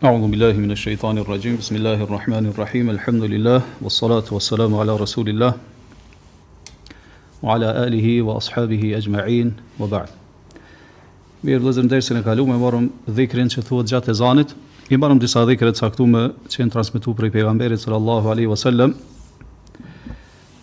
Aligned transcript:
A'udhu 0.00 0.28
billahi 0.30 0.54
minash 0.58 0.84
shaitanir 0.86 1.24
rajim 1.26 1.56
Bismillahir-rahmanir-rahim. 1.56 2.88
Alhamdulillah 2.88 3.64
was-salatu 3.80 4.30
was-salamu 4.30 4.80
ala 4.80 4.96
Rasulillah 4.96 5.58
wa 7.42 7.54
ala 7.56 7.74
alihi 7.84 8.22
wa 8.22 8.34
ashabihi 8.36 8.94
ajma'in 8.96 9.50
wa 9.76 9.88
ba'd. 9.88 10.08
Mirë 11.42 11.82
nga 11.82 11.96
dasën 11.96 12.20
e 12.20 12.22
kaluam 12.22 12.54
e 12.54 12.58
morëm 12.62 12.84
dhikrin 13.10 13.50
që 13.50 13.58
thuhet 13.66 13.90
gjatë 13.90 14.14
ezanit, 14.14 14.54
i 14.86 14.94
mbarum 14.94 15.18
disa 15.18 15.42
dhikre 15.50 15.72
të 15.74 15.82
caktuam 15.88 16.14
që 16.46 16.56
janë 16.62 16.70
transmetuar 16.76 17.18
prej 17.18 17.32
pejgamberit 17.34 17.82
sallallahu 17.82 18.30
alaihi 18.36 18.52
wasallam. 18.54 18.94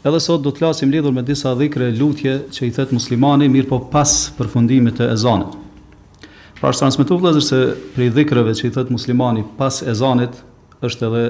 Edhe 0.07 0.19
sot 0.29 0.47
do 0.47 0.55
të 0.55 0.63
lasim 0.69 0.87
lidhur 0.95 1.11
me 1.11 1.27
disa 1.27 1.51
dhikre 1.59 1.91
lutje 1.99 2.39
që 2.55 2.69
i 2.71 2.71
thotë 2.79 2.95
muslimani 3.01 3.51
mirë 3.51 3.67
po 3.75 3.83
pas 3.97 4.15
përfundimit 4.39 4.95
të 5.01 5.11
ezanit. 5.19 5.64
Pra 6.59 6.69
është 6.71 6.79
transmetu 6.85 7.15
vëllëzër 7.19 7.43
se 7.43 7.57
prej 7.97 8.05
dhikrëve 8.15 8.53
që 8.55 8.69
i 8.69 8.69
thëtë 8.75 8.93
muslimani 8.95 9.41
pas 9.57 9.75
ezanit 9.91 10.37
është 10.87 11.07
edhe 11.09 11.23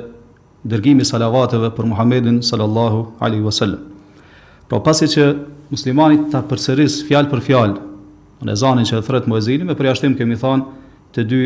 dërgimi 0.70 1.06
salavateve 1.08 1.72
për 1.74 1.88
Muhammedin 1.90 2.44
sallallahu 2.46 3.02
alaihi 3.26 3.42
wasallam. 3.42 3.80
Pra 4.70 4.78
pasi 4.86 5.10
që 5.16 5.26
muslimani 5.72 6.28
ta 6.30 6.44
përsëris 6.50 7.00
fjalë 7.10 7.32
për 7.32 7.42
fjalë 7.48 7.84
në 8.46 8.54
ezanin 8.54 8.86
që 8.86 9.00
e 9.00 9.06
thret 9.08 9.26
muezini, 9.32 9.66
me 9.66 9.74
përjashtim 9.80 10.14
kemi 10.20 10.38
thënë 10.38 11.18
të 11.18 11.26
dy 11.30 11.42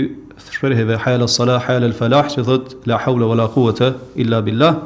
shprehjeve 0.58 1.00
hayal 1.06 1.28
salah 1.32 1.64
hayal 1.70 1.96
falah 1.96 2.28
që 2.36 2.44
thëtë 2.50 2.82
la 2.92 3.00
hawla 3.06 3.32
wala 3.32 3.48
quwata 3.56 3.94
illa 4.20 4.42
billah. 4.44 4.82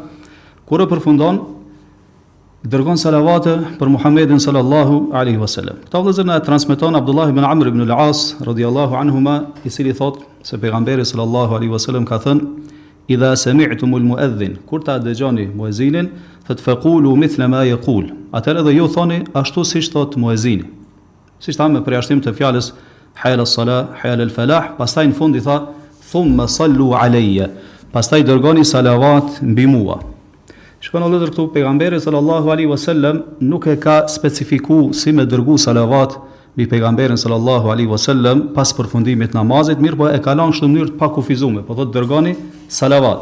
Kur 0.69 0.85
e 0.85 0.89
përfundon 0.93 1.41
dërgon 2.63 2.95
salavate 2.95 3.57
për 3.79 3.89
Muhammedin 3.91 4.39
sallallahu 4.39 4.99
alaihi 5.19 5.37
wasallam. 5.41 5.81
Këta 5.83 5.99
vëllezër 5.99 6.27
na 6.29 6.37
transmeton 6.39 6.95
Abdullah 6.95 7.27
ibn 7.31 7.43
Amr 7.43 7.67
ibn 7.73 7.81
al-As 7.91 8.35
radhiyallahu 8.47 8.95
anhuma, 8.95 9.33
i 9.65 9.69
cili 9.69 9.91
thot 9.93 10.21
se 10.43 10.57
pejgamberi 10.57 11.03
sallallahu 11.05 11.57
alaihi 11.57 11.73
wasallam 11.73 12.05
ka 12.07 12.21
thënë: 12.23 12.45
"Idha 13.11 13.33
sami'tumul 13.35 14.05
mu'adhdhin", 14.11 14.55
kur 14.65 14.79
ta 14.79 14.95
dëgjoni 14.99 15.49
muezinin, 15.55 16.07
fat 16.47 16.61
faqulu 16.63 17.15
mithla 17.19 17.47
ma 17.51 17.61
yaqul. 17.67 18.07
Atër 18.31 18.63
edhe 18.63 18.77
ju 18.79 18.87
thoni 18.87 19.19
ashtu 19.35 19.65
siç 19.67 19.91
thot 19.91 20.15
muezini. 20.15 20.63
Siç 21.43 21.59
tha 21.59 21.67
me 21.67 21.83
përjashtim 21.83 22.23
të 22.23 22.31
fjalës 22.37 22.71
"Hayal 23.19 23.43
as-sala, 23.43 23.77
hayal 24.01 24.23
al-falah", 24.23 24.71
pastaj 24.79 25.07
në 25.11 25.13
fund 25.19 25.35
i 25.35 25.43
tha 25.43 25.59
"Thumma 26.11 26.47
sallu 26.47 26.95
alayya". 26.95 27.49
Pastaj 27.91 28.23
dërgoni 28.23 28.63
salavat 28.65 29.43
mbi 29.43 29.67
mua. 29.67 29.99
Shkon 30.83 30.99
Allahu 31.01 31.27
këtu 31.31 31.43
pejgamberi 31.55 31.95
sallallahu 31.95 32.49
alaihi 32.51 32.67
wasallam 32.67 33.21
nuk 33.39 33.67
e 33.71 33.77
ka 33.79 34.01
specifikuar 34.11 34.91
si 34.93 35.13
me 35.15 35.23
dërgu 35.23 35.55
salavat 35.57 36.17
mbi 36.57 36.65
pejgamberin 36.67 37.15
sallallahu 37.15 37.71
alaihi 37.71 37.87
wasallam 37.87 38.41
pas 38.57 38.67
përfundimit 38.75 39.31
të 39.31 39.37
namazit, 39.39 39.79
mirë 39.79 39.95
po 40.01 40.09
e 40.11 40.19
ka 40.19 40.33
lënë 40.35 40.57
në 40.59 40.67
mënyrë 40.67 40.91
të 40.91 40.99
pa 40.99 41.07
po 41.07 41.21
thotë 41.21 41.91
dërgoni 41.95 42.33
salavat. 42.67 43.21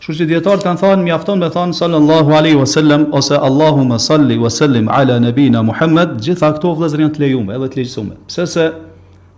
Kështu 0.00 0.18
që 0.18 0.26
dietarët 0.34 0.66
kanë 0.68 0.80
thënë 0.82 1.06
mjafton 1.08 1.38
me 1.40 1.48
thanë 1.56 1.72
sallallahu 1.80 2.36
alaihi 2.36 2.60
wasallam 2.60 3.08
ose 3.18 3.32
Allahumma 3.48 3.96
salli 3.98 4.36
wa 4.38 4.50
sallim 4.58 4.90
ala 4.98 5.16
nabina 5.24 5.62
Muhammed, 5.62 6.18
gjitha 6.20 6.52
këto 6.58 6.76
vëllezër 6.76 7.06
janë 7.06 7.16
të 7.16 7.24
lejume 7.24 7.56
edhe 7.56 7.70
të 7.72 7.80
lejsuar. 7.80 8.12
Pse 8.28 8.44
se 8.46 8.68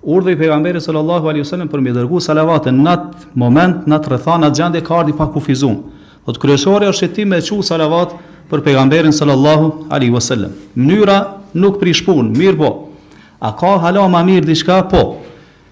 i 0.02 0.34
pejgamberit 0.42 0.82
sallallahu 0.82 1.30
alaihi 1.30 1.46
wasallam 1.46 1.70
për 1.70 1.78
me 1.86 1.94
dërgu 1.94 2.20
salavat 2.26 2.66
në 2.74 2.90
atë 2.90 3.38
moment, 3.44 3.86
në 3.86 4.00
atë 4.02 4.14
rrethana 4.16 4.50
gjendje 4.50 4.82
ka 4.82 5.04
ardhi 5.04 5.16
Thot 6.26 6.36
kryesore 6.40 6.88
është 6.92 7.08
ti 7.16 7.24
me 7.24 7.38
qu 7.40 7.60
salavat 7.64 8.12
për 8.50 8.60
pejgamberin 8.66 9.14
sallallahu 9.14 9.86
alaihi 9.90 10.12
wasallam. 10.12 10.52
Mënyra 10.76 11.18
nuk 11.54 11.78
prishpun, 11.80 12.32
mirë 12.36 12.58
po. 12.58 12.70
A 13.40 13.54
ka 13.56 13.78
hala 13.80 14.06
ma 14.08 14.20
mirë 14.26 14.44
diçka? 14.48 14.82
Po. 14.90 15.18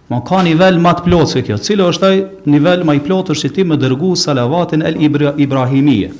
Ma 0.08 0.22
ka 0.24 0.40
nivel 0.46 0.78
ma 0.80 0.94
të 0.96 1.04
plotë 1.04 1.32
se 1.34 1.42
kjo. 1.44 1.58
Cilë 1.60 1.88
është 1.92 2.00
taj 2.00 2.22
nivel 2.48 2.84
ma 2.86 2.94
i 2.96 3.02
plotë 3.04 3.34
është 3.34 3.48
që 3.48 3.54
ti 3.56 3.64
me 3.68 3.76
dërgu 3.76 4.14
salavatin 4.16 4.86
el 4.88 4.96
Ibra 5.04 5.34
Ibrahimije. 5.36 6.12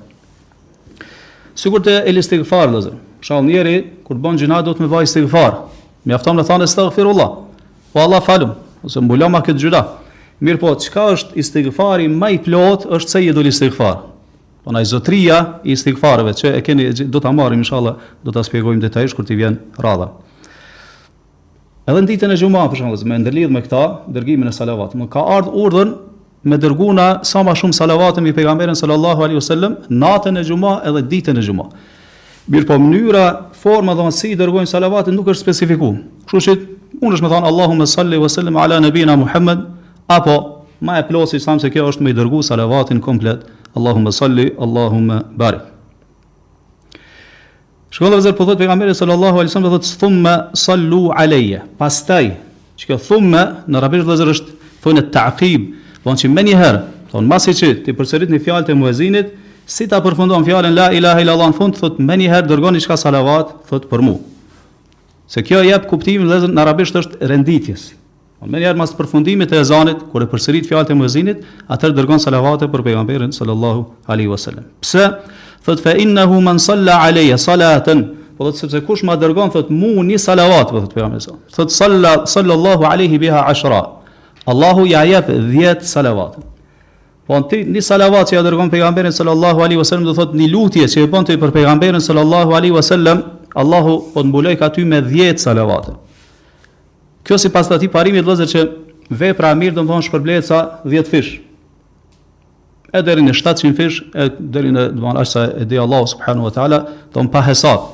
Sigur 1.59 1.84
të 1.84 1.99
el 2.09 2.21
istighfar 2.22 2.72
lëzer. 2.72 2.97
Shall 3.27 3.44
njerëri 3.49 3.78
kur 4.09 4.17
bën 4.22 4.41
gjinat 4.41 4.65
do 4.69 4.72
të 4.72 4.87
më 4.87 4.93
vaj 4.94 5.05
istighfar. 5.11 5.61
Mjafton 6.09 6.41
të 6.41 6.47
thonë 6.49 6.69
astaghfirullah. 6.69 7.31
Po 7.93 8.00
Allah 8.05 8.21
falum, 8.25 8.53
ose 8.84 9.00
mbuloma 9.03 9.41
këtë 9.44 9.62
gjyra. 9.65 9.81
Mirë 10.44 10.61
po, 10.62 10.72
qka 10.78 11.09
është 11.16 11.39
istigëfari 11.43 12.06
maj 12.12 12.33
i 12.37 12.41
plot, 12.44 12.87
është 12.94 13.15
se 13.15 13.22
i 13.25 13.28
edhull 13.33 13.49
istigëfar. 13.50 13.97
Po 14.65 14.75
na 14.75 14.83
izotria 14.84 15.41
i 15.66 15.75
istigëfarëve, 15.75 16.34
që 16.39 16.53
e 16.59 16.62
keni, 16.66 16.88
do 17.09 17.22
të 17.22 17.33
amarim, 17.33 17.65
inshallah, 17.65 17.97
do 18.22 18.34
të 18.34 18.44
aspegojmë 18.44 18.83
detajsh, 18.87 19.17
kur 19.19 19.27
t'i 19.27 19.38
vjen 19.41 19.59
radha. 19.83 20.12
Edhe 21.88 22.03
në 22.05 22.11
ditën 22.12 22.34
e 22.34 22.38
gjumë, 22.38 22.65
për 22.71 22.83
shumë, 22.83 23.03
me 23.11 23.19
ndërlidh 23.25 23.55
me 23.55 23.62
këta, 23.67 23.83
dërgimin 24.15 24.50
e 24.50 24.55
salavat. 24.55 24.94
Më 24.99 25.09
ka 25.15 25.22
ardhë 25.38 25.55
urdhën 25.56 25.94
me 26.49 26.59
dërguna 26.61 27.06
sa 27.27 27.43
ma 27.43 27.55
shumë 27.59 27.75
salavatëm 27.75 28.28
i 28.31 28.34
pegamberin 28.37 28.77
sallallahu 28.78 29.25
alaihi 29.27 29.43
sallam, 29.43 29.78
natën 29.91 30.38
e 30.38 30.44
gjumë 30.50 30.75
edhe 30.87 31.03
ditën 31.11 31.41
e 31.41 31.47
gjumë. 31.49 31.65
Mirë 32.53 32.69
po, 32.71 32.77
mënyra, 32.81 33.25
forma 33.59 33.97
dhe 33.97 34.05
si 34.15 34.34
i 34.34 34.38
dërgojnë 34.38 34.69
salavatën 34.71 35.17
nuk 35.17 35.33
është 35.33 35.41
spesifiku. 35.49 35.94
Kështë 36.28 36.44
që 36.55 36.59
unë 37.00 37.16
është 37.19 37.25
me 37.25 37.31
thonë 37.32 37.49
Allahumme 37.49 37.87
salli 37.88 38.19
wa 38.21 38.28
sallim 38.32 38.56
ala 38.60 38.78
nëbina 38.81 39.16
Muhammed, 39.21 39.65
apo 40.10 40.37
ma 40.87 40.97
e 41.00 41.04
plosi 41.09 41.41
samë 41.41 41.65
se 41.65 41.71
kjo 41.75 41.88
është 41.93 42.04
me 42.04 42.12
i 42.12 42.16
dërgu 42.16 42.43
salavatin 42.47 43.00
komplet, 43.04 43.44
Allahumme 43.76 44.12
salli, 44.15 44.49
Allahumme 44.65 45.21
bari. 45.38 45.60
Shkëllë 47.93 48.16
dhe 48.19 48.25
zërë 48.26 48.37
po 48.37 48.44
thotë 48.49 48.60
pegamberi 48.60 48.94
sallallahu 48.99 49.41
alisam 49.41 49.65
dhe 49.65 49.72
thotë 49.72 49.94
thumme 50.00 50.34
sallu 50.60 51.03
aleje, 51.16 51.62
pastaj, 51.81 52.31
që 52.78 52.91
kjo 52.91 52.99
thumme 53.09 53.43
në 53.72 53.82
rabish 53.84 54.05
dhe 54.09 54.19
zërë 54.20 54.37
është 54.37 54.56
thonë 54.84 55.05
të 55.06 55.12
taqib, 55.16 55.69
thonë 56.05 56.22
që 56.25 56.31
me 56.34 56.47
njëherë, 56.50 56.81
thonë 57.12 57.31
masi 57.32 57.55
që 57.56 57.72
ti 57.87 57.94
përserit 57.97 58.32
një 58.32 58.43
fjallë 58.44 58.69
të 58.69 58.76
muezinit, 58.78 59.32
si 59.69 59.88
ta 59.88 60.00
përfundon 60.05 60.44
fjallën 60.47 60.75
la 60.76 60.91
ilaha 60.97 61.25
ila 61.25 61.34
Allah 61.38 61.50
në 61.53 61.56
fund, 61.59 61.76
Thotë 61.76 62.00
me 62.06 62.16
dërgoni 62.49 62.81
qka 62.81 62.97
salavat, 62.97 63.56
Thotë 63.69 63.88
për 63.91 64.05
mu. 64.06 64.15
Se 65.28 65.44
kjo 65.44 65.61
jep 65.66 65.84
kuptimin 65.91 66.25
vëllezër 66.25 66.53
në 66.56 66.61
arabisht 66.62 66.97
është 66.97 67.19
renditjes. 67.28 67.91
Në 67.91 68.41
po 68.41 68.49
menjar 68.55 68.77
mas 68.78 68.94
përfundimit 68.97 69.50
e 69.53 69.59
ezanit, 69.61 70.00
kur 70.09 70.25
e 70.25 70.28
përsërit 70.31 70.69
fjalët 70.71 70.93
e 70.94 70.97
muezinit, 70.97 71.43
atë 71.69 71.91
dërgon 71.99 72.22
salavate 72.22 72.69
për 72.71 72.84
pejgamberin 72.87 73.34
sallallahu 73.37 73.83
alaihi 74.09 74.31
wasallam. 74.33 74.65
Pse? 74.81 75.05
Thot 75.67 75.83
fa 75.84 75.93
innahu 76.00 76.41
man 76.41 76.61
salla 76.62 76.97
alayya 77.11 77.37
salatan, 77.41 78.06
po 78.38 78.47
thot 78.49 78.62
sepse 78.62 78.81
kush 78.88 79.03
ma 79.05 79.19
dërgon 79.21 79.53
thot 79.53 79.69
mu 79.75 79.91
një 80.06 80.17
salavat, 80.22 80.72
po 80.72 80.81
thot 80.81 80.97
pejgamberi 80.97 81.37
Thot 81.53 81.75
salla 81.77 82.15
sallallahu 82.25 82.88
alaihi 82.88 83.21
biha 83.21 83.43
ashra. 83.53 83.83
Allahu 84.49 84.87
ja 84.88 85.03
jep 85.05 85.28
10 85.28 85.84
salavat. 85.84 86.38
Po 87.28 87.37
ti 87.50 87.67
një 87.69 87.83
salavat 87.84 88.31
që 88.33 88.38
ja 88.41 88.47
dërgon 88.47 88.71
pejgamberin 88.72 89.12
sallallahu 89.12 89.61
alaihi 89.61 89.83
wasallam 89.83 90.09
do 90.09 90.15
thot 90.17 90.33
një 90.33 90.49
lutje 90.49 90.87
që 90.88 91.05
e 91.05 91.11
bën 91.12 91.28
ti 91.28 91.37
për 91.37 91.53
pejgamberin 91.53 92.00
sallallahu 92.00 92.56
alaihi 92.56 92.72
wasallam, 92.72 93.21
Allahu 93.61 93.95
po 94.15 94.23
të 94.23 94.29
mbuloj 94.31 94.57
ty 94.75 94.85
me 94.87 95.01
10 95.03 95.43
salavate. 95.43 95.97
Kjo 97.27 97.39
sipas 97.39 97.69
të 97.69 97.79
ati 97.79 97.91
parimi 97.91 98.23
vëllazë 98.23 98.47
që 98.53 98.62
vepra 99.19 99.50
mirë 99.59 99.75
do 99.81 99.85
të 99.85 99.91
thonë 99.91 100.06
shpërbleca 100.06 100.61
10 100.87 101.11
fish. 101.11 101.32
E 102.94 103.03
deri 103.05 103.25
në 103.27 103.35
700 103.37 103.75
fish, 103.77 103.99
e 104.15 104.31
deri 104.55 104.71
në 104.73 104.87
do 104.97 105.03
të 105.03 105.27
thonë 105.35 105.47
e 105.62 105.67
di 105.69 105.79
Allahu 105.82 106.06
subhanahu 106.15 106.47
wa 106.49 106.55
taala 106.56 106.79
do 107.12 107.21
të 107.25 107.32
pahesat. 107.35 107.88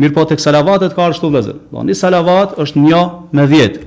Mirë 0.00 0.14
po 0.16 0.24
tek 0.30 0.40
salavatet 0.40 0.94
ka 0.96 1.10
ashtu 1.10 1.28
vëllazë. 1.34 1.56
Do 1.74 1.82
një 1.90 1.98
salavat 1.98 2.54
është 2.62 2.86
një 2.86 3.02
me 3.36 3.46
10. 3.50 3.78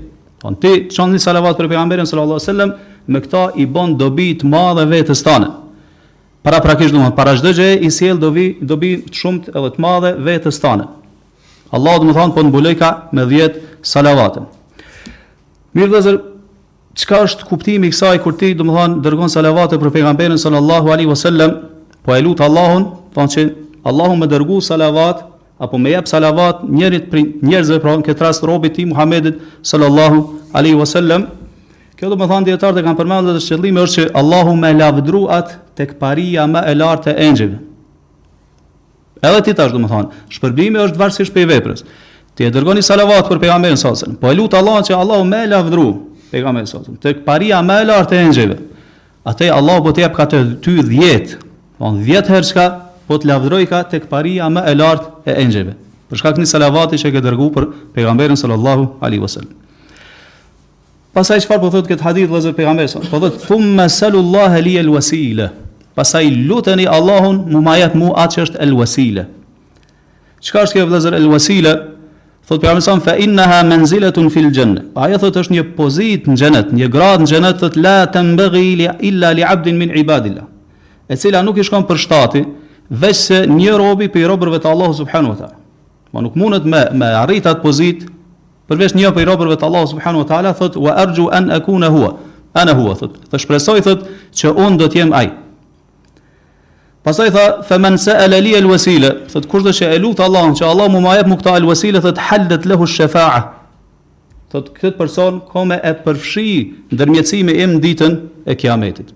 Do 0.44 0.52
të 0.56 0.62
ti 0.62 0.96
çon 0.98 1.16
një 1.16 1.24
salavat 1.24 1.56
për 1.58 1.72
pejgamberin 1.72 2.10
sallallahu 2.10 2.36
alajhi 2.36 2.50
wasallam 2.50 2.76
me 3.08 3.22
këta 3.24 3.46
i 3.56 3.66
bën 3.72 3.96
dobi 4.00 4.34
të 4.42 4.52
madhe 4.52 4.84
vetes 4.92 5.24
tanë 5.24 5.50
para 6.44 6.60
prakisht 6.62 6.94
domethënë 6.94 7.16
para 7.16 7.34
çdo 7.40 7.54
gjëje 7.56 7.78
i 7.88 7.90
sjell 7.92 8.18
do 8.20 8.30
vi 8.36 8.46
do 8.70 8.76
bi 8.80 8.90
të 9.08 9.16
shumët 9.22 9.46
edhe 9.56 9.70
të 9.70 9.82
madhe 9.82 10.10
Allah 11.74 11.94
tonë. 11.96 12.04
më 12.04 12.04
domethënë 12.04 12.36
po 12.36 12.44
mbuloj 12.44 12.74
ka 12.78 12.90
me 13.16 13.24
10 13.26 13.62
salavate. 13.82 14.42
Mirë 15.76 15.90
vëzër, 15.94 16.18
çka 16.96 17.22
është 17.26 17.48
kuptimi 17.50 17.88
i 17.88 17.92
kësaj 17.92 18.20
kur 18.24 18.36
ti 18.38 18.54
domethënë 18.56 19.00
dërgon 19.04 19.30
salavate 19.32 19.80
për 19.80 19.90
pejgamberin 19.92 20.38
sallallahu 20.38 20.92
alaihi 20.92 21.10
wasallam, 21.10 21.52
po 22.04 22.16
e 22.16 22.22
lut 22.22 22.42
Allahun, 22.42 22.86
thonë 23.16 23.32
që 23.34 23.42
Allahu 23.90 24.16
më 24.20 24.28
dërgu 24.28 24.60
salavat 24.62 25.24
apo 25.60 25.78
më 25.80 25.90
jap 25.96 26.08
salavat 26.12 26.64
njerit 26.70 27.08
për 27.12 27.20
njerëzve 27.42 27.80
pra 27.80 27.96
në 27.96 28.04
këtë 28.06 28.20
rast 28.24 28.44
robit 28.44 28.76
ti, 28.76 28.86
Muhamedit 28.86 29.40
sallallahu 29.64 30.52
alaihi 30.54 30.76
wasallam. 30.76 31.26
Kjo 32.04 32.10
do 32.12 32.18
të 32.20 32.26
thonë 32.28 32.48
dietarët 32.50 32.78
e 32.82 32.82
kanë 32.84 32.98
përmendur 33.00 33.38
se 33.40 33.48
qëllimi 33.56 33.80
është 33.80 33.96
që 33.96 34.08
Allahu 34.20 34.54
më 34.60 34.72
lavdruat 34.76 35.54
tek 35.80 35.94
paria 36.02 36.44
më 36.52 36.64
e 36.68 36.74
lartë 36.76 37.14
e 37.14 37.28
engjëve. 37.30 37.56
Edhe 39.24 39.44
ti 39.46 39.54
tash 39.56 39.72
do 39.72 39.80
të 39.80 39.88
thonë, 39.88 40.18
shpërblimi 40.36 40.82
është 40.84 41.00
varësisht 41.00 41.32
për 41.32 41.48
veprës. 41.54 41.86
Ti 42.36 42.50
e 42.50 42.52
dërgoni 42.52 42.84
salavat 42.84 43.30
për 43.32 43.40
pejgamberin 43.40 43.80
sa 43.80 43.94
sallallahu 43.96 44.20
alajhi 44.20 44.20
wasallam, 44.20 44.20
po 44.20 44.36
lut 44.36 44.60
Allah 44.60 44.84
që 44.88 44.98
Allahu 45.00 45.30
më 45.32 45.40
lavdru 45.54 45.86
pejgamberin 46.34 46.68
sa 46.68 46.74
sallallahu 46.82 47.02
tek 47.08 47.24
paria 47.30 47.62
më 47.64 47.78
e 47.80 47.88
lartë 47.88 48.20
e 48.20 48.26
engjëve. 48.28 48.58
Atë 49.32 49.52
Allahu 49.62 49.86
po 49.88 49.96
të 49.96 50.04
jap 50.04 50.20
ka 50.20 50.28
të 50.34 50.42
ty 50.66 50.76
10, 50.92 51.42
von 51.80 52.02
10 52.04 52.34
herë 52.36 52.50
çka 52.52 52.68
po 53.08 53.16
të 53.22 53.32
lavdroj 53.32 53.64
ka 53.72 53.86
tek 53.96 54.10
paria 54.12 54.52
më 54.52 54.68
e 54.68 54.76
lartë 54.76 55.32
e 55.32 55.40
engjëve. 55.48 55.78
Për 56.12 56.20
shkak 56.20 56.42
të 56.44 56.52
salavatit 56.52 57.00
që 57.00 57.14
e 57.14 57.16
ke 57.16 57.24
dërguar 57.32 57.56
për 57.64 57.72
pejgamberin 57.96 58.38
sallallahu 58.48 58.92
alajhi 59.00 59.24
wasallam. 59.24 59.54
Pasaj 61.14 61.36
qëfar 61.46 61.60
po 61.62 61.68
thotë 61.70 61.92
këtë 61.92 62.06
hadith 62.08 62.30
vëllazër 62.32 62.54
përgambeson? 62.58 63.04
Po 63.12 63.20
thotë, 63.22 63.42
thumë 63.46 63.68
me 63.78 63.84
selu 63.94 64.18
Allah 64.24 64.56
e 64.58 64.62
li 64.66 64.72
el 64.82 64.88
wasile. 64.90 65.52
Pasaj 65.94 66.26
luteni 66.50 66.88
Allahun 66.90 67.44
mu 67.54 67.60
ma 67.62 67.76
jetë 67.78 68.00
mu 68.02 68.08
atë 68.18 68.34
që 68.34 68.46
është 68.48 68.62
el 68.66 68.72
wasila. 68.80 69.26
Qëka 70.42 70.64
është 70.66 70.80
këtë 70.80 70.86
vëllazër 70.88 71.18
el 71.20 71.28
wasile? 71.30 71.74
Thotë 72.50 72.64
përgambeson, 72.66 73.04
fa 73.06 73.14
inna 73.22 73.46
ha 73.48 73.60
fil 74.34 74.48
janna. 74.58 74.82
Pa 74.96 75.06
aja 75.06 75.22
thotë 75.22 75.44
është 75.46 75.54
një 75.54 75.64
pozit 75.78 76.26
në 76.28 76.36
xhenet, 76.40 76.74
një 76.82 76.90
grad 76.92 77.22
në 77.24 77.30
xhenet 77.30 77.62
thotë 77.62 77.78
la 77.78 77.98
të 78.10 78.50
li 78.58 78.90
illa 79.12 79.32
li 79.38 79.46
abdin 79.46 79.78
min 79.78 79.94
ibadillah. 79.96 80.48
E 81.08 81.16
cila 81.16 81.44
nuk 81.46 81.62
i 81.62 81.64
shkon 81.64 81.86
për 81.86 81.98
shtati, 82.06 82.42
veç 82.90 83.16
se 83.22 83.44
një 83.46 83.78
robi 83.80 84.10
për 84.10 84.26
i 84.26 84.26
robërve 84.34 84.60
të 84.66 84.72
Allahu 84.74 84.98
subhanu 85.04 85.36
wa 85.38 85.38
ta. 85.44 85.52
Ma 86.12 86.26
nuk 86.26 86.34
mundet 86.36 86.66
me, 86.66 86.82
me 86.98 87.06
arritat 87.22 87.62
pozit 87.64 88.02
përveç 88.72 88.96
një 88.96 89.10
prej 89.18 89.26
robërve 89.28 89.58
të 89.60 89.68
Allahut 89.68 89.92
subhanahu 89.94 90.24
wa 90.24 90.28
taala 90.30 90.54
thot 90.56 90.78
wa 90.80 90.94
arju 91.04 91.26
an 91.36 91.50
akuna 91.52 91.90
huwa 91.92 92.12
ana 92.62 92.76
huwa 92.78 92.94
thot 92.98 93.18
të 93.32 93.40
shpresoj 93.44 93.80
thot 93.84 94.06
që 94.40 94.54
un 94.66 94.78
do 94.80 94.88
të 94.88 95.02
jem 95.02 95.12
ai 95.18 95.28
pastaj 97.04 97.32
tha 97.36 97.46
fa 97.68 97.80
man 97.84 97.98
saala 98.00 98.40
li 98.46 98.56
al 98.60 98.70
wasila 98.72 99.12
thot 99.34 99.50
kush 99.52 99.66
do 99.68 99.74
të 99.76 99.90
lutë 100.04 100.24
Allahun 100.28 100.56
që 100.62 100.70
Allahu 100.70 101.04
më 101.08 101.18
jap 101.20 101.32
më 101.34 101.40
këtë 101.42 101.58
al 101.60 101.68
wasila 101.74 102.04
thot 102.06 102.22
halat 102.30 102.70
lehu 102.72 102.88
al 102.88 102.94
shafa'a 102.96 103.42
thot 104.56 104.72
këtë 104.78 104.96
person 105.02 105.42
komë 105.52 105.82
e 105.84 105.94
përfshi 106.06 106.48
ndërmjetësimi 106.96 107.58
im 107.66 107.78
ditën 107.84 108.16
e 108.48 108.56
kiametit 108.56 109.12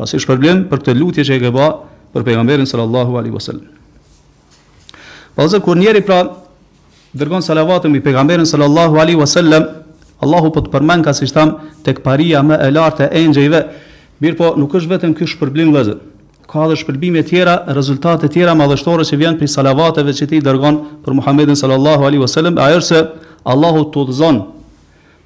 pasi 0.00 0.16
është 0.16 0.32
për 0.72 0.80
këtë 0.80 0.96
lutje 0.96 1.28
që 1.28 1.36
e 1.36 1.42
ke 1.44 1.52
bë 1.52 1.68
për 2.16 2.24
pejgamberin 2.24 2.64
sallallahu 2.72 3.20
alaihi 3.20 3.36
wasallam 3.36 3.74
Pazë 5.36 5.58
kur 5.60 5.76
njëri 5.76 6.00
pra 6.00 6.22
dërgon 7.14 7.42
salavatëm 7.42 7.94
i 7.96 8.00
pejgamberin 8.00 8.46
sallallahu 8.46 8.98
alaihi 9.00 9.18
wasallam, 9.20 9.66
Allahu 10.24 10.48
po 10.48 10.62
të 10.64 10.70
përmen 10.72 11.02
ka 11.04 11.12
si 11.12 11.26
tham 11.28 11.50
tek 11.84 11.98
paria 12.00 12.40
më 12.40 12.56
e 12.64 12.70
lartë 12.72 13.10
e 13.10 13.20
engjëjve. 13.26 13.58
Mirpo 14.24 14.54
nuk 14.56 14.72
është 14.78 14.88
vetëm 14.94 15.10
ky 15.12 15.26
shpërblim 15.28 15.74
vëzë. 15.74 15.92
Ka 16.48 16.62
edhe 16.64 16.78
shpërblime 16.80 17.20
tjera, 17.28 17.58
rezultate 17.76 18.24
të 18.24 18.30
tjera 18.32 18.54
madhështore 18.56 19.04
që 19.04 19.18
vijnë 19.20 19.36
prej 19.42 19.50
salavateve 19.52 20.14
që 20.16 20.28
ti 20.30 20.40
dërgon 20.40 20.78
për 21.04 21.18
Muhammedin 21.20 21.58
sallallahu 21.60 22.06
alaihi 22.08 22.22
wasallam, 22.24 22.56
ajo 22.64 22.80
se 22.80 23.02
Allahu 23.44 23.84
të 23.92 24.06
udhëzon. 24.06 24.38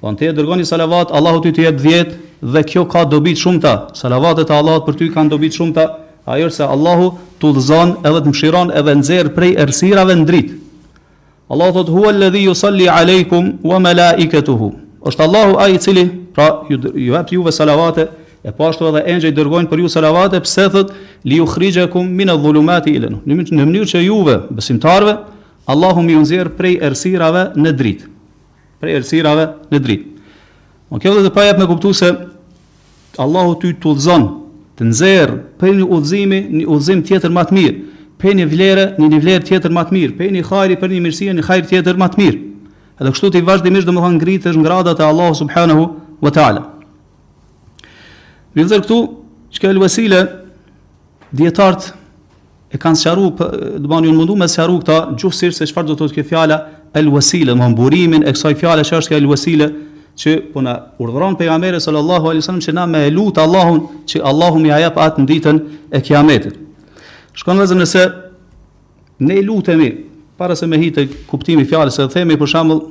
Po 0.03 0.11
ti 0.19 0.27
e 0.27 0.35
dërgoni 0.35 0.67
salavat, 0.67 1.13
Allahu 1.15 1.39
të 1.45 1.55
të 1.55 1.63
jep 1.69 1.77
dhjetë 1.85 2.19
dhe 2.51 2.63
kjo 2.67 2.83
ka 2.91 3.05
dobi 3.07 3.31
shumëta. 3.35 3.95
Salavatet 3.95 4.49
e 4.51 4.57
Allahut 4.59 4.83
për 4.89 4.97
ty 4.99 5.07
kanë 5.13 5.29
dobi 5.31 5.53
shumëta, 5.55 5.87
ajo 6.27 6.51
Allahu 6.67 7.13
të 7.39 7.55
edhe 8.03 8.19
të 8.19 8.27
mshiron 8.35 8.75
edhe 8.75 8.91
nxjerr 8.99 9.31
prej 9.31 9.55
errësirave 9.55 10.19
në 10.19 10.27
dritë. 10.27 10.60
Allahu 11.51 11.71
thot 11.73 11.89
huwa 11.91 12.09
alladhi 12.09 12.43
yusalli 12.43 12.87
alaykum 12.87 13.53
wa 13.63 13.79
malaikatuhu. 13.79 14.71
Është 15.05 15.21
Allahu 15.23 15.57
ai 15.59 15.73
i 15.75 15.77
cili 15.77 16.03
pra 16.33 16.45
ju 16.69 16.77
ju 16.95 17.11
jap 17.13 17.31
juve 17.31 17.51
salavate 17.51 18.07
e 18.47 18.51
pashtu 18.51 18.69
ashtu 18.85 18.87
edhe 18.91 19.01
engjëj 19.13 19.33
dërgojnë 19.35 19.67
për 19.71 19.81
ju 19.83 19.89
salavate 19.89 20.39
pse 20.45 20.67
thot 20.71 20.93
li 21.27 21.39
yukhrijakum 21.41 22.07
min 22.19 22.29
adh-dhulumati 22.31 22.93
ila 22.95 23.09
nur. 23.11 23.19
Në 23.27 23.65
mënyrë 23.67 23.89
që 23.91 24.03
juve 24.05 24.35
besimtarve 24.55 25.17
Allahu 25.73 26.05
më 26.07 26.21
nxjerr 26.23 26.53
prej 26.57 26.77
errësirave 26.85 27.43
në 27.59 27.75
dritë. 27.81 28.07
Prej 28.81 28.95
errësirave 29.01 29.47
në 29.71 29.83
dritë. 29.83 30.05
Më 30.91 31.01
kjo 31.03 31.17
dhe 31.17 31.25
të 31.27 31.33
pajep 31.39 31.59
me 31.59 31.67
kuptu 31.71 31.91
se 31.93 32.13
Allahu 33.25 33.59
ty 33.61 33.73
të 33.75 34.19
të 34.79 34.87
nëzër, 34.87 35.29
për 35.59 35.73
një 35.77 35.85
udhëzimi, 35.93 36.37
një 36.57 36.65
udhëzim 36.73 37.01
tjetër 37.05 37.29
të 37.35 37.53
mirë 37.53 37.79
për 38.21 38.35
një 38.37 38.45
vlerë, 38.51 38.83
një 39.01 39.07
një 39.15 39.19
vlerë 39.23 39.45
tjetër 39.49 39.73
më 39.73 39.83
të 39.89 39.95
mirë, 39.97 40.13
për 40.19 40.33
një 40.35 40.43
hajri 40.49 40.77
për 40.79 40.93
një 40.93 40.99
mirësi, 41.07 41.29
një 41.41 41.45
hajri 41.47 41.69
tjetër 41.71 41.97
më 42.01 42.07
të 42.13 42.21
mirë. 42.21 42.41
Edhe 43.01 43.13
kështu 43.15 43.31
ti 43.33 43.41
vazhdimisht 43.47 43.87
do 43.87 43.93
të 43.93 43.97
mohon 43.97 44.19
ngritesh 44.19 44.59
ngradat 44.61 45.01
e 45.01 45.07
Allahu 45.07 45.37
subhanahu 45.41 45.85
wa 46.21 46.33
taala. 46.35 46.63
Vëllazër 48.53 48.83
këtu 48.85 48.99
çka 49.57 49.71
el 49.73 49.79
vasila 49.81 50.19
dietart 51.31 51.89
e 52.69 52.77
kanë 52.79 53.01
sqaruar, 53.01 53.55
do 53.81 53.89
ju 53.89 54.01
unë 54.09 54.15
mundu 54.21 54.35
me 54.39 54.47
sqaru 54.51 54.77
këta 54.83 54.99
gjuhësisht 55.19 55.63
se 55.63 55.67
çfarë 55.73 55.89
do 55.89 55.95
të 55.97 56.03
thotë 56.05 56.17
kjo 56.19 56.27
fjala 56.29 56.59
el 56.95 57.09
vasila, 57.11 57.55
më 57.57 57.71
mburimin 57.73 58.25
e 58.27 58.33
kësaj 58.37 58.53
fjale 58.61 58.85
që 58.87 58.99
është 59.01 59.09
kjo 59.13 59.17
el 59.23 59.29
vasila 59.33 59.71
që 60.21 60.35
po 60.53 60.61
na 60.61 60.73
urdhëron 61.01 61.37
pejgamberi 61.39 61.79
sallallahu 61.81 62.27
alaihi 62.29 62.43
wasallam 62.43 62.61
që 62.65 62.73
na 62.75 62.83
me 62.91 63.05
lut 63.15 63.39
Allahun 63.41 63.79
që 64.11 64.21
Allahu 64.27 64.59
më 64.59 64.69
ia 64.73 64.81
jap 64.85 64.99
atë 65.01 65.25
ditën 65.29 65.61
e 65.95 66.01
kiametit. 66.05 66.57
Shkon 67.39 67.59
vëzën 67.61 67.79
nëse 67.79 68.01
ne 69.23 69.37
lutemi 69.45 69.91
para 70.37 70.55
se 70.57 70.67
me 70.67 70.79
hitë 70.81 71.05
kuptimi 71.29 71.63
fjalës 71.69 71.99
së 71.99 72.07
themi 72.15 72.37
për 72.41 72.51
shembull 72.55 72.81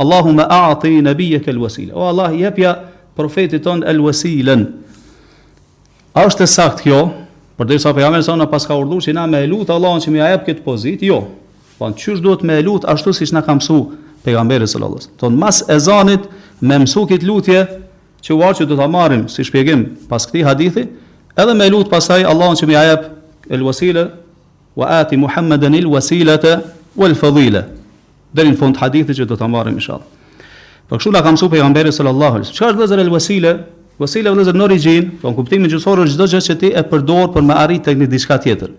Allahumma 0.00 0.46
a'ti 0.48 1.00
nabiyyaka 1.02 1.50
al-wasila. 1.52 1.92
O 1.98 2.06
Allah, 2.08 2.30
jepja 2.32 2.70
profetit 3.18 3.64
ton 3.66 3.82
al-wasilan. 3.84 4.62
A 6.16 6.22
është 6.28 6.46
sakt 6.48 6.84
kjo? 6.86 7.00
Por 7.58 7.68
derisa 7.68 7.90
sa 7.90 7.92
pejgamberi 7.96 8.24
sa 8.24 8.36
na 8.40 8.46
pas 8.48 8.64
ka 8.64 8.72
që 8.76 9.12
na 9.12 9.26
me 9.28 9.42
lut 9.50 9.68
Allahun 9.68 10.00
që 10.00 10.14
më 10.14 10.22
jap 10.22 10.46
këtë 10.46 10.64
pozitë, 10.64 11.08
jo. 11.10 11.18
Po 11.76 11.90
çysh 11.92 12.22
duhet 12.24 12.42
me 12.48 12.56
lut 12.64 12.86
ashtu 12.88 13.12
siç 13.12 13.34
na 13.36 13.42
ka 13.44 13.52
mësuar 13.58 13.98
pejgamberi 14.24 14.68
sallallahu 14.70 15.02
alajhi 15.02 15.10
wasallam. 15.10 15.20
Ton 15.20 15.36
mas 15.36 15.60
ezanit 15.70 16.24
me 16.64 16.78
mësu 16.86 17.04
këtë 17.10 17.28
lutje 17.28 17.60
që 18.24 18.36
uaj 18.38 18.56
që 18.62 18.68
do 18.70 18.78
ta 18.80 18.88
marrim 18.88 19.26
si 19.32 19.44
shpjegim 19.44 19.84
pas 20.08 20.24
këtij 20.24 20.46
hadithi, 20.48 20.86
edhe 21.36 21.54
me 21.58 21.68
lut 21.72 21.90
pastaj 21.92 22.24
Allahun 22.32 22.56
që 22.62 22.68
më 22.70 22.80
jap 22.86 23.04
el 23.50 23.60
wasila 23.62 24.10
wa 24.76 24.86
ati 24.98 25.16
muhammeden 25.16 25.74
el 25.74 25.86
wasila 25.86 26.38
wal 26.96 27.10
el 27.10 27.16
fadila 27.18 27.66
dhe 28.34 28.42
në 28.46 28.54
fund 28.56 28.76
hadithit 28.78 29.18
që 29.18 29.26
do 29.26 29.36
ta 29.36 29.48
marrim 29.50 29.74
inshallah 29.74 30.06
por 30.88 30.98
kështu 30.98 31.10
na 31.14 31.22
ka 31.22 31.32
mësuar 31.34 31.50
pejgamberi 31.50 31.90
sallallahu 31.92 32.34
alaihi 32.38 32.46
wasallam 32.46 32.78
çfarë 32.78 32.86
është 32.86 33.00
el 33.04 33.10
wasila 33.16 33.52
wasila 34.02 34.32
në 34.38 34.44
zonë 34.48 34.64
origjin 34.68 35.10
po 35.20 35.32
në 35.32 35.36
kuptimin 35.40 35.66
e 35.66 35.72
gjithë 35.74 36.06
çdo 36.14 36.28
gjë 36.30 36.40
që 36.46 36.54
ti 36.60 36.70
e 36.70 36.82
përdor 36.90 37.26
për 37.34 37.42
me 37.48 37.54
arrit 37.62 37.82
të 37.84 37.90
tek 37.94 38.10
diçka 38.14 38.38
tjetër 38.44 38.70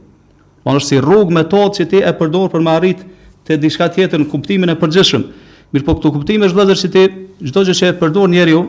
po 0.63 0.71
është 0.79 0.87
si 0.87 1.01
rrugë 1.03 1.31
me 1.33 1.41
metodë 1.43 1.73
që 1.77 1.85
ti 1.91 1.99
e 2.07 2.13
përdor 2.21 2.47
për 2.55 2.63
me 2.65 2.71
arrit 2.77 3.03
te 3.47 3.57
diçka 3.59 3.87
tjetër 3.95 4.23
në 4.23 4.29
kuptimin 4.31 4.71
e 4.71 4.77
përgjithshëm 4.81 5.23
mirë 5.75 5.85
po 5.87 5.95
këtu 5.99 6.11
kuptimi 6.15 6.47
është 6.47 6.55
vëllazër 6.55 6.91
ti 6.95 7.03
çdo 7.51 7.63
gjë 7.67 7.75
që 7.81 7.91
e 7.91 7.97
përdor 8.01 8.31
njeriu 8.31 8.63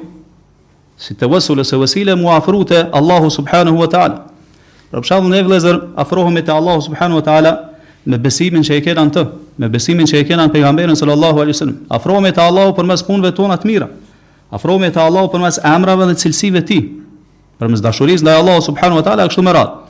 si 1.02 1.14
te 1.18 1.28
wasula 1.30 1.62
se 1.64 1.76
wasila 1.80 2.14
muafruta 2.20 2.86
allah 2.98 3.22
subhanahu 3.30 3.78
wa 3.82 3.86
taala 3.94 4.31
Për 4.92 5.06
shembull 5.08 5.32
ne 5.32 5.38
vëllezër 5.40 5.78
afrohemi 6.02 6.42
te 6.44 6.52
Allahu 6.52 6.82
subhanahu 6.84 7.22
wa 7.22 7.24
taala 7.24 7.52
me 8.12 8.18
besimin 8.20 8.60
që 8.66 8.74
e 8.76 8.82
kanë 8.84 9.00
anë 9.00 9.14
të, 9.16 9.22
me 9.62 9.68
besimin 9.72 10.08
që 10.10 10.18
e 10.20 10.26
kanë 10.28 10.44
anë 10.44 10.52
pejgamberin 10.52 10.98
sallallahu 11.00 11.40
alaihi 11.40 11.54
wasallam. 11.56 11.78
Afrohemi 11.96 12.32
te 12.36 12.42
Allahu 12.44 12.74
përmes 12.76 13.04
punëve 13.06 13.30
tona 13.38 13.56
të 13.62 13.70
mira. 13.70 13.86
Afrohemi 14.52 14.90
te 14.92 15.00
Allahu 15.00 15.30
përmes 15.32 15.60
amrave 15.64 16.10
dhe 16.10 16.16
cilësive 16.20 16.60
të 16.60 16.68
tij. 16.68 16.84
Përmes 17.62 17.80
dashurisë 17.84 18.26
ndaj 18.26 18.40
Allahu 18.42 18.66
subhanahu 18.68 19.00
wa 19.00 19.06
taala 19.06 19.26
kështu 19.32 19.46
me 19.46 19.54
radhë. 19.56 19.80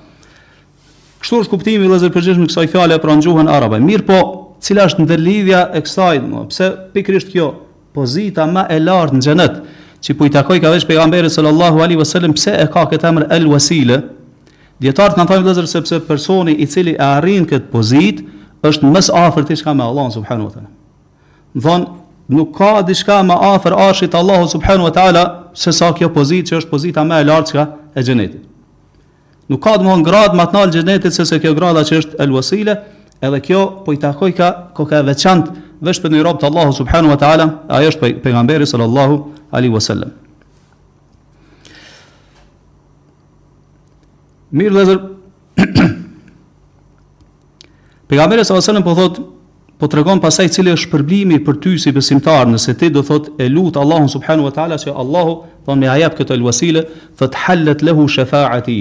Kështu 1.23 1.41
është 1.43 1.53
kuptimi 1.55 1.83
vëllezër 1.89 2.15
për 2.15 2.27
gjithë 2.29 2.47
kësaj 2.53 2.71
fjale 2.73 3.01
pra 3.03 3.19
ngjuhën 3.19 3.51
arabe. 3.57 3.81
Mirë 3.83 4.07
po, 4.09 4.21
cila 4.63 4.87
është 4.91 5.03
ndërlidhja 5.07 5.65
e 5.79 5.83
kësaj, 5.87 6.15
më 6.31 6.47
pse 6.51 6.71
pikërisht 6.95 7.35
kjo 7.35 7.49
pozita 7.95 8.47
më 8.51 8.69
e 8.71 8.79
lartë 8.87 9.19
në 9.19 9.27
xhenet? 9.27 9.59
Çi 10.03 10.15
po 10.19 10.27
i 10.27 10.33
takoj 10.35 10.61
ka 10.65 10.71
vesh 10.75 10.87
pejgamberit 10.89 11.31
sallallahu 11.31 11.83
alaihi 11.83 11.99
wasallam 12.01 12.35
pse 12.39 12.55
e 12.59 12.67
ka 12.75 12.85
këtë 12.91 13.07
emër 13.15 13.27
el 13.39 13.47
wasile, 13.51 13.99
Djetarët 14.83 15.15
në 15.19 15.25
thajmë 15.31 15.47
lezër 15.47 15.67
sepse 15.71 16.01
personi 16.07 16.57
i 16.59 16.67
cili 16.67 16.97
e 16.97 17.05
arrin 17.17 17.45
këtë 17.47 17.69
pozit, 17.71 18.23
është 18.67 18.89
mës 18.95 19.11
afer 19.15 19.45
të 19.47 19.57
shka 19.61 19.75
me 19.79 19.85
Allah 19.87 20.09
subhanu 20.15 20.49
wa 20.49 20.53
ta'ala. 20.55 20.71
Në 21.55 21.63
thonë, 21.63 21.91
nuk 22.35 22.51
ka 22.57 22.73
diçka 22.87 23.21
më 23.27 23.37
afër 23.57 23.77
ashit 23.87 24.15
Allahu 24.19 24.49
subhanahu 24.55 24.89
wa 24.89 24.93
taala 24.97 25.23
se 25.63 25.73
sa 25.79 25.91
kjo 25.95 26.09
pozitë 26.15 26.51
që 26.53 26.57
është 26.61 26.71
pozita 26.71 27.05
më 27.05 27.21
e 27.23 27.27
lartë 27.29 27.51
çka 27.51 27.65
e 27.99 28.05
xhenetit. 28.07 28.47
Nuk 29.51 29.63
ka 29.65 29.77
domthon 29.79 30.05
gradë 30.07 30.39
më 30.39 30.47
të 30.51 30.57
lartë 30.59 30.77
xhenetit 30.79 31.17
se 31.19 31.27
se 31.29 31.39
kjo 31.43 31.53
grada 31.59 31.83
që 31.85 32.01
është 32.03 32.21
el 32.25 32.35
wasile, 32.39 32.77
edhe 33.21 33.43
kjo 33.47 33.61
po 33.85 33.95
i 33.95 34.01
takoj 34.03 34.33
ka 34.39 34.51
koka 34.79 35.03
veçantë 35.11 35.79
vetëm 35.83 36.05
për 36.07 36.13
një 36.17 36.25
robë 36.31 36.43
të 36.45 36.51
Allahu 36.51 36.79
subhanahu 36.81 37.15
wa 37.15 37.21
taala, 37.27 37.49
është 37.79 38.15
pejgamberi 38.25 38.67
sallallahu 38.71 39.21
alaihi 39.53 39.75
wasallam. 39.75 40.22
Mirë 44.61 44.77
dhe 44.77 44.83
zërë, 44.91 45.11
Përgamerës 48.13 48.51
sallallahu 48.51 48.69
alaihi 48.71 48.85
po 48.89 48.95
thot 48.99 49.21
po 49.83 49.89
tregon 49.89 50.19
pasaj 50.21 50.45
cili 50.53 50.75
është 50.77 50.91
përblimi 50.93 51.39
për 51.47 51.57
ty 51.65 51.71
si 51.81 51.93
besimtar 51.97 52.45
nëse 52.51 52.75
ti 52.79 52.91
do 52.93 53.01
thot 53.07 53.31
e 53.41 53.47
lutë 53.49 53.81
Allahun 53.81 54.11
subhanahu 54.13 54.51
wa 54.51 54.53
taala 54.53 54.77
se 54.79 54.93
Allahu 54.93 55.39
thonë 55.65 55.81
me 55.81 55.89
ayat 55.89 56.19
këtë 56.19 56.37
el 56.37 56.45
wasile 56.45 56.83
fat 57.17 57.39
halat 57.47 57.81
lehu 57.89 58.05
shafaati 58.13 58.77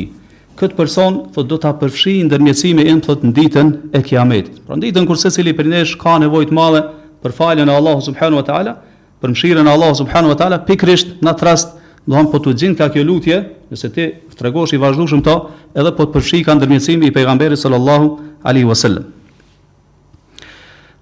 kët 0.60 0.76
person 0.76 1.22
thot 1.32 1.48
do 1.48 1.58
ta 1.64 1.72
përfshi 1.80 2.18
ndërmjetësimi 2.28 2.90
në 2.92 3.06
thot 3.08 3.24
në 3.26 3.32
ditën 3.40 3.72
e 3.98 4.04
kiametit 4.10 4.60
pra 4.68 4.76
në 4.76 4.90
ditën 4.90 5.08
kur 5.10 5.22
secili 5.24 5.56
për 5.56 5.72
nesh 5.78 5.96
ka 6.04 6.18
nevojë 6.26 6.52
të 6.52 6.58
madhe 6.60 6.84
për 7.24 7.38
faljen 7.40 7.72
e 7.72 7.78
Allahun 7.80 8.04
subhanahu 8.10 8.44
wa 8.44 8.48
taala 8.52 8.76
për 9.24 9.32
mëshirën 9.38 9.70
e 9.72 9.76
Allahun 9.78 9.98
subhanahu 10.04 10.36
wa 10.36 10.42
taala 10.44 10.60
pikrisht 10.68 11.16
në 11.24 11.38
rast 11.40 11.80
Do 12.08 12.18
po 12.32 12.40
të 12.42 12.54
gjin 12.58 12.74
ka 12.76 12.88
kjo 12.94 13.04
lutje, 13.06 13.38
nëse 13.70 13.90
ti 13.94 14.06
tregosh 14.38 14.74
i 14.74 14.80
vazhdueshëm 14.82 15.22
to, 15.26 15.36
edhe 15.78 15.92
po 15.94 16.08
të 16.08 16.16
përfshi 16.16 16.40
ka 16.46 16.56
ndërmjetësimi 16.58 17.12
i 17.12 17.14
pejgamberit 17.14 17.60
sallallahu 17.62 18.08
alaihi 18.42 18.66
wasallam. 18.66 19.06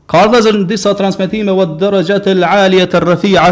Ka 0.09 0.25
dhënë 0.27 0.65
disa 0.67 0.91
transmetime 0.99 1.53
wa 1.55 1.67
darajat 1.69 2.27
al-aliyat 2.33 2.97
ar-rafi'a, 2.99 3.45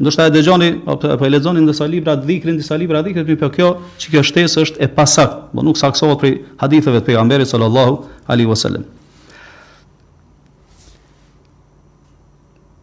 ndoshta 0.00 0.30
e 0.30 0.32
dëgjoni 0.32 0.68
apo 0.88 1.26
e 1.26 1.28
lexoni 1.28 1.60
ndesa 1.60 1.84
libra 1.90 2.14
të 2.16 2.24
dhikrin, 2.30 2.56
disa 2.56 2.78
libra 2.80 3.02
të 3.02 3.10
dhikrit, 3.10 3.34
por 3.40 3.52
kjo 3.52 3.70
që 4.00 4.14
kjo 4.14 4.22
shtesë 4.24 4.64
është 4.64 4.80
e 4.80 4.88
pasakt, 4.96 5.50
do 5.52 5.60
po 5.60 5.66
nuk 5.66 5.76
saksohet 5.76 6.22
për 6.22 6.34
haditheve 6.62 7.02
të 7.02 7.10
pejgamberit 7.12 7.50
sallallahu 7.50 8.04
alaihi 8.24 8.48
wasallam. 8.48 8.86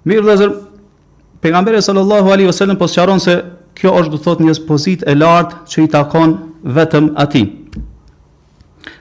Mirë 0.08 0.24
dhe 0.30 0.38
zërë, 0.44 0.60
pengamberi 1.42 1.82
sallallahu 1.84 2.30
alaihi 2.32 2.48
wasallam 2.54 2.77
po 2.80 2.86
sharon 2.88 3.20
se 3.20 3.42
kjo 3.79 3.91
është 4.01 4.12
do 4.13 4.19
thot 4.25 4.41
një 4.41 4.55
pozit 4.67 5.03
e 5.07 5.13
lartë 5.15 5.60
që 5.72 5.86
i 5.86 5.89
takon 5.93 6.36
vetëm 6.74 7.12
ati. 7.22 7.43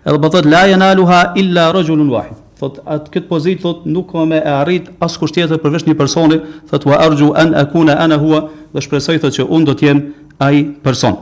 Edhe 0.07 0.19
po 0.23 0.31
thot, 0.31 0.45
la 0.47 0.65
janaluha 0.71 1.21
illa 1.41 1.69
rëgjullun 1.75 2.11
wahid. 2.13 2.43
Thot, 2.61 2.79
atë 2.89 3.13
këtë 3.13 3.29
pozit, 3.29 3.59
thot, 3.65 3.83
nuk 3.93 4.13
më 4.17 4.23
me 4.33 4.39
e 4.41 4.53
arrit 4.61 4.87
asë 5.05 5.21
kusht 5.21 5.37
tjetër 5.37 5.59
përveç 5.61 5.87
një 5.91 5.97
personi, 5.99 6.39
thot, 6.71 6.87
wa 6.89 7.01
arju 7.05 7.33
an 7.37 7.51
akuna 7.61 7.97
ana 8.01 8.17
hua, 8.23 8.45
dhe 8.73 8.85
shpresoj 8.85 9.19
thot 9.25 9.35
që 9.39 9.49
unë 9.53 9.69
do 9.69 9.75
t'jem 9.77 10.01
ai 10.47 10.63
person. 10.85 11.19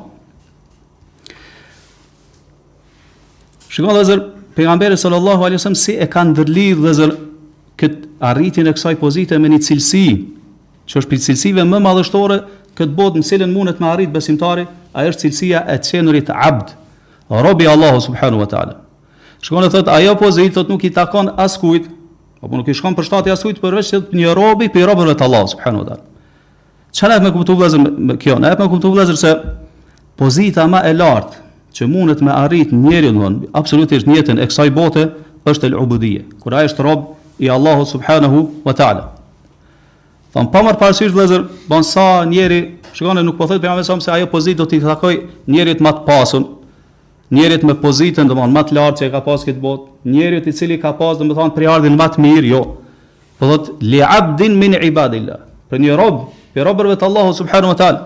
Shikon 3.74 3.96
dhe 3.98 4.04
zër, 4.10 4.22
pejgamberi 4.58 4.98
sallallahu 5.00 5.46
alaihi 5.48 5.58
wasallam 5.62 5.78
si 5.80 5.96
e 5.98 6.06
ka 6.10 6.22
ndërlidh 6.28 6.82
dhe 6.84 6.92
zër 7.00 7.16
këtë 7.82 8.12
arritjen 8.30 8.70
e 8.70 8.74
kësaj 8.76 8.98
pozite 9.00 9.38
me 9.42 9.50
një 9.50 9.62
cilësi 9.66 10.04
që 10.90 11.00
është 11.00 11.10
për 11.10 11.22
cilësive 11.24 11.64
më 11.66 11.80
madhështore 11.82 12.38
kët 12.78 12.94
botë 12.94 13.20
në 13.20 13.26
cilën 13.28 13.50
mundet 13.54 13.80
me 13.82 13.88
arrit 13.92 14.10
besimtari, 14.12 14.64
ajo 14.94 15.12
është 15.14 15.24
cilësia 15.28 15.60
e 15.70 15.76
qenurit 15.88 16.30
abd, 16.34 16.74
robi 17.46 17.68
Allahu 17.70 18.02
subhanahu 18.04 18.42
wa 18.44 18.48
taala. 18.50 18.74
Shkon 19.44 19.66
e 19.66 19.70
thot 19.74 19.90
ajo 19.92 20.14
pozitë 20.20 20.56
thot 20.58 20.72
nuk 20.72 20.86
i 20.86 20.90
takon 20.96 21.30
askujt, 21.40 21.86
apo 22.42 22.56
nuk 22.58 22.68
i 22.68 22.74
shkon 22.74 22.96
për 22.98 23.06
shtati 23.08 23.34
askujt 23.34 23.62
përveç 23.62 23.92
se 23.92 24.02
një 24.20 24.34
robi 24.36 24.70
për 24.72 24.88
robërit 24.90 25.22
Allahu 25.26 25.52
subhanahu 25.54 25.84
wa 25.84 25.88
taala. 25.92 26.06
Çfarë 26.94 27.22
më 27.24 27.34
kuptu 27.34 27.56
vëllazër 27.58 28.18
kjo? 28.22 28.36
Na 28.42 28.52
më 28.54 28.68
kuptu 28.70 28.92
vëllazër 28.94 29.18
se 29.18 29.32
pozita 30.20 30.66
më 30.70 30.84
e 30.88 30.92
lartë 30.98 31.42
që 31.74 31.88
mundet 31.90 32.20
me 32.22 32.30
arrit 32.34 32.70
njeriu 32.74 33.14
don 33.16 33.40
absolutisht 33.58 34.06
në 34.06 34.20
jetën 34.20 34.38
e 34.42 34.46
kësaj 34.50 34.70
bote 34.76 35.08
është 35.50 35.70
el 35.70 35.74
ubudie, 35.82 36.22
kur 36.42 36.54
ai 36.54 36.68
është 36.70 36.86
rob 36.86 37.08
i 37.42 37.50
Allahu 37.50 37.82
subhanahu 37.90 38.44
wa 38.66 38.72
taala. 38.78 39.10
Thonë, 40.34 40.50
pa 40.50 40.60
marë 40.66 40.78
parësysh, 40.80 41.12
lezër, 41.14 41.42
banë 41.70 41.86
sa 41.86 42.04
njeri, 42.26 42.56
shkone 42.96 43.22
nuk 43.22 43.36
po 43.38 43.46
thëtë 43.46 43.62
për 43.62 43.70
jam 43.70 43.98
e 43.98 44.02
se 44.02 44.10
ajo 44.10 44.26
pozitë 44.32 44.58
do 44.60 44.66
t'i 44.66 44.80
thakoj 44.82 45.12
njerit 45.54 45.78
më 45.82 45.92
të 45.94 46.02
pasun, 46.08 46.46
njerit 47.30 47.62
me 47.62 47.76
pozitën, 47.78 48.26
dhe 48.26 48.48
më 48.56 48.64
të 48.66 48.74
lartë 48.74 48.98
që 49.00 49.06
e 49.08 49.12
ka 49.12 49.20
pas 49.22 49.44
këtë 49.46 49.62
botë, 49.62 49.86
njerit 50.10 50.48
i 50.50 50.56
cili 50.56 50.80
ka 50.82 50.90
pas, 50.98 51.14
dhe 51.20 51.28
më 51.28 51.38
thonë, 51.38 51.54
priardin 51.54 51.94
më 51.98 52.08
të 52.16 52.24
mirë, 52.26 52.50
jo. 52.50 52.64
Po 53.38 53.52
thëtë, 53.52 53.76
li 53.92 54.02
abdin 54.02 54.58
min 54.58 54.74
i 54.82 54.90
badilla, 54.94 55.38
për 55.70 55.84
një 55.86 55.94
robë, 56.02 56.26
për 56.54 56.66
robërve 56.70 56.98
të 56.98 57.08
Allahu 57.12 57.36
subhanu 57.38 57.70
më 57.70 57.78
talë. 57.84 58.02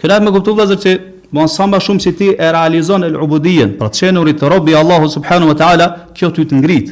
Këna 0.00 0.20
me 0.24 0.32
kuptu, 0.38 0.56
lezër, 0.56 0.80
që 0.86 0.98
Mon 1.30 1.46
sa 1.46 1.62
më 1.70 1.78
shumë 1.78 2.02
që 2.02 2.10
ti 2.18 2.26
e 2.42 2.46
realizon 2.50 3.04
el 3.06 3.12
ubudien, 3.22 3.76
pra 3.78 3.86
të 3.86 4.00
qenurit 4.02 4.40
të 4.42 4.48
robi 4.50 4.72
Allahu 4.74 5.06
subhanu 5.12 5.46
më 5.46 5.52
tala, 5.60 5.84
kjo 6.10 6.26
ty 6.34 6.42
të 6.42 6.56
ngrit. 6.58 6.88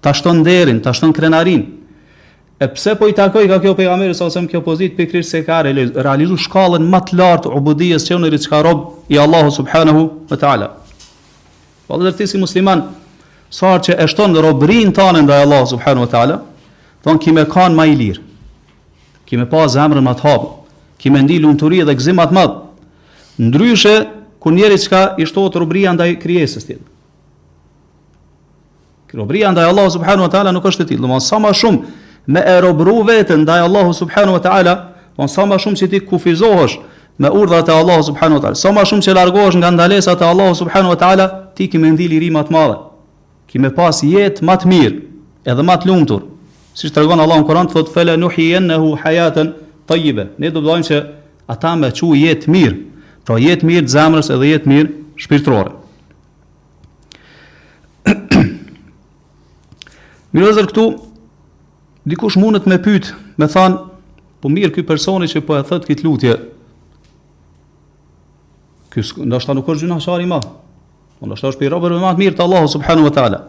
Ta 0.00 0.14
shton 0.16 0.40
derin, 0.46 0.78
ta 0.80 0.94
shton 0.96 1.12
krenarin, 1.12 1.66
E 2.58 2.68
pse 2.74 2.94
po 2.94 3.06
i 3.10 3.12
takoj 3.14 3.48
ka 3.50 3.58
kjo 3.60 3.72
pejgamberi 3.74 4.12
ose 4.14 4.24
osem 4.24 4.46
kjo 4.48 4.60
pozit 4.62 4.92
pikrisht 4.96 5.30
se 5.34 5.40
ka 5.46 5.62
realizu 5.66 6.36
shkallën 6.38 6.84
më 6.92 7.00
të 7.08 7.16
lartë 7.18 7.50
ubudijes 7.56 8.04
që 8.06 8.14
unë 8.14 8.30
riçka 8.30 8.60
rob 8.62 9.10
i 9.10 9.18
Allahu 9.18 9.50
subhanahu 9.50 10.02
wa 10.30 10.36
taala. 10.38 10.68
Po 11.88 11.98
dhe 11.98 12.26
si 12.26 12.38
musliman 12.38 12.84
sa 13.50 13.74
që 13.78 13.96
e 14.04 14.06
shton 14.08 14.38
robrin 14.40 14.92
tanë 14.94 15.24
ndaj 15.26 15.42
Allahu 15.44 15.66
subhanahu 15.72 16.06
wa 16.06 16.10
taala, 16.12 16.36
thon 17.02 17.18
kimë 17.18 17.48
kanë 17.50 17.74
më 17.74 17.88
i 17.92 17.96
lirë. 18.04 18.22
Kimë 19.26 19.48
pa 19.50 19.66
zemrën 19.66 20.06
më 20.06 20.14
të 20.20 20.26
hap, 20.28 20.46
kimë 21.02 21.24
ndi 21.26 21.40
lumturi 21.42 21.82
dhe 21.82 21.90
gëzim 21.98 22.22
më 22.22 22.28
të 22.30 22.38
madh. 22.38 22.54
Ndryshe 23.50 23.96
ku 24.38 24.54
njeri 24.54 24.78
çka 24.78 25.02
i 25.18 25.26
shtohet 25.26 25.58
robria 25.58 25.90
ndaj 25.98 26.20
krijesës 26.22 26.68
tjetër. 26.70 26.86
Robria 29.14 29.50
ndaj 29.54 29.68
Allahu 29.74 29.90
subhanahu 29.98 30.28
wa 30.28 30.30
taala 30.30 30.54
nuk 30.54 30.62
është 30.70 30.86
e 30.86 30.94
tillë, 30.94 31.02
domosë 31.06 31.28
sa 31.34 31.42
më 31.42 31.52
shumë 31.58 32.02
me 32.26 32.40
e 32.40 32.60
robru 32.60 33.02
vetën 33.04 33.36
ndaj 33.38 33.60
Allahu 33.60 33.92
subhanu 33.94 34.32
wa 34.36 34.40
ta'ala, 34.42 34.88
po 35.16 35.26
sa 35.28 35.44
ma 35.46 35.56
shumë 35.60 35.76
që 35.80 35.88
ti 35.90 36.00
kufizohësh 36.08 36.76
me 37.18 37.28
urdhat 37.30 37.68
e 37.68 37.72
Allahu 37.72 38.02
subhanu 38.10 38.34
wa 38.38 38.42
ta'ala, 38.42 38.54
sa 38.56 38.72
ma 38.72 38.82
shumë 38.84 39.02
që 39.04 39.12
largohësh 39.20 39.56
nga 39.60 39.70
ndalesat 39.70 40.22
e 40.22 40.24
Allahu 40.28 40.54
subhanu 40.56 40.88
wa 40.94 40.98
ta'ala, 40.98 41.26
ti 41.56 41.64
kime 41.68 41.90
ndhi 41.92 42.08
liri 42.08 42.30
matë 42.32 42.50
madhe, 42.52 42.76
kime 43.48 43.70
pas 43.70 44.00
jetë 44.02 44.42
matë 44.42 44.66
mirë 44.70 44.96
edhe 45.52 45.62
matë 45.62 45.88
lumëtur, 45.90 46.22
si 46.74 46.80
që 46.88 46.92
të 46.96 47.00
regonë 47.04 47.22
Allahu 47.28 47.40
në 47.44 47.48
Koran, 47.52 47.66
thotë 47.70 47.92
fele 47.92 48.14
nuhi 48.16 48.44
jenë 48.56 48.68
në 48.72 48.76
Ne 48.80 48.92
hajatën 49.04 49.48
të 49.88 49.94
jibe, 50.00 50.24
ne 50.40 50.46
që 50.50 50.98
ata 51.48 51.74
me 51.76 51.88
që 51.92 52.06
jetë 52.24 52.46
mirë, 52.50 52.76
pra 53.28 53.36
jetë 53.38 53.64
mirë 53.68 53.84
të 53.86 53.90
zemrës 53.92 54.30
edhe 54.32 54.46
jetë 54.48 54.64
mirë 54.68 54.90
shpirtërore. 55.20 55.72
Mirëzër 60.34 60.66
këtu, 60.72 60.84
dikush 62.08 62.36
mund 62.40 62.60
të 62.62 62.70
më 62.72 62.78
pyet, 62.84 63.10
më 63.40 63.48
than, 63.54 63.76
po 64.40 64.50
mirë 64.52 64.72
ky 64.76 64.84
personi 64.86 65.28
që 65.30 65.42
po 65.48 65.56
e 65.56 65.62
thot 65.66 65.86
kët 65.88 66.02
lutje. 66.04 66.34
Ky 68.92 69.02
ndoshta 69.26 69.56
nuk 69.56 69.68
është 69.72 69.86
gjuna 69.88 70.20
i 70.22 70.28
madh. 70.30 70.46
Po 71.18 71.26
ndoshta 71.30 71.48
është 71.52 71.62
për 71.64 71.72
robër 71.74 71.94
më 71.98 72.12
të 72.14 72.22
mirë 72.22 72.36
të 72.40 72.44
Allahu 72.44 72.68
subhanahu 72.70 73.08
wa 73.08 73.14
taala. 73.16 73.40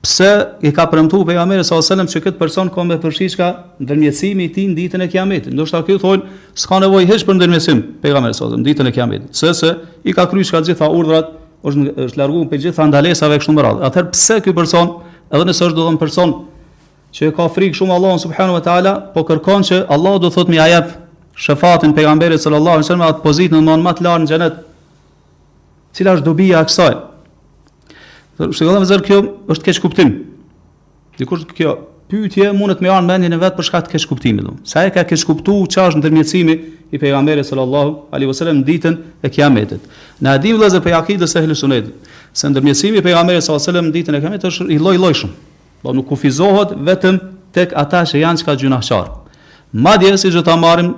Pse 0.00 0.28
e 0.64 0.70
ka 0.72 0.86
premtuar 0.88 1.26
pejgamberi 1.28 1.60
sallallahu 1.60 1.84
alajhi 1.84 1.92
wasallam 1.92 2.08
se 2.08 2.20
kët 2.24 2.38
person 2.40 2.70
ka 2.72 2.84
me 2.88 2.96
përfshiçka 3.02 3.48
ndërmjetësimi 3.84 4.46
i 4.48 4.52
tij 4.54 4.66
në 4.70 4.76
ditën 4.78 5.04
e 5.04 5.08
kiametit. 5.12 5.52
Ndoshta 5.52 5.82
këtu 5.84 6.00
thonë, 6.00 6.38
s'ka 6.56 6.78
nevojë 6.80 7.10
hiç 7.10 7.26
për 7.28 7.36
ndërmjetësim 7.36 7.82
pejgamberi 8.00 8.32
sallallahu 8.32 8.62
alajhi 8.62 8.64
wasallam 8.64 8.64
ditën 8.64 8.88
e 8.88 8.94
kiametit. 8.96 9.34
Se 9.36 9.52
se 9.52 9.74
i 10.08 10.14
ka 10.16 10.24
kryer 10.30 10.48
të 10.64 10.70
gjitha 10.72 10.88
urdhrat 10.96 11.34
është 11.62 12.06
është 12.06 12.20
larguar 12.22 12.48
pe 12.48 12.56
gjitha 12.64 12.86
ndalesave 12.88 13.40
këtu 13.44 13.52
më 13.58 13.66
radh. 13.66 13.84
Atëherë 13.90 14.10
pse 14.16 14.40
ky 14.40 14.56
person, 14.56 14.88
edhe 15.28 15.50
nëse 15.50 15.68
është 15.68 15.76
do 15.82 15.90
person 16.00 16.34
që 17.14 17.30
ka 17.34 17.46
frikë 17.50 17.78
shumë 17.80 17.94
Allahun 17.96 18.20
subhanahu 18.22 18.58
wa 18.58 18.62
taala, 18.66 18.92
po 19.14 19.24
kërkon 19.26 19.64
që 19.66 19.80
Allahu 19.94 20.20
do 20.24 20.30
thotë 20.32 20.54
më 20.54 20.58
ia 20.60 20.66
jap 20.76 20.92
shfatin 21.40 21.94
pejgamberit 21.96 22.42
sallallahu 22.42 22.76
alaihi 22.80 22.86
wasallam 22.86 23.06
atë 23.08 23.24
pozitë 23.24 23.54
në 23.56 23.62
mënyrë 23.70 23.84
më 23.88 23.94
të 24.00 24.06
lartë 24.06 24.24
në 24.26 24.30
xhenet. 24.32 24.58
Cila 25.98 26.16
është 26.16 26.28
dobia 26.28 26.60
e 26.62 26.68
kësaj? 26.70 26.90
Do 28.38 28.50
të 28.50 28.58
shkojmë 28.60 28.90
zer 28.92 29.02
kjo 29.06 29.20
është 29.52 29.68
keq 29.70 29.80
kuptim. 29.86 30.12
Dikush 31.18 31.42
kjo 31.50 31.72
pyetje 32.10 32.52
mund 32.56 32.76
të 32.78 32.86
më 32.86 32.90
janë 32.92 33.08
mendjen 33.10 33.34
e 33.36 33.40
vet 33.42 33.58
për 33.58 33.66
shkak 33.68 33.88
të 33.88 33.92
keq 33.96 34.06
kuptimit 34.10 34.46
Sa 34.64 34.86
e 34.86 34.90
ka 34.94 35.02
keq 35.04 35.24
kuptuar 35.28 35.66
çash 35.68 35.98
ndërmjetësimi 35.98 36.54
i 36.94 36.98
pejgamberit 36.98 37.46
sallallahu 37.46 38.14
alaihi 38.14 38.30
wasallam 38.30 38.62
ditën 38.66 38.98
e 39.22 39.28
kiametit. 39.28 39.82
Na 40.22 40.38
dim 40.38 40.58
vëllazë 40.60 40.78
për 40.86 40.96
akidën 41.02 41.26
e 41.26 41.30
sehlu 41.34 41.54
sunet. 41.58 41.90
Se 42.32 42.46
ndërmjetësimi 42.48 43.02
i 43.02 43.02
pejgamberit 43.04 43.42
sallallahu 43.42 43.66
alaihi 43.66 43.66
wasallam 43.66 43.94
ditën 43.98 44.14
e 44.14 44.20
kiametit 44.22 44.48
është 44.52 44.70
i 44.70 44.78
lloj-llojshëm. 44.78 45.30
Do 45.82 45.94
nuk 45.96 46.08
kufizohet 46.08 46.74
vetëm 46.84 47.18
tek 47.54 47.72
ata 47.76 48.02
që 48.08 48.20
janë 48.20 48.42
çka 48.42 48.56
gjunaçar. 48.60 49.08
Madje 49.72 50.16
si 50.18 50.30
do 50.34 50.42
ta 50.44 50.56
marrim 50.56 50.92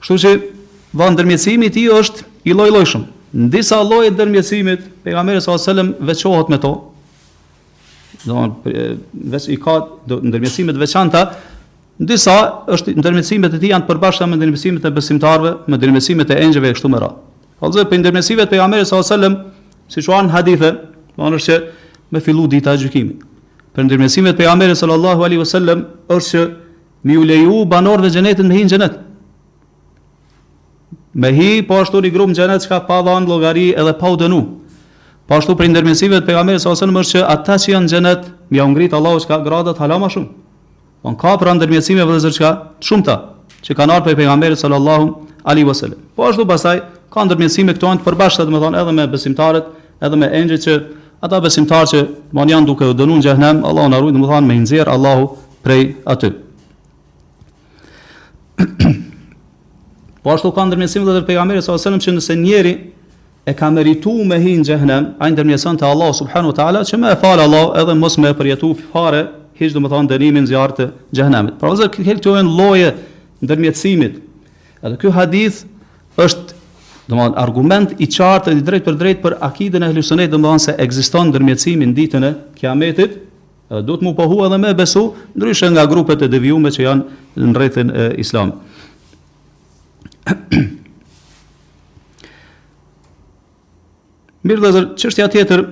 Kështu 0.00 0.16
që 0.24 0.32
vë 0.96 1.10
ndërmjetësimi 1.18 1.68
i 1.68 1.72
tij 1.74 1.90
është 1.98 2.26
i 2.48 2.56
lloj-llojshëm. 2.56 3.04
Në 3.36 3.48
disa 3.52 3.82
lloje 3.82 4.12
të 4.12 4.16
ndërmjetësimit 4.22 4.86
pejgamberi 5.04 5.42
sallallahu 5.42 5.62
alajhi 5.62 5.68
wasallam 5.68 5.94
veçohet 6.12 6.54
me 6.54 6.58
to. 6.64 6.72
Do 8.24 8.46
të 8.64 8.86
veç 9.34 9.50
i 9.52 9.58
ka 9.60 9.80
ndërmjetësime 10.06 10.72
të 10.78 10.86
veçanta, 10.86 11.26
Në 11.94 12.08
disa 12.10 12.32
është 12.74 12.90
ndërmjetësimet 12.98 13.52
e 13.54 13.58
tij 13.62 13.70
janë 13.70 13.84
të 13.84 13.86
përbashkëta 13.86 14.26
me 14.26 14.34
ndërmjetësimet 14.40 14.82
e 14.82 14.90
besimtarëve, 14.96 15.52
me 15.70 15.78
ndërmjetësimet 15.78 16.32
e 16.34 16.38
engjëve 16.42 16.72
kështu 16.74 16.88
me 16.90 16.98
radhë. 16.98 17.23
Allëzë, 17.68 17.84
po 17.84 17.92
për 17.92 17.98
indërmesive 18.00 18.44
të 18.44 18.54
pejgamberi 18.54 18.84
s.a.s. 18.84 19.32
si 19.92 20.02
shua 20.02 20.22
në 20.24 20.32
hadithë, 20.34 20.70
më 21.16 21.30
në 21.30 21.36
është 21.40 21.52
që 21.52 21.60
me 22.14 22.20
fillu 22.24 22.46
dita 22.50 22.72
e 22.74 22.78
gjykimi. 22.82 23.14
Për 23.74 23.84
indërmesive 23.86 24.32
të 24.32 24.38
pejgamberi 24.42 24.76
s.a.s. 24.76 25.78
është 26.08 26.30
që 26.30 26.44
mi 27.04 27.18
u 27.20 27.24
leju 27.28 27.64
banor 27.68 28.00
dhe 28.02 28.10
gjenetin 28.14 28.48
me 28.48 28.56
hinë 28.58 28.72
gjenet. 28.74 28.94
Me 31.14 31.30
hi, 31.36 31.62
po 31.62 31.78
ashtu 31.82 32.00
një 32.02 32.10
grumë 32.14 32.34
gjenet 32.38 32.64
që 32.64 32.70
ka 32.72 32.78
pa 32.88 33.00
dhanë 33.06 33.28
logari 33.30 33.68
edhe 33.78 33.92
pa 34.00 34.10
u 34.10 34.16
dënu. 34.18 34.40
Po 35.30 35.38
ashtu 35.38 35.54
për 35.56 35.68
indërmesive 35.70 36.20
të 36.22 36.28
pejgamberi 36.30 36.60
s.a.s. 36.62 36.82
është 36.82 37.20
që 37.20 37.26
ata 37.34 37.58
që 37.62 37.74
janë 37.74 37.92
gjenet, 37.92 38.24
mi 38.50 38.60
au 38.62 38.68
ngritë 38.72 38.96
Allah 38.98 39.18
që 39.22 39.30
ka 39.30 39.42
gradat 39.44 39.78
halama 39.80 40.10
shumë. 40.12 40.32
Po 41.04 41.14
ka 41.20 41.36
për 41.38 41.52
indërmesive 41.54 42.02
dhe 42.08 42.20
zërë 42.24 42.40
që 42.40 42.50
shumë 42.88 43.04
ta, 43.06 43.16
që 43.64 43.76
kanë 43.76 43.98
arë 44.00 44.06
për 44.08 44.20
pejgamberi 44.22 44.56
wasallam 44.56 45.14
Po 46.16 46.28
ashtu 46.30 46.46
pasaj, 46.48 46.78
ka 47.14 47.22
ndërmjetësime 47.22 47.74
këto 47.78 47.88
janë 47.90 48.02
të 48.02 48.06
përbashkëta 48.08 48.44
domethënë 48.50 48.80
edhe 48.82 48.94
me 48.98 49.04
besimtarët, 49.12 49.68
edhe 50.02 50.18
me 50.18 50.28
engjëjt 50.40 50.64
që 50.64 50.78
ata 51.24 51.38
besimtarë 51.44 51.90
që 51.92 52.00
mund 52.34 52.52
janë 52.52 52.66
duke 52.68 52.88
u 52.90 52.96
dënuar 52.96 53.20
në 53.20 53.28
xhenem, 53.28 53.60
Allahu 53.68 53.92
na 53.92 54.00
ruaj 54.02 54.16
domethënë 54.16 54.48
me 54.48 54.56
një 54.62 54.88
Allahu 54.94 55.28
prej 55.62 55.94
aty. 56.14 56.32
po 60.24 60.34
ashtu 60.34 60.50
ka 60.54 60.66
ndërmjetësime 60.66 61.06
edhe 61.14 61.22
pejgamberi 61.28 61.62
sa 61.62 61.78
selam 61.78 62.02
që 62.02 62.16
nëse 62.18 62.36
njëri 62.42 62.74
e 63.46 63.52
ka 63.54 63.70
merituar 63.70 64.26
me 64.28 64.38
hin 64.42 64.64
xhenem, 64.66 65.12
ai 65.22 65.30
ndërmjetëson 65.34 65.78
te 65.80 65.86
Allahu 65.86 66.16
subhanahu 66.18 66.50
wa 66.52 66.58
taala 66.58 66.82
që 66.88 66.98
më 66.98 67.14
e 67.14 67.18
fal 67.22 67.38
Allahu 67.46 67.76
edhe 67.80 67.94
mos 68.00 68.18
më 68.18 68.34
përjetu 68.40 68.72
fare 68.90 69.24
hiç 69.54 69.76
domethënë 69.76 70.10
dënimin 70.16 70.48
zjarrit 70.50 70.80
të 70.80 70.88
xhenemit. 71.14 71.56
Pra 71.62 71.70
vëzë 71.70 71.92
këto 71.94 72.34
janë 72.40 72.58
lloje 72.58 72.90
ndërmjetësimit. 73.44 74.18
Edhe 74.84 74.98
ky 75.00 75.14
hadith 75.14 75.62
është 76.18 76.53
Do 77.04 77.18
argument 77.20 77.92
i 78.00 78.06
qartë 78.08 78.54
dhe 78.54 78.60
i 78.62 78.64
drejtë 78.64 78.86
për 78.88 78.96
drejtë 78.96 79.20
për 79.24 79.34
akiden 79.44 79.84
e 79.84 79.88
Ahlusunet, 79.90 80.30
do 80.32 80.38
thonë 80.40 80.62
se 80.62 80.74
ekziston 80.80 81.28
ndërmjetësimi 81.28 81.88
në 81.90 81.96
ditën 81.98 82.24
e 82.24 82.30
Kiametit, 82.56 83.18
edhe 83.68 83.82
duhet 83.84 84.00
të 84.00 84.06
mu 84.06 84.14
pohu 84.16 84.38
edhe 84.46 84.58
më 84.62 84.70
besu, 84.78 85.02
ndryshe 85.36 85.68
nga 85.74 85.84
grupet 85.90 86.24
e 86.24 86.30
devijuar 86.32 86.72
që 86.72 86.86
janë 86.86 87.18
në 87.44 87.56
rrethin 87.58 87.92
e 87.92 88.06
Islam. 88.24 88.54
Mirë, 94.44 94.60
zërë, 94.62 94.88
çështja 95.00 95.28
tjetër 95.32 95.64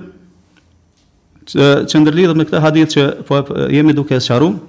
që 1.53 1.71
që 1.89 2.03
ndërlidhet 2.03 2.37
me 2.39 2.45
këtë 2.49 2.61
hadith 2.63 2.93
që 2.93 3.07
po 3.27 3.41
jemi 3.73 3.93
duke 3.97 4.13
e 4.13 4.21
sqaruar, 4.25 4.61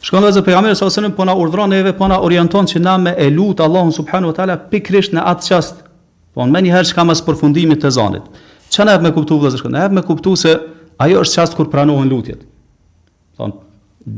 Shkon 0.00 0.22
dhe 0.24 0.30
zë 0.32 0.42
pejgamberi 0.46 0.76
sa 0.78 0.86
sënëm 0.90 1.12
po 1.16 1.26
na 1.28 1.34
urdhron 1.36 1.70
neve, 1.74 1.92
po 1.92 2.06
na 2.08 2.16
orienton 2.24 2.64
që 2.68 2.80
na 2.80 2.94
me 2.98 3.12
e 3.20 3.26
lut 3.34 3.60
Allahun 3.60 3.92
subhanu 3.92 4.30
wa 4.30 4.36
taala 4.38 4.56
pikrisht 4.70 5.12
në 5.16 5.26
atë 5.32 5.48
çast. 5.50 5.74
po 6.34 6.42
në 6.46 6.50
me 6.52 6.70
herë 6.72 6.86
që 6.88 6.94
ka 6.94 7.04
mas 7.04 7.20
përfundimit 7.26 7.80
të 7.82 7.88
zanit. 7.90 8.22
Që 8.70 8.84
na 8.86 8.92
e 8.94 8.98
me 9.02 9.10
kuptu 9.12 9.38
dhe 9.42 9.50
shkon? 9.58 9.72
Na 9.74 9.82
e 9.84 9.88
me 9.90 10.02
kuptu 10.06 10.36
se 10.38 10.52
ajo 11.02 11.20
është 11.24 11.34
çast 11.34 11.56
kur 11.56 11.66
pranohen 11.70 12.08
lutjet. 12.08 12.40
Thon, 13.36 13.50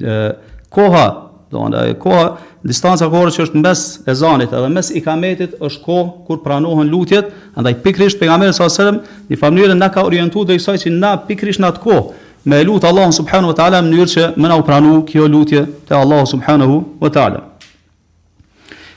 e, 0.05 0.31
koha, 0.71 1.07
thon, 1.51 1.73
e, 1.75 1.95
koha, 1.95 2.37
distanca 2.63 3.09
kohore 3.09 3.31
që 3.33 3.47
është 3.47 3.63
mes 3.65 3.81
e 4.07 4.15
zanit 4.15 4.53
edhe 4.53 4.69
mes 4.69 4.91
i 4.91 5.01
kametit 5.01 5.57
është 5.65 5.83
kohë 5.87 6.27
kur 6.27 6.43
pranohen 6.45 6.89
lutjet, 6.93 7.33
andaj 7.57 7.75
pikrisht 7.83 8.21
pejgamberi 8.21 8.53
sa 8.53 8.69
sënëm, 8.69 9.01
një 9.33 9.39
famnyre 9.41 9.75
na 9.75 9.89
ka 9.89 10.05
orientu 10.05 10.45
dhe 10.45 10.55
i 10.55 10.61
saj 10.61 10.85
që 10.85 10.93
na 10.93 11.17
pikrisht 11.17 11.61
në 11.65 11.73
atë 11.73 11.83
kohë, 11.87 12.05
me 12.45 12.59
lutë 12.65 12.87
Allah 12.91 13.11
subhanahu 13.15 13.51
wa 13.53 13.57
ta'ala 13.57 13.81
më 13.87 13.91
njërë 13.93 14.13
që 14.13 14.25
më 14.43 14.49
në 14.51 14.57
upranu 14.59 14.93
kjo 15.07 15.27
lutje 15.31 15.63
të 15.89 15.95
Allah 15.99 16.23
subhanahu 16.29 16.79
wa 17.01 17.09
ta'ala. 17.15 17.43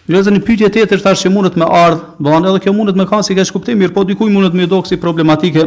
Gjëzë 0.09 0.33
një 0.35 0.41
pytje 0.45 0.69
të 0.73 0.83
të 0.85 0.99
tërë 1.01 1.19
që 1.23 1.31
mundet 1.33 1.55
me 1.57 1.65
ardhë, 1.65 2.15
bëdhan 2.21 2.45
edhe 2.49 2.59
kjo 2.65 2.73
mundët 2.77 2.97
me 2.99 3.07
kanë 3.09 3.25
si 3.25 3.35
ka 3.37 3.45
shkuptim, 3.45 3.79
mirë 3.81 3.93
po 3.95 4.03
dikuj 4.05 4.29
mundet 4.29 4.53
me 4.53 4.67
do 4.69 4.81
kësi 4.85 4.99
problematike, 5.01 5.63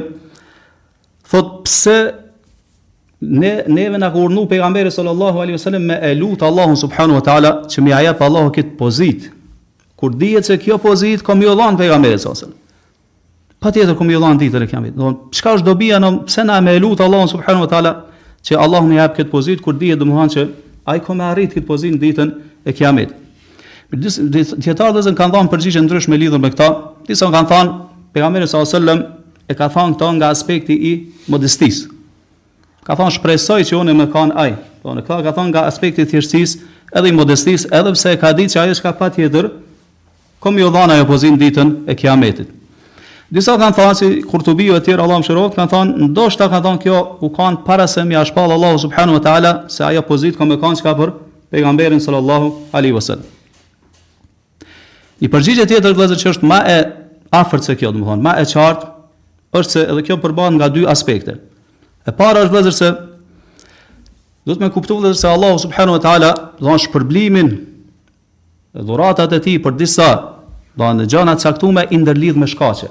thot 1.31 1.59
pse 1.67 1.97
ne 3.21 3.53
neve 3.67 3.99
na 3.99 4.11
ka 4.15 4.27
pejgamberi 4.51 4.93
sallallahu 4.95 5.43
alaihi 5.43 5.59
wasallam 5.59 5.87
me 5.91 6.15
lutë 6.19 6.47
Allah 6.47 6.75
subhanahu 6.77 7.19
wa 7.19 7.25
taala 7.25 7.51
që 7.71 7.83
më 7.83 7.91
ia 7.95 8.11
Allah 8.15 8.27
Allahu 8.27 8.53
këtë 8.55 8.77
pozitë. 8.79 9.33
Kur 9.99 10.11
dihet 10.15 10.45
se 10.47 10.57
kjo 10.59 10.79
pozitë 10.79 11.23
ka 11.27 11.35
më 11.35 11.47
pejgamberi 11.79 12.19
sallallahu 12.19 12.51
a.s. 12.51 12.55
Pa 13.59 13.71
tjetër 13.75 13.97
këmë 13.99 14.15
i 14.15 14.19
dhanë 14.23 14.39
ditër 14.41 14.65
e 14.65 14.69
kjamit. 14.71 14.93
Dhe, 14.95 15.11
shka 15.35 15.57
është 15.59 15.67
dobija 15.67 15.97
në 15.99 16.09
pëse 16.29 16.45
na 16.47 16.61
me 16.63 16.77
lutë 16.79 17.03
Allahun 17.09 17.31
subhanu 17.33 17.65
wa 17.65 17.69
ta'ala 17.73 17.93
që 18.47 18.55
Allah 18.55 18.85
me 18.87 18.99
jepë 19.01 19.17
këtë 19.17 19.31
pozitë, 19.33 19.63
kur 19.65 19.75
dhije 19.75 19.97
dhe 19.99 20.07
më 20.07 20.15
hanë 20.21 20.35
që 20.35 20.45
a 20.89 20.95
i 20.95 21.01
këmë 21.03 21.25
arritë 21.33 21.57
këtë 21.57 21.67
pozitë 21.67 21.97
në 21.97 22.01
ditën 22.05 22.29
e 22.71 22.75
kjamit. 22.79 23.17
Djetarë 23.91 24.95
dhe 24.95 25.03
zënë 25.09 25.19
kanë 25.19 25.35
dhanë 25.35 25.51
përgjishë 25.55 25.83
ndrysh 25.89 26.07
me 26.13 26.19
lidhën 26.23 26.39
me 26.45 26.53
këta, 26.53 26.69
disa 27.09 27.27
kanë 27.35 27.51
thanë, 27.51 27.73
pegamere 28.15 28.47
sa 28.49 28.63
osëllëm 28.63 29.03
e 29.51 29.57
ka 29.59 29.67
thanë 29.75 29.97
këta 29.99 30.11
nga 30.21 30.29
aspekti 30.31 30.77
i 30.79 30.93
modestisë. 31.33 31.89
Ka 32.87 32.95
thanë 32.97 33.17
shpresoj 33.19 33.61
që 33.73 33.75
unë 33.81 33.99
me 33.99 34.07
kanë 34.15 34.39
ai, 34.39 34.53
Po 34.79 34.93
në 34.95 35.03
këta 35.03 35.17
ka 35.27 35.33
thanë 35.35 35.51
nga 35.51 35.63
aspekti 35.69 36.05
thjeshtësisë 36.07 36.61
edhe 36.97 37.11
i 37.11 37.11
edhe 37.11 37.93
pse 37.93 38.13
e 38.15 38.21
ka 38.21 38.31
ditë 38.33 38.63
është 38.71 38.85
ka 38.87 39.11
kom 40.39 40.55
ju 40.59 40.69
dhanë 40.71 40.95
ajo 41.03 41.19
ditën 41.37 41.71
e 41.91 41.97
kiametit. 41.99 42.55
Disa 43.29 43.59
kanë 43.61 43.75
thënë 43.77 43.97
si 43.99 44.07
Kurtubi 44.25 44.71
e 44.73 44.77
tjerë 44.81 45.03
Allah 45.05 45.19
më 45.21 45.27
shërohet, 45.27 45.57
kanë 45.59 45.69
thënë 45.73 46.07
ndoshta 46.13 46.47
kanë 46.49 46.65
thënë 46.65 46.79
kjo 46.81 46.99
u 47.27 47.29
kanë 47.37 47.59
para 47.67 47.85
se 47.85 48.01
mi 48.09 48.17
ashpall 48.17 48.55
Allahu 48.55 48.79
subhanahu 48.81 49.19
wa 49.19 49.23
taala 49.27 49.51
se 49.69 49.83
ajo 49.85 50.01
pozit 50.09 50.39
ka 50.39 50.47
më 50.49 50.57
kanë 50.63 50.79
çka 50.81 50.95
për 50.97 51.11
pejgamberin 51.53 52.01
sallallahu 52.01 52.55
alaihi 52.73 52.95
wasallam. 52.97 53.27
Një 55.21 55.29
përgjigje 55.35 55.67
tjetër 55.69 55.93
që 56.23 56.33
është 56.33 56.49
më 56.49 56.61
e 56.73 56.79
afërt 57.43 57.69
se 57.69 57.77
kjo, 57.77 57.93
domethënë, 57.99 58.25
më 58.25 58.33
e 58.33 58.47
qartë 58.49 58.93
është 59.61 59.77
se 59.77 59.83
edhe 59.93 60.05
kjo 60.09 60.17
përbëhet 60.25 60.57
nga 60.57 60.69
dy 60.73 60.87
aspekte. 60.89 61.35
E 62.09 62.11
para 62.17 62.47
është 62.47 62.55
vëllazë 62.55 62.73
se 62.81 62.91
do 64.49 64.57
të 64.57 64.63
më 64.65 64.73
kuptoj 64.73 65.13
se 65.13 65.29
Allahu 65.29 65.61
subhanahu 65.67 65.99
wa 65.99 66.01
taala 66.01 66.31
dhon 66.65 66.81
shpërblimin 66.81 67.53
dhuratat 68.89 69.37
e 69.37 69.43
tij 69.45 69.61
për 69.61 69.77
disa 69.77 70.09
do 70.79 70.89
të 70.95 71.05
të 71.05 71.37
caktuara 71.45 71.85
i 71.93 72.01
ndërlidh 72.01 72.41
me 72.41 72.49
shkaqe 72.49 72.89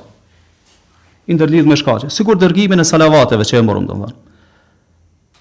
i 1.28 1.36
ndërlidh 1.36 1.68
me 1.68 1.76
shkaqe, 1.80 2.10
sikur 2.14 2.38
dërgimin 2.40 2.80
e 2.80 2.86
salavateve 2.88 3.44
që 3.48 3.60
e 3.60 3.64
morëm, 3.68 3.88
domethënë. 3.90 4.24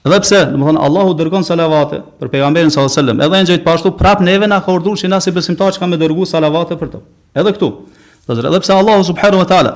Edhe 0.06 0.18
pse, 0.22 0.40
do 0.52 0.58
të 0.58 0.62
thonë 0.66 0.82
Allahu 0.86 1.14
dërgon 1.18 1.44
salavate 1.46 2.00
për 2.20 2.28
pejgamberin 2.32 2.70
sallallahu 2.70 2.92
alajhi 2.92 3.02
wasallam, 3.02 3.22
edhe 3.26 3.40
ngjajt 3.42 3.64
po 3.64 3.72
ashtu 3.74 3.92
prap 3.98 4.20
neve 4.22 4.46
na 4.50 4.60
ka 4.62 4.74
urdhëruar 4.74 5.00
që 5.02 5.10
na 5.10 5.18
si 5.24 5.32
besimtarë 5.34 5.76
që 5.76 5.82
kanë 5.82 5.98
dërguar 6.02 6.28
salavate 6.30 6.76
për 6.78 6.92
to. 6.94 7.00
Edhe 7.34 7.52
këtu. 7.58 7.70
Do 8.26 8.34
të 8.34 8.36
thotë 8.38 8.50
edhe 8.52 8.60
pse 8.64 8.74
Allahu 8.76 9.06
subhanahu 9.10 9.42
wa 9.42 9.48
taala 9.50 9.72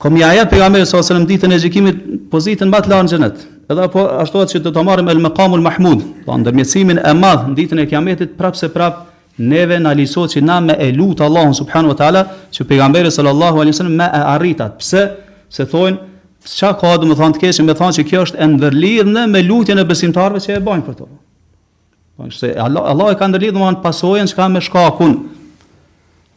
kom 0.00 0.16
ia 0.20 0.28
jep 0.36 0.52
pejgamberit 0.52 0.86
sallallahu 0.88 1.04
alajhi 1.04 1.08
wasallam 1.08 1.28
ditën 1.32 1.56
e 1.56 1.58
gjykimit 1.64 1.98
pozitën 2.32 2.68
më 2.72 2.82
të 2.84 2.92
lartë 2.92 3.08
në 3.08 3.12
xhenet. 3.14 3.46
Edhe 3.72 3.86
apo 3.88 4.04
ashtu 4.20 4.44
që 4.52 4.62
do 4.68 4.72
të 4.76 4.84
marrim 4.88 5.08
el 5.12 5.24
maqamul 5.24 5.64
mahmud, 5.64 6.04
do 6.24 6.28
të 6.36 6.40
ndërmjetësimin 6.44 7.00
e 7.08 7.16
madh 7.24 7.48
ditën 7.56 7.82
e 7.84 7.88
kiametit 7.90 8.36
prap, 8.38 8.56
se 8.56 8.68
prap 8.72 9.06
neve 9.38 9.78
na 9.78 9.94
lisohet 9.94 10.34
që 10.36 10.42
na 10.44 10.58
me 10.60 10.74
e 10.78 10.90
lut 10.92 11.18
Allahun 11.22 11.52
subhanahu 11.54 11.94
wa 11.94 11.98
taala 11.98 12.22
që 12.54 12.64
pejgamberi 12.68 13.10
sallallahu 13.12 13.62
alaihi 13.62 13.74
wasallam 13.76 13.96
me 14.00 14.04
e 14.14 14.22
arritat. 14.34 14.78
Pse? 14.82 15.04
Se 15.50 15.64
thonë 15.64 15.98
çka 16.44 16.72
ka 16.80 16.96
do 17.00 17.06
të 17.08 17.16
thonë 17.20 17.36
të 17.38 17.42
keshë, 17.44 17.66
më 17.68 17.76
thonë 17.78 17.96
që 17.98 18.04
kjo 18.10 18.22
është 18.26 18.38
e 18.38 19.02
në 19.06 19.24
me 19.32 19.42
lutjen 19.46 19.78
e 19.78 19.84
besimtarëve 19.84 20.42
që 20.44 20.56
e 20.58 20.62
bajnë 20.66 20.84
për 20.86 20.98
to. 20.98 21.06
Po 22.18 22.30
se 22.34 22.52
Allah, 22.58 22.82
Allah 22.90 23.12
e 23.14 23.18
ka 23.18 23.28
ndërlidhë 23.30 23.54
domethën 23.56 23.82
pasojën 23.84 24.26
që 24.32 24.34
ka 24.36 24.48
me 24.50 24.60
shkakun. 24.60 25.14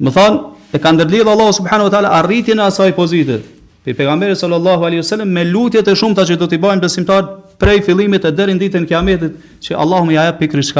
Më 0.01 0.13
thonë 0.13 0.77
e 0.77 0.83
ka 0.83 0.93
ndërlidhë 0.93 1.33
Allahu 1.33 1.55
subhanahu 1.57 1.89
wa 1.89 1.93
taala 1.95 2.13
arritjen 2.21 2.59
e 2.61 2.67
asaj 2.69 2.93
pozite. 2.95 3.41
Pe 3.83 3.93
pejgamberi 3.97 4.35
sallallahu 4.37 4.85
alaihi 4.85 5.01
wasallam 5.03 5.29
me 5.33 5.41
lutjet 5.43 5.87
e 5.89 5.95
shumta 5.97 6.21
që 6.25 6.37
do 6.37 6.45
t'i 6.47 6.57
bajnë 6.61 6.83
besimtarët 6.85 7.57
prej 7.57 7.79
fillimit 7.81 8.25
e 8.29 8.35
deri 8.35 8.53
në 8.53 8.61
ditën 8.67 8.85
e 8.85 8.89
kiametit 8.93 9.33
që 9.65 9.79
Allahu 9.81 10.05
më 10.05 10.13
ia 10.19 10.27
jap 10.29 10.39
pikrisht 10.43 10.77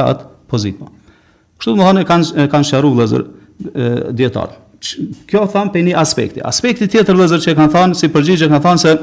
pozitë. 0.52 1.01
Kështu 1.62 1.76
më 1.78 1.86
thonë 1.86 2.04
kanë 2.10 2.46
kanë 2.50 2.66
sharu 2.66 2.90
vëllazër 2.98 3.24
dietar. 4.18 4.56
Kjo 5.30 5.44
tham 5.54 5.68
për 5.70 5.84
një 5.86 5.92
aspekti. 6.02 6.42
Aspekti 6.42 6.88
tjetër 6.90 7.14
vëllazër 7.20 7.44
që 7.44 7.54
kanë 7.60 7.72
thënë 7.76 8.00
si 8.00 8.10
përgjigje 8.10 8.48
kanë 8.50 8.64
thënë 8.66 8.82
se 8.82 8.96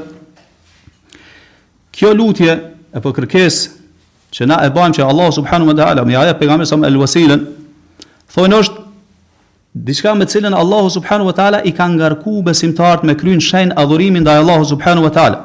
kjo 1.95 2.11
lutje 2.19 2.57
apo 2.99 3.13
kërkesë 3.15 3.77
që 4.35 4.49
na 4.51 4.57
e 4.67 4.73
bëjmë 4.75 4.97
që 4.99 5.07
Allah 5.07 5.31
subhanahu 5.39 5.71
wa 5.71 5.77
taala 5.79 6.03
më 6.03 6.17
ia 6.19 6.35
pejgamber 6.37 6.67
sa 6.67 6.75
el 6.83 6.99
wasilën 6.99 7.47
thonë 8.35 8.59
është 8.61 8.83
diçka 9.87 10.17
me 10.19 10.27
të 10.27 10.35
cilën 10.35 10.59
Allahu 10.59 10.91
subhanahu 10.99 11.31
wa 11.31 11.37
taala 11.39 11.63
i 11.63 11.71
ka 11.71 11.87
ngarku 11.95 12.41
besimtarët 12.49 13.07
me 13.07 13.15
kryen 13.15 13.39
shenjë 13.39 13.79
adhurimi 13.79 14.19
ndaj 14.25 14.43
Allahu 14.43 14.67
subhanahu 14.75 15.07
wa 15.07 15.15
taala. 15.15 15.39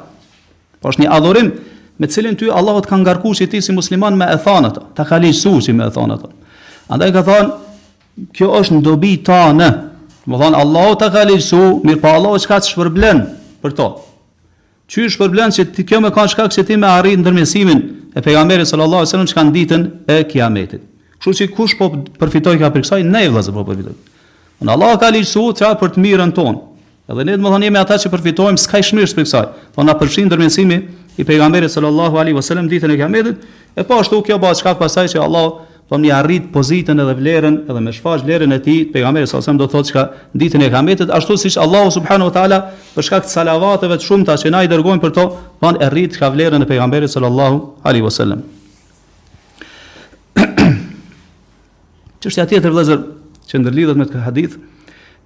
Po 0.83 0.91
është 0.91 1.07
një 1.07 1.15
adhurim 1.15 1.55
me 2.01 2.09
të 2.11 2.19
cilën 2.19 2.35
ty 2.41 2.51
Allahu 2.51 2.83
të 2.83 2.91
ka 2.91 2.99
ngarkuar 3.05 3.47
ti 3.53 3.63
si 3.63 3.71
musliman 3.73 4.19
me 4.19 4.27
e 4.27 4.37
thënë 4.43 4.73
ato, 4.75 4.83
ta 4.99 5.07
kalish 5.07 5.45
lejsuar 5.47 5.79
me 5.79 5.87
e 5.87 5.95
thënë 5.95 6.19
ato. 6.19 6.33
Andaj 6.89 7.13
ka 7.17 7.23
thon, 7.25 7.53
kjo 8.37 8.49
është 8.61 8.79
ndobi 8.79 9.15
ta 9.25 9.47
në, 9.57 9.69
më 10.29 10.41
thonë, 10.41 10.59
Allahu 10.61 10.97
ta 11.01 11.09
ka 11.15 11.23
lirësu, 11.27 11.61
mirë 11.85 12.01
pa 12.03 12.11
po 12.11 12.17
Allahu 12.19 12.41
çka 12.45 12.59
të 12.61 12.71
shpërblen 12.73 13.23
për 13.65 13.77
to. 13.79 13.87
Që 14.91 15.07
shpërblen 15.15 15.55
se 15.57 15.65
ti 15.75 15.87
kjo 15.89 16.03
më 16.05 16.11
ka 16.15 16.27
shkak 16.29 16.51
kështë 16.53 16.67
ti 16.69 16.77
më 16.77 16.91
arritë 16.99 17.23
ndërmjetësimin 17.23 17.79
e 18.15 18.21
pejgamberit 18.23 18.69
sallallahu 18.69 19.09
sallam 19.09 19.25
wasallam 19.25 19.33
çka 19.33 19.55
ditën 19.55 19.87
e 20.13 20.19
kiametit. 20.29 20.83
Kështu 21.19 21.33
që 21.41 21.47
kush 21.57 21.77
po 21.79 21.89
përfitoj 22.21 22.59
ka 22.61 22.69
për 22.75 22.85
kësaj, 22.85 23.03
ne 23.09 23.23
e 23.25 23.33
vëzë 23.33 23.55
po 23.57 23.65
përfitojmë. 23.65 24.13
Në 24.65 24.75
Allah 24.77 24.97
ka 25.01 25.09
lirësu 25.15 25.47
të 25.57 25.65
ja 25.65 25.71
për 25.81 25.95
të 25.97 26.05
mirën 26.05 26.35
tonë. 26.37 26.61
Edhe 27.09 27.25
ne 27.29 27.35
të 27.37 27.43
më 27.45 27.55
thonë 27.55 27.69
jemi 27.71 27.81
ata 27.81 27.97
që 28.03 28.13
përfitojmë 28.13 28.61
s'ka 28.61 28.83
i 28.83 28.85
shmirës 28.91 29.17
për 29.17 29.25
kësaj. 29.27 29.47
Po 29.75 29.83
na 29.89 29.97
përfshin 30.01 30.29
dërmjësimi 30.33 30.79
i 31.21 31.25
pejgamberit 31.29 31.73
sallallahu 31.73 32.21
alaihi 32.21 32.37
wasallam 32.37 32.69
ditën 32.71 32.93
e 32.95 33.01
kiametit, 33.01 33.41
e 33.73 33.83
po 33.85 33.99
ashtu 34.05 34.21
kjo 34.25 34.37
bëhet 34.43 34.77
pasaj 34.79 35.09
që 35.15 35.25
Allah 35.25 35.63
thonë 35.93 36.07
një 36.09 36.13
arrit 36.17 36.47
pozitën 36.53 37.01
edhe 37.03 37.15
vlerën 37.19 37.57
edhe 37.69 37.81
me 37.85 37.93
shfaq 37.93 38.23
vlerën 38.25 38.55
e 38.57 38.59
tij 38.65 38.81
pejgamberi 38.93 39.29
sa 39.29 39.41
do 39.53 39.67
thotë 39.69 39.89
çka 39.91 40.03
ditën 40.33 40.63
e 40.65 40.71
kametit 40.73 41.11
ashtu 41.13 41.37
siç 41.37 41.59
Allahu 41.61 41.91
subhanahu 41.93 42.31
wa 42.33 42.35
taala 42.39 42.59
për 42.97 43.03
shkak 43.05 43.25
të 43.27 43.33
salavateve 43.35 43.99
të 44.01 44.07
shumta 44.09 44.37
që 44.41 44.51
na 44.55 44.63
i 44.65 44.69
dërgojnë 44.73 45.03
për 45.05 45.13
to 45.19 45.25
thonë 45.61 45.83
e 45.85 45.89
rrit 45.93 46.17
ka 46.17 46.31
vlerën 46.33 46.63
e 46.65 46.69
pejgamberit 46.71 47.11
sallallahu 47.13 47.85
alaihi 47.85 48.05
wasallam 48.07 48.41
çështja 52.25 52.47
tjetër 52.49 52.73
vëllezër 52.75 53.05
që 53.53 53.61
ndërlidhet 53.61 54.01
me 54.01 54.09
këtë 54.09 54.25
hadith 54.25 54.57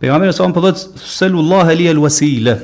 pejgamberi 0.02 0.34
sa 0.34 0.50
po 0.50 0.60
thotë 0.66 0.98
sallallahu 0.98 1.70
alaihi 1.70 1.94
wasila 2.02 2.58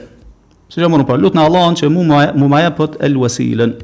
siç 0.64 0.82
e 0.82 1.04
po, 1.06 1.14
lutna 1.22 1.46
Allahun 1.46 1.78
që 1.78 1.86
mua 1.94 2.26
mua 2.34 2.66
jap 2.66 2.82
el 2.98 3.14
wasilen 3.22 3.78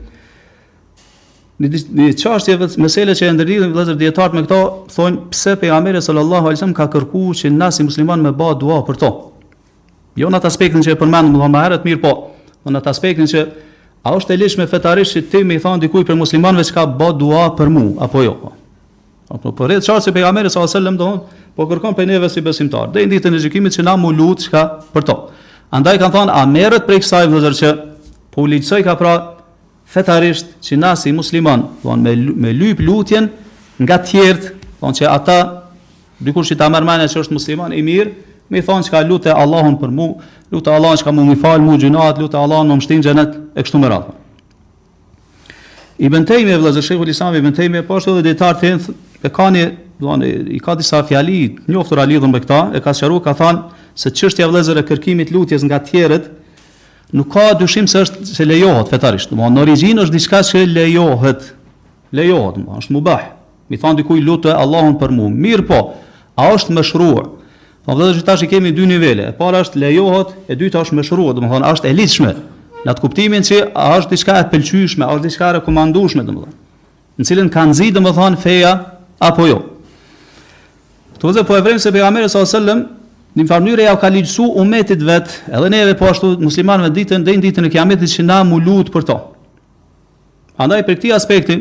në 1.60 2.06
çështje 2.16 2.54
vetë 2.56 2.80
mesela 2.80 3.12
që 3.16 3.26
e 3.28 3.32
ndërlidhin 3.36 3.72
vëllezër 3.74 3.96
dietar 4.00 4.32
me 4.32 4.40
këto, 4.46 4.60
thonë 4.94 5.26
pse 5.30 5.56
pejgamberi 5.60 6.00
sallallahu 6.02 6.48
alajhi 6.48 6.56
wasallam 6.56 6.76
ka 6.78 6.86
kërkuar 6.94 7.36
që 7.36 7.50
na 7.52 7.68
si 7.74 7.84
musliman 7.84 8.20
me 8.24 8.30
bëj 8.32 8.54
dua 8.62 8.78
për 8.86 8.96
to. 9.02 9.10
Jo 10.18 10.30
në 10.32 10.40
atë 10.40 10.48
aspektin 10.48 10.80
që 10.86 10.94
e 10.94 10.96
përmendëm 11.00 11.34
më 11.34 11.42
vonë 11.42 11.60
herë 11.64 11.78
të 11.84 11.88
mirë 11.90 12.00
po, 12.02 12.12
po, 12.64 12.72
në 12.72 12.80
atë 12.80 12.88
aspektin 12.94 13.28
që 13.30 13.42
a 14.00 14.14
është 14.16 14.32
e 14.32 14.38
lehtëshme 14.40 14.66
fetarisht 14.72 15.28
ti 15.30 15.42
më 15.46 15.58
i 15.58 15.60
thon 15.62 15.82
dikujt 15.84 16.08
për 16.08 16.16
muslimanëve 16.22 16.64
që 16.70 16.76
ka 16.78 16.86
bëj 16.96 17.12
dua 17.20 17.44
për 17.60 17.68
mua 17.74 18.06
apo 18.08 18.22
jo. 18.24 18.32
Apo 19.30 19.50
për 19.50 19.56
po, 19.60 19.68
rreth 19.68 19.84
çështje 19.86 20.14
pejgamberi 20.16 20.48
sallallahu 20.48 20.70
alajhi 20.70 20.80
wasallam 20.80 20.96
don 20.96 21.18
po 21.56 21.66
kërkon 21.70 21.92
prej 21.94 22.06
neve 22.08 22.30
si 22.32 22.40
besimtar. 22.42 22.88
Dhe 22.96 23.04
ditën 23.12 23.36
e 23.36 23.42
gjykimit 23.44 23.76
që 23.76 23.84
na 23.86 23.98
mu 24.00 24.10
lut 24.16 24.46
çka 24.48 24.64
për 24.96 25.04
to. 25.10 25.18
Andaj 25.76 26.00
kan 26.02 26.14
thënë 26.16 26.32
a 26.34 26.40
merret 26.50 26.88
prej 26.88 27.02
kësaj 27.04 27.26
vëllezër 27.30 27.58
që 27.60 27.76
po 28.34 28.48
ka 28.88 28.96
pra 28.98 29.12
fetarisht 29.90 30.52
që 30.64 30.78
na 30.78 30.92
si 30.98 31.10
musliman 31.14 31.64
von 31.82 32.02
me 32.04 32.12
me 32.44 32.52
lyp 32.54 32.82
lutjen 32.84 33.28
nga 33.80 33.96
të 33.98 34.10
tjerët 34.10 34.48
von 34.82 34.94
që 34.96 35.08
ata 35.10 35.38
dikur 36.20 36.46
shi 36.46 36.58
ta 36.60 36.68
marr 36.70 36.86
mëna 36.86 37.08
se 37.10 37.18
është 37.20 37.34
musliman 37.34 37.74
i 37.74 37.82
mirë 37.82 38.12
më 38.50 38.62
thon 38.66 38.82
se 38.86 38.90
ka 38.92 39.02
lutë 39.06 39.34
Allahun 39.34 39.76
për 39.80 39.92
mua 39.94 40.22
lutë 40.54 40.72
Allahun 40.76 41.00
që 41.00 41.04
ka 41.06 41.12
më 41.16 41.36
fal, 41.42 41.60
mua 41.62 41.78
gjinat 41.78 42.18
lutë 42.22 42.38
Allahun 42.38 42.70
më 42.72 42.78
mshtin 42.80 43.02
xhenet 43.06 43.36
e 43.54 43.62
kështu 43.62 43.82
me 43.82 43.90
radhë 43.90 44.18
i 46.00 46.08
bëntej 46.08 46.46
me 46.46 46.54
vëllazë 46.58 46.84
shehu 46.86 47.04
li 47.04 47.12
sami 47.14 47.42
bëntej 47.44 47.68
me 47.70 47.82
po 47.84 47.98
ashtu 47.98 48.14
edhe 48.18 48.28
detar 48.30 48.54
të 48.54 48.60
thënë 48.62 48.98
e 49.24 49.28
kanë 49.36 49.66
von 50.00 50.22
i 50.24 50.60
ka 50.64 50.74
disa 50.80 51.02
fjali 51.04 51.40
njoftura 51.68 52.06
lidhur 52.08 52.30
me 52.32 52.38
këtë 52.40 52.62
e 52.76 52.80
ka 52.80 52.94
sqaruar 52.96 53.24
ka 53.26 53.34
thënë 53.34 53.90
se 54.00 54.08
çështja 54.10 54.46
vëllazë 54.48 54.86
kërkimit 54.88 55.34
lutjes 55.34 55.66
nga 55.66 55.82
të 55.82 55.90
tjerët 55.90 56.30
nuk 57.12 57.30
ka 57.34 57.52
dyshim 57.58 57.88
se 57.90 58.00
është 58.06 58.26
se 58.28 58.44
lejohet 58.46 58.90
fetarisht. 58.90 59.30
Do 59.32 59.36
të 59.36 59.42
thonë 59.42 59.64
origjina 59.64 60.04
është 60.04 60.14
diçka 60.16 60.40
që 60.52 60.64
lejohet. 60.74 61.48
Lejohet, 62.12 62.60
do 62.60 62.78
është 62.80 62.92
mubah. 62.96 63.24
Mi 63.70 63.76
thon 63.78 63.98
i 63.98 64.24
lutë 64.28 64.50
Allahun 64.54 64.98
për 64.98 65.10
mua. 65.14 65.30
Mirë 65.30 65.66
po, 65.66 65.80
a 66.36 66.50
është 66.54 66.72
mëshruar? 66.76 67.24
Do 67.26 67.84
po, 67.86 67.94
të 67.94 68.14
që 68.18 68.24
tash 68.26 68.42
i 68.46 68.50
kemi 68.50 68.72
dy 68.74 68.86
nivele. 68.86 69.28
E 69.28 69.32
para 69.34 69.60
është 69.64 69.78
lejohet, 69.78 70.34
e 70.48 70.54
dyta 70.56 70.80
është 70.82 70.94
mëshruar, 71.00 71.34
do 71.34 71.40
të 71.42 71.52
thonë 71.52 71.74
është 71.74 71.90
e 71.90 72.34
Në 72.80 72.94
atë 72.94 73.02
kuptimin 73.04 73.42
që 73.44 73.56
a 73.76 73.90
është 73.98 74.08
diçka 74.14 74.32
e 74.40 74.44
pëlqyeshme, 74.48 75.04
a 75.04 75.12
është 75.12 75.26
diçka 75.28 75.48
e 75.50 75.56
rekomandueshme, 75.58 76.22
do 76.24 76.32
të 76.32 76.36
thonë. 76.38 76.54
Në 77.20 77.24
cilën 77.28 77.50
ka 77.52 77.64
nxi, 77.68 77.88
do 77.92 78.00
të 78.00 78.12
thonë 78.16 78.38
feja 78.40 78.70
apo 79.20 79.44
jo. 79.46 79.58
Të 81.20 81.44
po 81.44 81.54
e 81.58 81.60
vrem 81.60 81.76
se 81.78 81.92
pejgamberi 81.92 82.30
sallallahu 82.32 82.56
alajhi 82.56 82.96
Në 83.30 83.44
një 83.44 83.46
mënyrë 83.50 83.84
ja 83.86 83.92
u 83.94 83.98
ka 84.02 84.08
ligjsu 84.10 84.46
umetit 84.58 85.02
vet, 85.06 85.28
edhe 85.54 85.68
neve 85.70 85.92
po 85.98 86.08
ashtu 86.10 86.32
muslimanëve 86.42 86.90
ditën 86.96 87.22
deri 87.22 87.38
ditën 87.44 87.66
e 87.66 87.70
Kiametit 87.70 88.10
që 88.10 88.24
na 88.26 88.40
mu 88.44 88.58
lut 88.58 88.90
për 88.90 89.04
to. 89.06 89.16
Andaj 90.60 90.82
për 90.88 90.96
këtë 90.98 91.12
aspekti, 91.14 91.56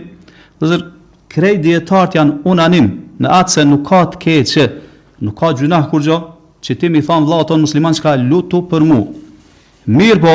do 0.59 0.65
të 0.71 0.79
krej 1.29 1.59
dietar 1.61 2.09
janë 2.17 2.39
unanim 2.49 2.87
në 3.21 3.29
atë 3.37 3.53
se 3.53 3.65
nuk 3.69 3.83
ka 3.85 3.99
të 4.09 4.17
keq, 4.17 4.55
nuk 5.21 5.37
ka 5.39 5.51
gjunah 5.59 5.85
kur 5.91 6.01
gjo, 6.07 6.17
që 6.65 6.75
ti 6.81 6.89
mi 6.89 7.03
thonë 7.05 7.29
vëllat 7.29 7.51
tonë 7.53 7.65
musliman 7.67 7.93
që 7.93 8.01
ka 8.07 8.15
lutu 8.17 8.63
për 8.67 8.87
mu. 8.89 8.99
Mirë 9.89 10.19
po, 10.25 10.33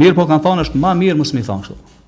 mirë 0.00 0.16
po 0.16 0.24
kanë 0.26 0.44
thonë 0.48 0.64
është 0.64 0.80
ma 0.80 0.94
mirë 0.98 1.18
mos 1.20 1.34
më 1.36 1.44
thonë 1.46 1.62
kështu. 1.68 1.98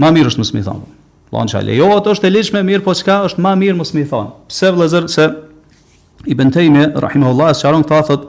Ma 0.00 0.08
mirë 0.16 0.32
është 0.32 0.40
mos 0.42 0.54
më 0.56 0.64
thonë. 0.70 0.88
Vëllan 1.30 1.52
që 1.52 1.60
a 1.60 1.64
lejohet 1.68 2.08
është 2.16 2.32
e 2.32 2.50
më 2.56 2.64
mirë 2.72 2.84
po 2.88 2.96
çka 2.98 3.20
është 3.28 3.44
më 3.44 3.52
mirë 3.62 3.76
mos 3.84 3.92
më 3.94 4.08
thon. 4.10 4.32
Pse 4.48 4.72
vëllazër 4.72 5.06
se 5.12 5.28
i 6.28 6.34
bëntejme, 6.36 6.90
rahimahullah, 7.00 7.52
së 7.56 7.66
qaron 7.68 7.86
të 7.86 8.00
thot, 8.08 8.26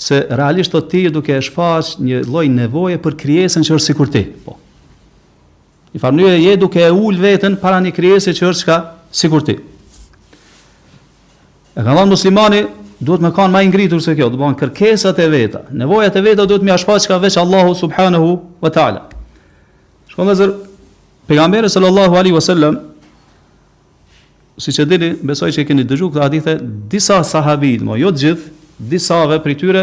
se 0.00 0.18
realisht 0.36 0.72
të 0.74 0.80
ti 0.90 1.02
duke 1.14 1.36
e 1.36 1.42
shfaq 1.44 2.00
një 2.02 2.24
loj 2.26 2.48
nevoje 2.50 2.98
për 3.02 3.14
kriesën 3.20 3.62
që 3.66 3.76
është 3.76 3.84
si 3.86 3.94
kur 3.94 4.10
ti. 4.10 4.24
Po. 4.42 4.56
I 5.94 6.00
farë 6.02 6.18
një 6.18 6.32
e 6.50 6.56
duke 6.58 6.82
e 6.82 6.90
ullë 6.90 7.22
vetën 7.22 7.58
para 7.62 7.76
një 7.84 7.92
kriese 7.94 8.34
që 8.34 8.48
është 8.50 8.66
ka 8.66 8.78
si 9.14 9.30
kur 9.30 9.44
ti. 9.46 9.54
E 11.74 11.82
ka 11.86 12.04
muslimani, 12.10 12.64
duhet 12.98 13.22
me 13.22 13.30
kanë 13.34 13.52
ma 13.54 13.62
ingritur 13.62 14.02
se 14.02 14.14
kjo, 14.18 14.26
të 14.34 14.40
kanë 14.40 14.58
kërkesat 14.58 15.18
e 15.22 15.28
veta, 15.30 15.62
nevojat 15.70 16.18
e 16.18 16.22
veta 16.26 16.48
duhet 16.50 16.66
me 16.66 16.74
a 16.74 16.78
shfaq 16.78 17.06
ka 17.10 17.20
veç 17.22 17.38
Allahu 17.42 17.76
subhanahu 17.78 18.34
wa 18.62 18.70
ta'ala. 18.74 19.04
Shkonë 20.10 20.32
dhe 20.32 20.38
zërë, 20.42 20.56
pegamberi 21.30 21.70
sallallahu 21.70 22.18
alihi 22.18 22.34
wasallam, 22.34 22.74
sallam, 22.76 22.93
si 24.58 24.70
që 24.74 24.84
dini, 24.88 25.08
besoj 25.26 25.48
që 25.54 25.64
keni 25.66 25.82
dëgju 25.88 26.08
këta 26.14 26.26
hadithe, 26.28 26.52
disa 26.92 27.18
sahabi, 27.26 27.72
dhe 27.82 27.96
jo 28.02 28.10
të 28.14 28.20
gjithë, 28.22 28.52
disa 28.92 29.18
dhe 29.28 29.38
për 29.42 29.54
tyre, 29.60 29.82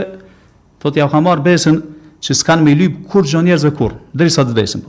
thot 0.82 0.98
ja 1.00 1.08
ka 1.12 1.20
marrë 1.24 1.44
besën 1.46 1.80
që 2.24 2.38
s'kan 2.40 2.64
me 2.64 2.76
lypë 2.80 3.10
kur 3.12 3.28
gjë 3.28 3.44
njerëzve 3.50 3.74
kur, 3.76 3.98
sa 4.32 4.46
të 4.48 4.56
besën. 4.56 4.86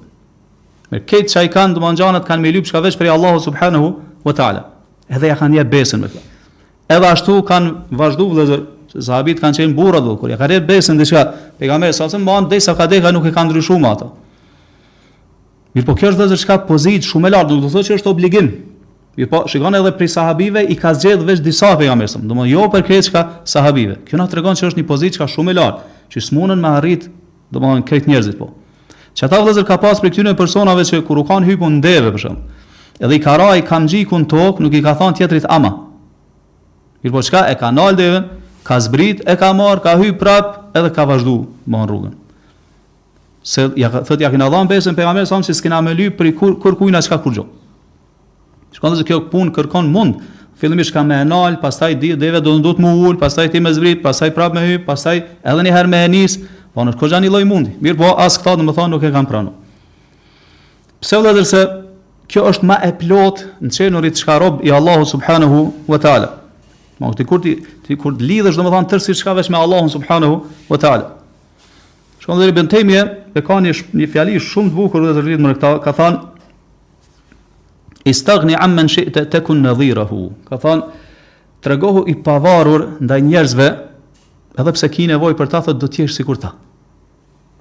Me 0.92 1.00
ketë 1.08 1.32
që 1.34 1.38
a 1.40 1.46
i 1.46 1.50
kanë, 1.50 1.74
dëmën 1.78 1.98
gjanët, 1.98 2.26
kanë 2.28 2.42
me 2.44 2.52
lypë 2.58 2.68
shka 2.70 2.82
veç 2.86 2.98
për 3.00 3.10
Allahu 3.16 3.40
Subhanahu 3.48 3.90
wa 4.28 4.34
ta'ala. 4.36 4.62
Edhe 5.10 5.30
ja 5.32 5.38
kanë 5.40 5.56
një 5.58 5.64
besën 5.72 6.00
me 6.04 6.10
këta. 6.12 6.26
Edhe 6.94 7.08
ashtu 7.10 7.40
kanë 7.48 7.96
vazhdu 7.98 8.30
vëzër, 8.38 8.62
se 8.92 9.02
sahabit 9.06 9.40
kanë 9.42 9.62
qenë 9.62 9.74
burë 9.78 10.02
dhe 10.04 10.14
kur, 10.20 10.30
ja 10.30 10.36
ka 10.38 10.46
rejtë 10.52 10.66
besën 10.68 10.98
dhe 11.00 11.06
që 11.08 11.16
ka, 11.16 11.24
pegamerë, 11.58 11.96
sa 11.96 12.06
të 12.12 12.20
më 12.20 12.28
banë, 12.28 12.52
dhe 12.52 12.60
ka 12.78 12.86
deka 12.92 13.12
nuk 13.16 13.26
e 13.26 13.32
kanë 13.34 13.50
ndryshu 13.50 13.78
ma 13.80 13.94
ato. 13.96 14.12
Mirë 15.72 15.88
po 15.88 15.94
kjo 15.96 16.10
është 16.12 16.20
dhe 16.20 16.28
zërë 16.34 16.42
që 16.44 16.50
ka 16.50 16.58
pozitë 16.68 17.08
shumë 17.08 17.30
e 17.30 17.32
lartë, 17.32 17.56
nuk 17.56 17.64
do 17.64 17.72
të 17.72 17.86
që 17.88 17.96
është 17.96 18.10
obligim, 18.12 18.50
Mirë 19.16 19.28
po, 19.28 19.40
shikon 19.50 19.74
edhe 19.76 19.90
prej 19.96 20.08
sahabive 20.14 20.62
i 20.64 20.74
ka 20.80 20.94
zgjedhë 20.96 21.26
veç 21.28 21.40
disa 21.44 21.74
pejgamberë, 21.76 22.22
domthonë 22.22 22.52
jo 22.54 22.62
për 22.72 22.84
krejtë 22.88 23.24
sahabive. 23.50 23.98
Kjo 24.08 24.20
na 24.20 24.24
tregon 24.32 24.56
se 24.56 24.64
është 24.70 24.80
një 24.80 24.86
pozicë 24.88 25.20
ka 25.20 25.26
shumë 25.28 25.52
e 25.52 25.56
lartë, 25.58 25.92
që 26.14 26.22
smunën 26.30 26.60
me 26.62 26.70
arrit, 26.78 27.04
domthonë 27.52 27.84
krejt 27.90 28.08
njerëzit 28.08 28.38
po. 28.40 28.48
Që 29.12 29.26
ata 29.28 29.42
vëllezër 29.42 29.66
ka 29.68 29.76
pas 29.82 30.00
për 30.00 30.14
këtyre 30.14 30.32
personave 30.38 30.86
që 30.88 31.02
kur 31.04 31.20
u 31.20 31.26
kanë 31.28 31.48
hyrë 31.50 31.68
në 31.76 31.82
deve 31.84 32.14
për 32.16 32.22
shemb. 32.24 32.64
Edhe 33.04 33.18
i 33.20 33.20
ka 33.24 33.36
rai 33.40 33.60
kanë 33.68 34.24
tok, 34.32 34.64
nuk 34.64 34.72
i 34.72 34.80
ka 34.86 34.96
thënë 35.02 35.16
tjetrit 35.20 35.44
ama. 35.52 35.74
Mirë 37.04 37.12
po, 37.12 37.20
çka 37.26 37.44
e 37.52 37.54
ka 37.60 37.68
nal 37.72 37.92
deven, 38.00 38.30
ka 38.64 38.80
zbrit, 38.80 39.20
e 39.28 39.36
ka 39.36 39.52
marr, 39.52 39.84
ka 39.84 39.98
hyr 40.00 40.16
prap 40.16 40.70
edhe 40.72 40.88
ka 40.88 41.04
vazhdu 41.04 41.36
me 41.68 41.82
në 41.84 41.90
rrugën. 41.90 42.16
Se 43.42 43.68
ja 43.76 43.90
thotë 43.92 44.22
ja 44.24 44.30
kena 44.32 44.48
dhënë 44.48 44.70
besën 44.72 44.94
pejgamberit 44.96 45.28
sa 45.28 45.36
më 45.42 45.52
s'kena 45.52 45.82
më 45.84 45.96
lyp 45.98 46.16
për 46.20 46.56
kur 46.62 46.78
kujna 46.78 47.00
çka 47.04 47.20
kur 47.24 47.36
Shkon 48.72 48.96
se 48.96 49.04
kjo 49.06 49.20
punë 49.30 49.52
kërkon 49.56 49.88
mund. 49.92 50.20
Fillimisht 50.60 50.94
ka 50.94 51.02
me 51.04 51.16
anal, 51.22 51.56
pastaj 51.60 51.96
di 52.00 52.12
deve 52.18 52.40
do 52.40 52.54
të 52.56 52.60
ndot 52.62 52.80
më 52.82 52.92
ul, 53.06 53.16
pastaj 53.20 53.50
ti 53.52 53.60
më 53.64 53.72
zbrit, 53.76 54.02
pastaj 54.04 54.32
prap 54.36 54.54
më 54.56 54.62
hy, 54.66 54.76
pastaj 54.86 55.16
edhe 55.42 55.64
një 55.66 55.72
herë 55.74 55.90
më 55.92 56.02
nis, 56.12 56.36
po 56.72 56.84
në 56.86 56.94
një 57.24 57.30
lloj 57.34 57.44
mundi. 57.50 57.72
Mirë, 57.82 57.98
po 57.98 58.12
as 58.22 58.38
këta 58.38 58.62
do 58.62 58.72
thonë 58.76 58.94
nuk 58.94 59.04
e 59.04 59.10
kanë 59.12 59.28
pranuar. 59.28 59.54
Pse 61.02 61.16
vëllai 61.18 61.34
dhe 61.40 61.44
se 61.50 61.62
kjo 62.30 62.46
është 62.52 62.68
më 62.70 62.76
e 62.88 62.92
plot 63.00 63.42
në 63.60 63.70
çenori 63.74 64.12
çka 64.14 64.38
rob 64.38 64.62
i 64.64 64.70
Allahu 64.72 65.04
subhanahu 65.04 65.72
wa 65.90 65.98
taala. 65.98 66.30
Ma 67.02 67.10
ti 67.14 67.24
kur 67.24 67.42
ti 67.42 67.56
ti 67.84 67.96
kur 67.96 68.14
të 68.14 68.22
lidhesh 68.22 68.56
do 68.56 68.62
tërësi 68.62 69.10
thonë 69.10 69.18
çka 69.20 69.34
vesh 69.36 69.50
me 69.50 69.58
Allahun 69.58 69.88
subhanahu 69.90 70.44
wa 70.70 70.78
taala. 70.78 71.10
Shkon 72.22 72.38
dhe 72.38 72.48
ibn 72.52 72.68
temje, 72.70 73.02
e 73.34 73.40
ka 73.42 73.58
një 73.58 73.74
një 73.98 74.06
fjali 74.12 74.38
shumë 74.38 74.70
të 74.70 74.76
bukur 74.78 75.02
dhe 75.10 75.18
të 75.18 75.26
lidh 75.26 75.42
me 75.42 75.54
këtë, 75.58 75.74
ka 75.82 75.92
thënë 75.92 76.41
Istagni 78.08 78.56
ammen 78.58 78.88
shi 78.90 79.04
të 79.14 79.26
tekun 79.30 79.60
në 79.62 79.74
hu. 80.10 80.20
Ka 80.48 80.56
thonë, 80.58 80.82
të 81.62 81.68
regohu 81.70 82.02
i 82.10 82.16
pavarur 82.24 82.88
ndaj 83.02 83.20
njerëzve, 83.22 83.68
edhe 84.58 84.72
pse 84.74 84.88
ki 84.90 85.06
nevoj 85.10 85.34
për 85.38 85.46
ta, 85.46 85.60
thëtë 85.62 85.78
do 85.78 85.86
të 85.86 86.08
si 86.10 86.24
kur 86.24 86.36
ta. 86.36 86.52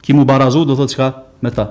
Ki 0.01 0.13
mu 0.13 0.25
barazu, 0.25 0.65
do 0.65 0.73
thëtë 0.73 0.93
çka 0.95 1.09
me 1.45 1.51
ta. 1.53 1.67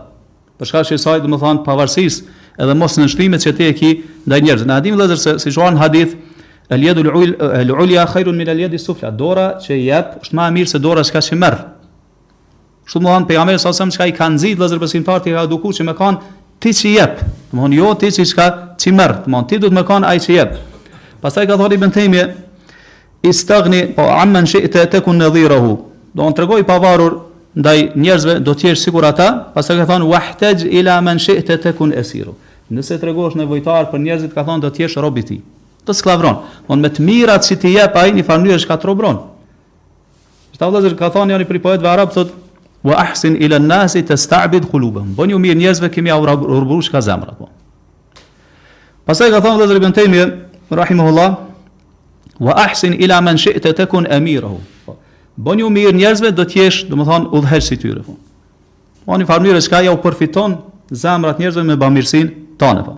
Përshka 0.60 0.84
që 0.86 0.94
i 0.94 1.02
sajtë, 1.02 1.26
do 1.26 1.32
më 1.32 1.38
thonë, 1.42 1.64
pavarësis, 1.66 2.20
edhe 2.60 2.74
mos 2.78 2.94
në 2.98 3.08
nështimit 3.08 3.42
që 3.42 3.54
ti 3.56 3.66
e 3.66 3.74
ki 3.74 3.90
ndaj 4.30 4.40
njerëzve. 4.46 4.68
Në 4.70 4.78
dim 4.86 5.00
dhe 5.02 5.06
zërë, 5.16 5.36
si 5.42 5.50
shuan 5.50 5.78
hadith, 5.80 6.14
e 6.70 6.78
eh, 6.78 6.78
ulya 6.78 6.94
l'ulja, 7.74 8.06
min 8.26 8.36
mila 8.38 8.54
ljedi 8.54 8.78
sufla, 8.78 9.10
dora 9.10 9.48
që 9.64 9.72
i 9.74 9.86
jep, 9.88 10.18
është 10.22 10.36
ma 10.38 10.46
mirë 10.54 10.70
se 10.70 10.78
dora 10.78 11.02
qka 11.02 11.18
që 11.30 11.38
merë. 11.42 11.60
Shumë 12.90 13.06
dhe 13.08 13.14
thon 13.16 13.26
pejgamberi 13.26 13.58
sa 13.62 13.70
dhe 13.74 13.90
çka 13.94 14.06
i 14.10 14.14
ka 14.14 14.28
nxit 14.30 14.54
vëllazër 14.54 14.78
dhe 14.78 15.34
dhe 15.34 15.40
dhe 15.42 15.90
dhe 15.90 16.14
ti 16.60 16.72
që 16.76 16.92
jep, 16.92 17.16
të 17.50 17.56
më 17.56 17.62
thonë 17.64 17.78
jo 17.80 17.92
ti 17.98 18.10
që 18.14 18.24
shka 18.30 18.46
që 18.80 18.92
mërë, 18.96 19.16
të 19.24 19.30
më 19.32 19.38
ti 19.50 19.58
du 19.60 19.70
të 19.70 19.76
më 19.80 19.84
kanë 19.88 20.08
ajë 20.12 20.22
që 20.26 20.32
jep. 20.36 20.52
Pasaj 21.20 21.48
ka 21.48 21.56
thori 21.60 21.78
bën 21.82 21.92
temje, 21.94 22.26
i 23.26 23.32
stëgni, 23.36 23.80
po 23.96 24.04
amën 24.08 24.46
shi 24.48 24.60
të 24.70 24.84
të 24.92 25.00
kun 25.04 25.18
në 25.20 25.30
dhirohu, 25.36 25.72
do 26.16 26.28
në 26.28 26.36
tregoj 26.38 26.60
pavarur 26.68 27.16
ndaj 27.60 27.76
njerëzve, 27.98 28.34
do 28.44 28.54
tjerë 28.54 28.78
sikur 28.80 29.06
ata, 29.08 29.28
pasaj 29.54 29.78
ka 29.80 29.88
thonë, 29.90 30.08
wahtegj 30.08 30.66
ila 30.70 30.98
amën 31.02 31.20
shi 31.20 31.36
të 31.48 31.58
të 31.64 31.72
kun 31.80 31.90
esiru. 32.00 32.36
Nëse 32.70 33.00
të 33.02 33.08
regosh 33.10 33.34
nevojtar 33.40 33.88
për 33.90 34.04
njerëzit, 34.04 34.32
ka 34.36 34.44
thonë, 34.46 34.62
do 34.62 34.70
tjesh 34.70 35.00
robit 35.02 35.26
ti. 35.32 35.40
Të 35.88 35.96
sklavron. 35.96 36.44
Do 36.68 36.76
me 36.78 36.92
të 36.92 37.02
mirat 37.02 37.42
që 37.48 37.56
ti 37.64 37.74
jep, 37.74 37.96
a 37.98 38.06
i 38.06 38.14
një 38.14 38.24
farnyë 38.28 38.60
është 38.60 38.70
ka 38.70 38.76
të 38.78 38.88
robron. 38.92 39.18
Shtavlezër 40.54 40.94
ka 40.98 41.08
thonë, 41.10 41.34
janë 41.34 41.48
i 41.48 41.50
pripojet 41.50 41.84
arabë, 41.90 42.14
thotë, 42.14 42.39
wa 42.82 42.94
ahsin 42.96 43.34
ila 43.40 43.56
an 43.56 43.66
nasi 43.68 44.02
tasta'bid 44.02 44.64
qulubahum. 44.72 45.14
Bëni 45.16 45.36
mirë 45.38 45.58
njerëzve 45.60 45.90
kemi 45.92 46.12
urbrush 46.12 46.90
ka 46.90 47.00
zemra 47.04 47.34
po. 47.36 47.48
Pastaj 49.04 49.30
ka 49.34 49.40
thënë 49.44 49.56
Allahu 49.58 49.76
Ibn 49.80 49.92
Taymiyyah 49.92 50.30
rahimahullah 50.72 51.30
wa 52.40 52.52
ahsin 52.62 52.94
ila 52.94 53.20
man 53.20 53.36
shi'ta 53.36 53.72
takun 53.74 54.06
amirahu. 54.06 54.58
Po. 54.86 54.96
Bëni 55.40 55.66
mirë 55.68 55.94
njerëzve 55.98 56.32
do 56.32 56.44
të 56.44 56.62
jesh, 56.64 56.86
domethën 56.88 57.28
udhëheqsi 57.36 57.76
tyre 57.82 58.02
po. 58.06 58.16
Po 59.04 59.12
në 59.18 59.28
farë 59.28 59.44
mënyrë 59.48 59.60
çka 59.68 59.82
ja 59.84 59.92
u 59.92 60.00
përfiton 60.04 60.56
zemrat 60.92 61.38
njerëzve 61.40 61.64
me 61.68 61.76
bamirsin 61.76 62.32
tonë 62.60 62.84
po. 62.86 62.96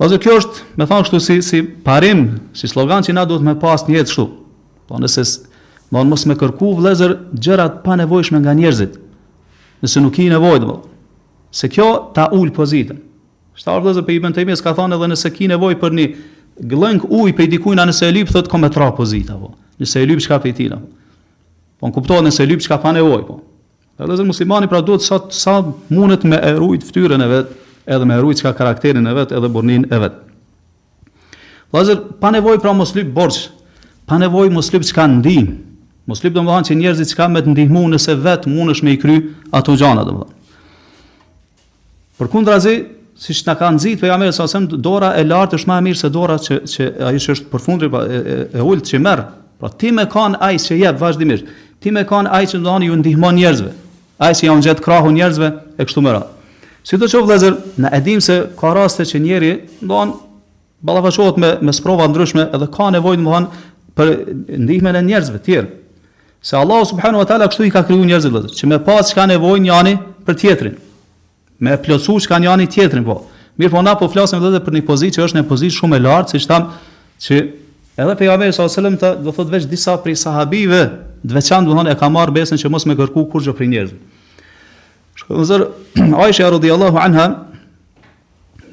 Po 0.00 0.08
kjo 0.16 0.38
është, 0.40 0.56
me 0.80 0.86
thonë 0.88 1.04
kështu 1.04 1.20
si 1.20 1.36
si 1.44 1.60
parim, 1.84 2.38
si 2.56 2.68
slogan 2.70 3.04
që 3.04 3.12
na 3.12 3.26
duhet 3.28 3.44
me 3.44 3.58
pas 3.60 3.84
njëhet 3.84 4.08
jetë 4.08 4.28
Po 4.90 4.98
nëse 4.98 5.22
Do 5.90 5.98
të 5.98 6.06
mos 6.06 6.22
më 6.30 6.36
kërku 6.38 6.68
vëllezër 6.78 7.14
gjërat 7.42 7.80
pa 7.82 7.96
nevojshme 7.98 8.38
nga 8.44 8.52
njerëzit. 8.54 8.94
Nëse 9.82 10.00
nuk 10.04 10.18
i 10.22 10.28
nevojë 10.30 10.60
domo. 10.62 10.76
Se 11.50 11.66
kjo 11.72 11.88
ta 12.14 12.28
ul 12.36 12.52
pozitën. 12.54 12.98
Shtar 13.58 13.80
vëllezër 13.82 14.06
për 14.06 14.16
ibn 14.20 14.34
Taymi 14.36 14.54
ka 14.62 14.74
thënë 14.78 14.96
edhe 15.00 15.08
nëse 15.10 15.30
ki 15.34 15.48
nevojë 15.50 15.78
për 15.82 15.96
një 15.98 16.04
gllënk 16.70 17.08
ujë 17.10 17.34
për 17.34 17.48
dikujt 17.48 17.54
dikujna, 17.56 17.86
nëse 17.90 18.06
e 18.06 18.12
lyp 18.14 18.30
thotë 18.30 18.48
kom 18.52 18.62
me 18.62 18.70
tra 18.70 18.92
pozitë 18.94 19.34
po. 19.40 19.50
Nëse 19.80 19.98
e 19.98 20.06
lyp 20.06 20.20
çka 20.22 20.38
i 20.46 20.52
tina. 20.60 20.78
Po 21.80 21.88
në 21.90 21.94
kuptohet 21.98 22.24
nëse 22.28 22.42
e 22.42 22.46
lyp 22.52 22.62
çka 22.62 22.78
pa 22.84 22.92
nevojë 22.94 23.24
po. 23.26 23.40
Vëllezër 24.00 24.28
muslimani 24.30 24.70
pra 24.70 24.80
duhet 24.86 25.02
sa 25.04 25.18
sa 25.34 25.58
mundet 25.90 26.22
me 26.24 26.36
erujt 26.38 26.86
fytyrën 26.86 27.18
e 27.18 27.28
vet, 27.28 27.48
edhe 27.86 28.06
me 28.08 28.14
erujt 28.16 28.38
çka 28.44 28.52
karakterin 28.56 29.06
e 29.10 29.16
vet, 29.18 29.32
edhe 29.36 29.50
burnin 29.52 29.88
e 29.90 29.98
vet. 30.04 30.22
Vëllezër 31.74 32.00
pa 32.22 32.30
nevojë 32.32 32.62
pra 32.62 32.72
mos 32.74 32.94
lyp 32.96 33.10
borxh. 33.16 33.48
Pa 34.08 34.18
nevojë 34.22 34.54
mos 34.54 34.70
lyp 34.74 34.86
çka 34.88 35.04
ndin. 35.18 35.50
Mos 36.10 36.24
lip 36.24 36.34
domethan 36.34 36.64
që 36.66 36.74
njerëzit 36.74 37.12
që 37.12 37.16
kanë 37.20 37.34
me 37.36 37.40
të 37.46 37.52
ndihmu 37.52 37.80
nëse 37.92 38.16
vetë 38.24 38.50
mundesh 38.50 38.80
me 38.86 38.96
i 38.96 38.98
kry 38.98 39.20
ato 39.54 39.76
gjana 39.78 40.02
domethan. 40.08 40.34
Përkundrazi, 42.18 42.72
siç 43.20 43.44
na 43.46 43.54
ka 43.60 43.68
nxit 43.76 44.00
pejgamberi 44.02 44.34
sa 44.34 44.48
sem 44.50 44.66
dora 44.70 45.12
e 45.20 45.22
lartë 45.28 45.60
është 45.60 45.70
më 45.70 45.76
e 45.78 45.84
mirë 45.86 46.00
se 46.00 46.08
dora 46.12 46.34
që 46.46 46.56
që 46.72 46.88
ajo 47.10 47.20
që 47.26 47.34
është 47.36 47.52
përfundri 47.52 47.92
pa 47.92 48.02
e, 48.10 48.18
e, 48.48 48.62
e 48.62 48.80
që 48.90 49.00
merr. 49.06 49.22
Pra 49.60 49.70
ti 49.82 49.92
më 49.94 50.08
kanë 50.10 50.40
ai 50.42 50.58
që 50.64 50.78
jep 50.82 50.98
vazhdimisht. 51.04 51.46
Ti 51.84 51.92
më 51.94 52.02
kanë 52.10 52.32
ai 52.38 52.48
që 52.50 52.58
domethan 52.58 52.88
ju 52.90 52.96
ndihmon 53.04 53.38
njerëzve. 53.38 53.70
Ai 54.24 54.34
që 54.36 54.48
janë 54.48 54.66
gjatë 54.66 54.84
krahu 54.86 55.12
njerëzve 55.14 55.52
e 55.80 55.86
kështu 55.86 56.02
mëra. 56.06 56.24
Si 56.82 56.98
do 56.98 57.06
të 57.06 57.12
thotë 57.12 57.30
vëllazër, 57.30 57.58
na 57.84 57.92
e 57.96 58.00
dim 58.04 58.20
se 58.24 58.40
ka 58.58 58.72
raste 58.76 59.06
që 59.06 59.20
njëri 59.28 59.52
domethan 59.80 60.16
ballafaqohet 60.82 61.36
me 61.40 61.50
me 61.68 61.72
sprova 61.76 62.06
ndryshme 62.08 62.48
edhe 62.56 62.70
ka 62.76 62.90
nevojë 62.96 63.20
domethan 63.22 63.48
për 63.98 64.14
ndihmën 64.64 64.96
e 64.98 65.04
njerëzve 65.06 65.40
të 65.42 65.48
tjerë. 65.50 65.70
Se 66.42 66.56
Allahu 66.56 66.84
subhanahu 66.84 67.18
wa 67.22 67.26
taala 67.28 67.48
kështu 67.52 67.66
i 67.68 67.70
ka 67.70 67.82
krijuar 67.84 68.06
njerëzit 68.08 68.32
vetë, 68.32 68.50
që 68.56 68.66
me 68.68 68.78
pas 68.84 69.08
çka 69.12 69.26
nevojë 69.28 69.60
njani 69.66 69.94
për 70.24 70.36
tjetrin. 70.40 70.76
Me 71.60 71.74
plotsu 71.76 72.16
çka 72.24 72.38
njani 72.40 72.66
tjetrin 72.72 73.04
po. 73.04 73.26
Mirë 73.60 73.70
po 73.74 73.80
na 73.84 73.92
po 74.00 74.08
flasim 74.08 74.40
vetë 74.40 74.62
për 74.64 74.76
një 74.78 74.84
pozicë 74.88 75.18
që 75.18 75.26
është 75.26 75.38
një 75.38 75.42
pozicë 75.50 75.76
shumë 75.76 75.98
e 75.98 76.02
lartë, 76.06 76.32
siç 76.38 76.46
tham 76.48 76.70
që 77.20 77.40
edhe 78.00 78.14
pejgamberi 78.16 78.54
sa 78.56 78.64
selam 78.72 78.96
ta 78.96 79.10
do 79.20 79.34
thot 79.36 79.50
veç 79.52 79.66
disa 79.68 79.98
prej 80.00 80.16
sahabive, 80.22 80.78
të 81.20 81.34
veçantë 81.36 81.68
do 81.68 81.76
thonë 81.76 81.92
e 81.92 81.98
ka 82.00 82.08
marrë 82.08 82.32
besën 82.38 82.60
që 82.62 82.70
mos 82.72 82.88
më 82.88 82.96
kërku 83.02 83.26
kurrë 83.34 83.52
për 83.60 83.68
njerëz. 83.74 83.90
Shkojmë 85.20 85.44
zër 85.50 85.66
Aisha 86.24 86.48
radhiyallahu 86.54 87.02
anha 87.04 87.26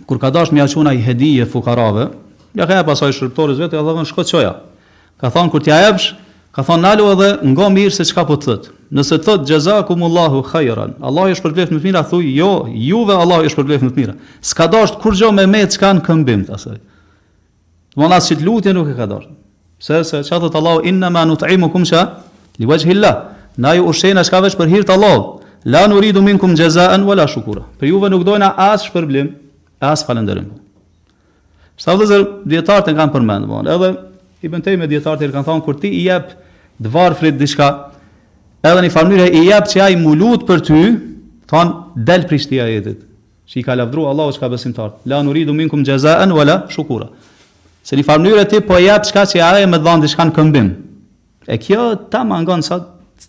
kur 0.08 0.22
ka 0.24 0.32
dashur 0.32 0.56
më 0.56 0.64
jaçuna 0.64 0.96
i 0.96 1.04
hedije 1.04 1.44
fukarave, 1.52 2.08
ja 2.56 2.66
ka 2.70 2.80
pasoj 2.88 3.12
shërbëtorit 3.12 3.60
vetë, 3.66 3.76
ja 3.76 3.84
thonë 3.84 4.08
shkoçoja. 4.14 4.56
Ka 5.20 5.28
thonë 5.36 5.52
kur 5.52 5.68
t'ja 5.68 5.84
Ka 6.58 6.64
thonë 6.66 6.82
nalu 6.82 7.04
edhe 7.14 7.28
nga 7.54 7.66
mirë 7.70 7.94
se 7.94 8.04
çka 8.10 8.24
po 8.26 8.34
thot. 8.42 8.72
Nëse 8.90 9.20
thot 9.22 9.44
jazakumullahu 9.46 10.40
khairan, 10.50 10.96
Allah 11.06 11.30
i 11.30 11.36
shpërblet 11.38 11.70
më 11.70 11.78
të 11.78 11.84
mira, 11.86 12.02
thuj 12.10 12.26
jo, 12.34 12.48
juve 12.74 13.14
Allah 13.14 13.44
i 13.46 13.52
shpërblet 13.54 13.84
më 13.86 13.90
të 13.94 14.00
mira. 14.02 14.16
S'ka 14.42 14.66
dasht 14.74 14.98
kur 15.04 15.14
gjo 15.14 15.30
me 15.38 15.46
me 15.46 15.62
qka 15.70 15.92
në 16.00 16.02
këmbim 16.08 16.48
të 16.48 16.56
asaj. 16.58 16.80
Do 17.94 18.10
që 18.10 18.18
asht 18.18 18.42
lutje 18.42 18.74
nuk 18.74 18.90
e 18.90 18.96
ka 18.98 19.06
dasht. 19.12 19.30
Pse 19.78 20.00
se 20.10 20.24
çka 20.26 20.40
thot 20.42 20.58
Allah 20.58 20.82
inna 20.90 21.12
ma 21.14 21.28
nut'imukum 21.30 21.86
sha 21.86 22.02
li 22.58 22.66
wajhi 22.66 22.96
Allah. 22.98 23.16
Na 23.62 23.76
ju 23.78 23.86
ushena 23.94 24.26
qka 24.26 24.42
veç 24.48 24.58
për 24.58 24.68
hir 24.74 24.82
të 24.90 24.98
Allah. 24.98 25.18
La 25.62 25.86
nuridu 25.88 26.26
minkum 26.26 26.58
jazaan 26.58 27.06
wala 27.06 27.28
shukura. 27.30 27.68
Për 27.78 27.86
juve 27.92 28.10
nuk 28.10 28.26
dojna 28.26 28.50
as 28.58 28.88
shpërblim, 28.90 29.30
as 29.80 30.02
falënderim. 30.02 30.50
edhe 34.64 34.74
i 34.74 34.78
me 34.78 35.62
kur 35.66 35.78
ti 35.82 35.88
i 35.88 36.10
të 36.82 36.92
varfrit 36.94 37.38
diçka, 37.40 37.68
edhe 38.66 38.84
në 38.86 38.92
farë 38.94 39.30
i 39.34 39.44
jep 39.50 39.70
që 39.72 39.82
ai 39.88 39.96
mulut 40.00 40.44
për 40.48 40.62
ty, 40.68 40.82
thon 41.50 41.72
del 42.06 42.28
prishtia 42.30 42.68
e 42.70 42.76
jetit. 42.78 43.04
Shi 43.48 43.64
ka 43.64 43.76
lavdru 43.80 44.06
Allahu 44.10 44.34
çka 44.36 44.50
besimtar. 44.52 44.92
La 45.08 45.22
nuridu 45.24 45.54
minkum 45.56 45.86
jazaan 45.88 46.34
wala 46.36 46.66
shukura. 46.70 47.08
Se 47.88 47.96
në 47.96 48.04
farë 48.04 48.44
ti 48.52 48.60
po 48.68 48.76
jep 48.84 49.06
çka 49.08 49.24
që 49.32 49.42
ai 49.44 49.66
më 49.72 49.80
dhan 49.86 50.04
diçka 50.04 50.24
në 50.28 50.36
këmbim. 50.36 50.70
E 51.48 51.56
kjo 51.58 51.96
ta 52.12 52.24
mangon 52.28 52.62
sa 52.62 52.80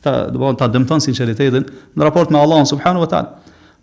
ta 0.03 0.27
do 0.29 0.39
të 0.59 0.67
dëmton 0.75 1.01
sinqeritetin 1.01 1.65
në 1.97 2.03
raport 2.03 2.31
me 2.35 2.39
Allahun 2.39 2.67
subhanahu 2.67 3.05
wa 3.07 3.09
taala. 3.09 3.29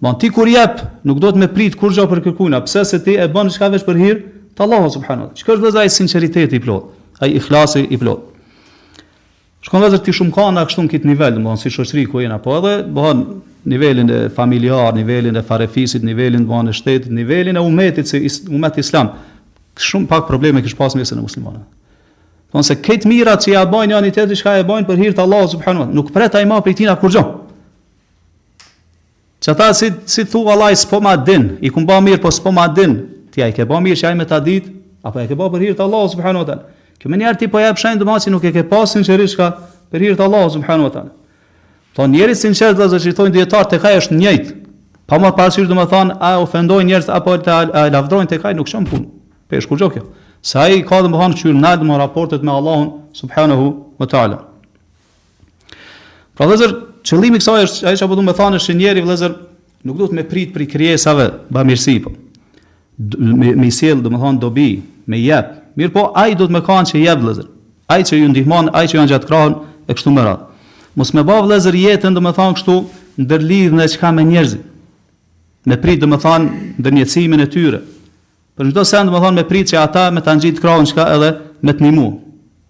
Bon 0.02 0.18
ti 0.20 0.28
kur 0.30 0.48
jep, 0.52 0.84
nuk 1.08 1.22
do 1.24 1.32
të 1.32 1.40
më 1.40 1.50
prit 1.56 1.76
kurrë 1.80 2.04
për 2.12 2.22
kërkuina, 2.28 2.60
pse 2.68 2.84
se 2.86 3.00
ti 3.00 3.16
e 3.16 3.26
bën 3.32 3.48
diçka 3.50 3.72
veç 3.72 3.88
për 3.88 3.98
hir 4.04 4.20
të 4.56 4.66
Allahut 4.68 4.92
subhanahu. 4.94 5.32
Çka 5.40 5.56
është 5.56 5.64
vëzai 5.70 5.88
sinqeriteti 5.90 6.60
i 6.60 6.62
plot, 6.64 6.92
ai 7.24 7.32
ikhlasi 7.40 7.88
i 7.88 7.98
plot. 7.98 8.35
Shkon 9.66 9.82
vëzër 9.82 10.02
ti 10.06 10.14
shumë 10.14 10.34
kanë 10.36 10.62
akështu 10.62 10.84
në 10.86 10.92
këtë 10.94 11.10
nivel, 11.10 11.38
më 11.42 11.54
si 11.58 11.72
shoshtri 11.74 12.04
ku 12.06 12.20
jena, 12.22 12.36
po 12.42 12.54
edhe, 12.60 12.74
bëhon, 12.94 13.22
nivelin 13.72 14.12
e 14.14 14.18
familjar, 14.36 14.92
nivelin 14.94 15.40
e 15.40 15.42
farefisit, 15.42 16.04
nivelin 16.06 16.44
të 16.46 16.52
banë 16.52 16.70
e 16.70 16.78
shtetit, 16.78 17.14
nivelin 17.18 17.58
e 17.58 17.64
umetit, 17.66 18.06
si 18.12 18.20
is, 18.30 18.44
umet 18.46 18.78
islam, 18.78 19.10
shumë 19.82 20.06
pak 20.12 20.28
probleme 20.30 20.62
kështë 20.62 20.78
pas 20.84 20.94
mjesën 21.00 21.18
e 21.18 21.24
muslimane. 21.26 21.64
Po 22.54 22.62
nëse 22.62 22.78
këtë 22.86 23.10
mira 23.10 23.34
që 23.42 23.56
ja 23.56 23.64
bajnë 23.74 23.96
janë 23.98 24.12
i 24.12 24.16
tjetë, 24.20 24.38
shka 24.44 24.54
e 24.62 24.68
bajnë 24.70 24.88
për 24.92 25.02
hirtë 25.08 25.26
Allah, 25.26 25.48
subhanu, 25.56 25.88
nuk 25.98 26.14
preta 26.14 26.46
i 26.46 26.46
ma 26.52 26.62
për 26.62 26.76
i 26.76 26.78
tina 26.84 26.94
kur 27.02 27.16
gjonë. 27.18 28.70
Që 29.50 29.58
ta 29.64 29.72
si, 29.78 29.90
si 30.10 30.28
thu 30.30 30.46
Allah 30.54 30.76
i 30.76 30.78
s'po 30.78 31.02
ma 31.06 31.18
din, 31.18 31.56
i 31.66 31.74
kumba 31.74 31.98
mirë, 32.06 32.22
po 32.24 32.30
s'po 32.38 32.54
ma 32.54 32.70
din, 32.70 33.00
ti 33.34 33.42
a 33.42 33.50
i 33.50 33.58
ke 33.58 33.66
ba 33.70 33.82
mirë 33.82 34.04
që 34.04 34.12
a 34.12 34.14
i 34.14 34.22
me 34.22 34.30
ta 34.30 34.38
dit, 34.46 34.70
apo 35.02 35.26
e 35.26 35.26
ke 35.30 35.34
ba 35.42 35.50
për 35.54 35.72
hirtë 35.72 35.88
Allah, 35.90 36.06
subhanu, 36.14 36.46
të 36.52 36.62
Që 37.06 37.12
më 37.14 37.20
njëherë 37.22 37.38
ti 37.38 37.48
po 37.54 37.60
jap 37.62 37.78
shajin 37.78 38.00
domosi 38.02 38.32
nuk 38.34 38.48
e 38.50 38.50
ke 38.50 38.64
pas 38.66 38.90
sinqerisht 38.98 39.38
ka 39.38 39.52
për 39.94 40.02
hir 40.02 40.16
të 40.18 40.24
Allahut 40.26 40.56
subhanahu 40.56 40.88
wa 40.90 40.94
taala. 40.96 41.12
Po 41.94 42.08
njëri 42.10 42.34
sinqerisht 42.36 42.80
do 42.82 42.86
të 42.90 42.98
shitojnë 43.04 43.34
dietar 43.36 43.68
tek 43.70 43.84
ai 43.86 44.00
është 44.02 44.16
njëjtë. 44.18 44.54
Po 45.06 45.20
më 45.22 45.30
pas 45.38 45.54
sigurisht 45.54 45.70
domethan 45.70 46.16
a 46.18 46.32
ofendoi 46.42 46.82
njerëz 46.90 47.12
apo 47.14 47.36
ta 47.46 47.60
lavdrojnë 47.94 48.32
tek 48.32 48.48
ai 48.50 48.56
nuk 48.58 48.72
shon 48.72 48.88
punë. 48.90 49.06
Pesh 49.54 49.68
kur 49.70 49.78
gjokë. 49.84 50.02
Sa 50.46 50.64
ai 50.66 50.80
ka 50.86 51.04
domethan 51.06 51.36
qyr 51.38 51.54
ndal 51.60 51.84
me 51.86 51.98
raportet 52.02 52.42
me 52.42 52.50
Allahun 52.58 52.88
subhanahu 53.14 53.68
wa 54.02 54.08
taala. 54.10 54.40
Pra 56.36 56.48
vëzer 56.50 56.74
çellimi 57.06 57.38
i 57.38 57.44
kësaj 57.44 57.68
është 57.68 57.88
ai 57.92 57.94
çapo 58.02 58.18
domethan 58.18 58.58
është 58.58 58.80
njëri 58.82 59.04
vëzer 59.06 59.38
nuk 59.86 60.02
duhet 60.02 60.18
me 60.18 60.26
prit 60.26 60.50
për 60.58 60.66
krijesave 60.74 61.30
bamirsi 61.54 62.00
po. 62.02 62.16
Me 63.62 63.70
sjell 63.70 64.02
domethan 64.02 64.42
dobi 64.42 64.82
me 65.06 65.22
jetë 65.22 65.62
Mirë 65.76 65.92
po, 65.92 66.04
ai 66.16 66.36
do 66.40 66.46
të 66.48 66.56
më 66.56 66.62
kanë 66.64 66.92
që 66.94 67.02
jep 67.02 67.20
vëllezër. 67.24 67.48
Ai 67.92 68.04
që 68.08 68.18
ju 68.22 68.30
ndihmon, 68.32 68.70
ai 68.72 68.86
që 68.88 68.98
janë 68.98 69.12
gjatë 69.12 69.28
krahun 69.28 69.56
e 69.84 69.94
kështu 69.96 70.14
me 70.16 70.24
radhë. 70.24 70.70
Mos 70.98 71.12
më 71.14 71.24
bë 71.28 71.36
vëllezër 71.44 71.78
jetën, 71.82 72.16
do 72.16 72.24
të 72.24 72.32
thon 72.38 72.56
kështu, 72.56 72.76
ndërlidh 73.26 73.76
në 73.76 73.88
çka 73.94 74.12
me 74.16 74.24
njerëzit. 74.30 74.64
Me 75.68 75.78
prit 75.82 76.00
do 76.02 76.08
të 76.08 76.22
thon 76.24 76.48
ndërmjetësimin 76.80 77.44
e 77.44 77.50
tyre. 77.52 77.82
Për 78.56 78.70
çdo 78.72 78.84
sen 78.88 79.10
do 79.12 79.16
të 79.18 79.24
thon 79.26 79.36
me 79.36 79.44
prit 79.50 79.74
që 79.74 79.82
ata 79.84 80.06
me 80.16 80.24
ta 80.24 80.34
nxit 80.40 80.62
krahun 80.64 80.88
çka 80.90 81.10
edhe 81.18 81.32
me 81.66 81.74
të 81.76 81.84
nimu. 81.90 82.08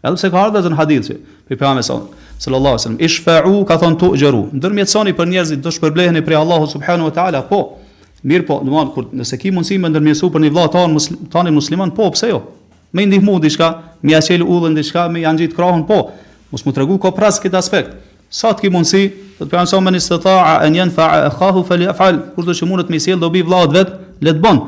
Edhe 0.06 0.18
se 0.22 0.30
ka 0.34 0.41
ardhur 0.48 0.65
zon 0.65 0.76
hadith 0.82 1.08
që 1.13 1.20
pe 1.48 1.58
pamë 1.62 1.82
son 1.86 2.08
sallallahu 2.41 2.76
alaihi 2.78 2.84
wasallam 2.84 3.00
ishfa'u 3.06 3.65
ka 3.70 3.78
thon 3.86 3.96
tu 4.02 4.10
jeru. 4.18 4.48
Ndërmjetësoni 4.58 5.13
për 5.18 5.30
njerëzit 5.32 5.62
do 5.65 5.70
shpërbleheni 5.72 6.24
prej 6.26 6.39
Allahut 6.41 6.74
subhanahu 6.74 7.10
wa 7.13 7.13
taala. 7.13 7.41
Po, 7.46 7.78
Mirpo, 8.26 8.58
po, 8.65 8.65
do 8.65 8.72
të 8.72 8.80
thonë 8.80 8.94
kur 8.98 9.06
nëse 9.20 9.38
ki 9.41 9.52
mundësi 9.54 9.78
me 9.82 9.89
ndërmjetësu 9.94 10.30
për 10.34 10.44
një 10.48 10.54
vëllai 10.58 10.88
musliman, 10.94 11.30
tani 11.36 11.54
musliman, 11.54 11.94
po 11.94 12.10
pse 12.15 12.30
jo? 12.34 12.41
me 12.96 13.04
i 13.04 13.10
ndihmu 13.10 13.36
diçka, 13.44 13.68
me 14.02 14.12
ia 14.14 14.22
çel 14.24 14.42
ullën 14.44 14.76
diçka, 14.78 15.08
me 15.12 15.20
ia 15.20 15.32
ngjit 15.36 15.54
krahun, 15.56 15.84
po. 15.88 15.98
Mos 16.54 16.64
më 16.64 16.72
tregu 16.78 16.96
ko 17.02 17.12
pras 17.16 17.42
këtë 17.44 17.60
aspekt. 17.60 17.96
Sa 18.32 18.54
të 18.56 18.66
ki 18.66 18.72
mundsi, 18.72 19.02
do 19.36 19.44
të 19.44 19.52
pyem 19.52 19.68
sa 19.68 19.82
më 19.84 19.92
nisë 19.98 20.20
ta 20.24 20.36
an 20.64 20.78
yanfa 20.78 21.08
akhahu 21.28 21.66
falyafal, 21.68 22.22
kurdo 22.38 22.56
që 22.56 22.68
mundet 22.70 22.90
me 22.94 23.02
sjell 23.04 23.20
dobi 23.20 23.44
vllahut 23.44 23.76
vet, 23.76 23.92
le 24.24 24.32
të 24.32 24.42
bën. 24.44 24.62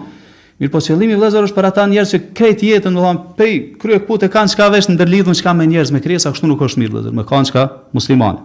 Mirë 0.59 0.73
po 0.73 0.81
qëllimi 0.83 1.15
vëllezër 1.15 1.47
është 1.47 1.55
për 1.59 1.67
ata 1.69 1.85
njerëz 1.87 2.13
që 2.15 2.19
krejt 2.35 2.63
jetën, 2.67 2.91
do 2.91 2.99
të 2.99 3.05
thonë, 3.07 3.23
pej 3.37 3.55
krye 3.83 3.99
ku 4.07 4.17
të 4.19 4.29
kanë 4.33 4.51
çka 4.55 4.67
vesh 4.75 4.89
ndërlidhun 4.91 5.37
çka 5.37 5.53
me 5.55 5.67
njerëz 5.71 5.93
me 5.95 6.01
krijesa, 6.03 6.31
kështu 6.35 6.49
nuk 6.51 6.63
është 6.67 6.81
mirë 6.83 6.95
vëllezër, 6.97 7.15
me 7.21 7.27
kanë 7.29 7.51
çka 7.51 7.65
musliman. 7.95 8.41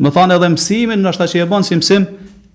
Më 0.00 0.14
thanë 0.16 0.38
edhe 0.38 0.50
mësimin, 0.56 1.02
ndoshta 1.04 1.26
që 1.28 1.42
e 1.44 1.48
bën 1.50 1.66
si 1.66 1.78
mësim, 1.82 2.06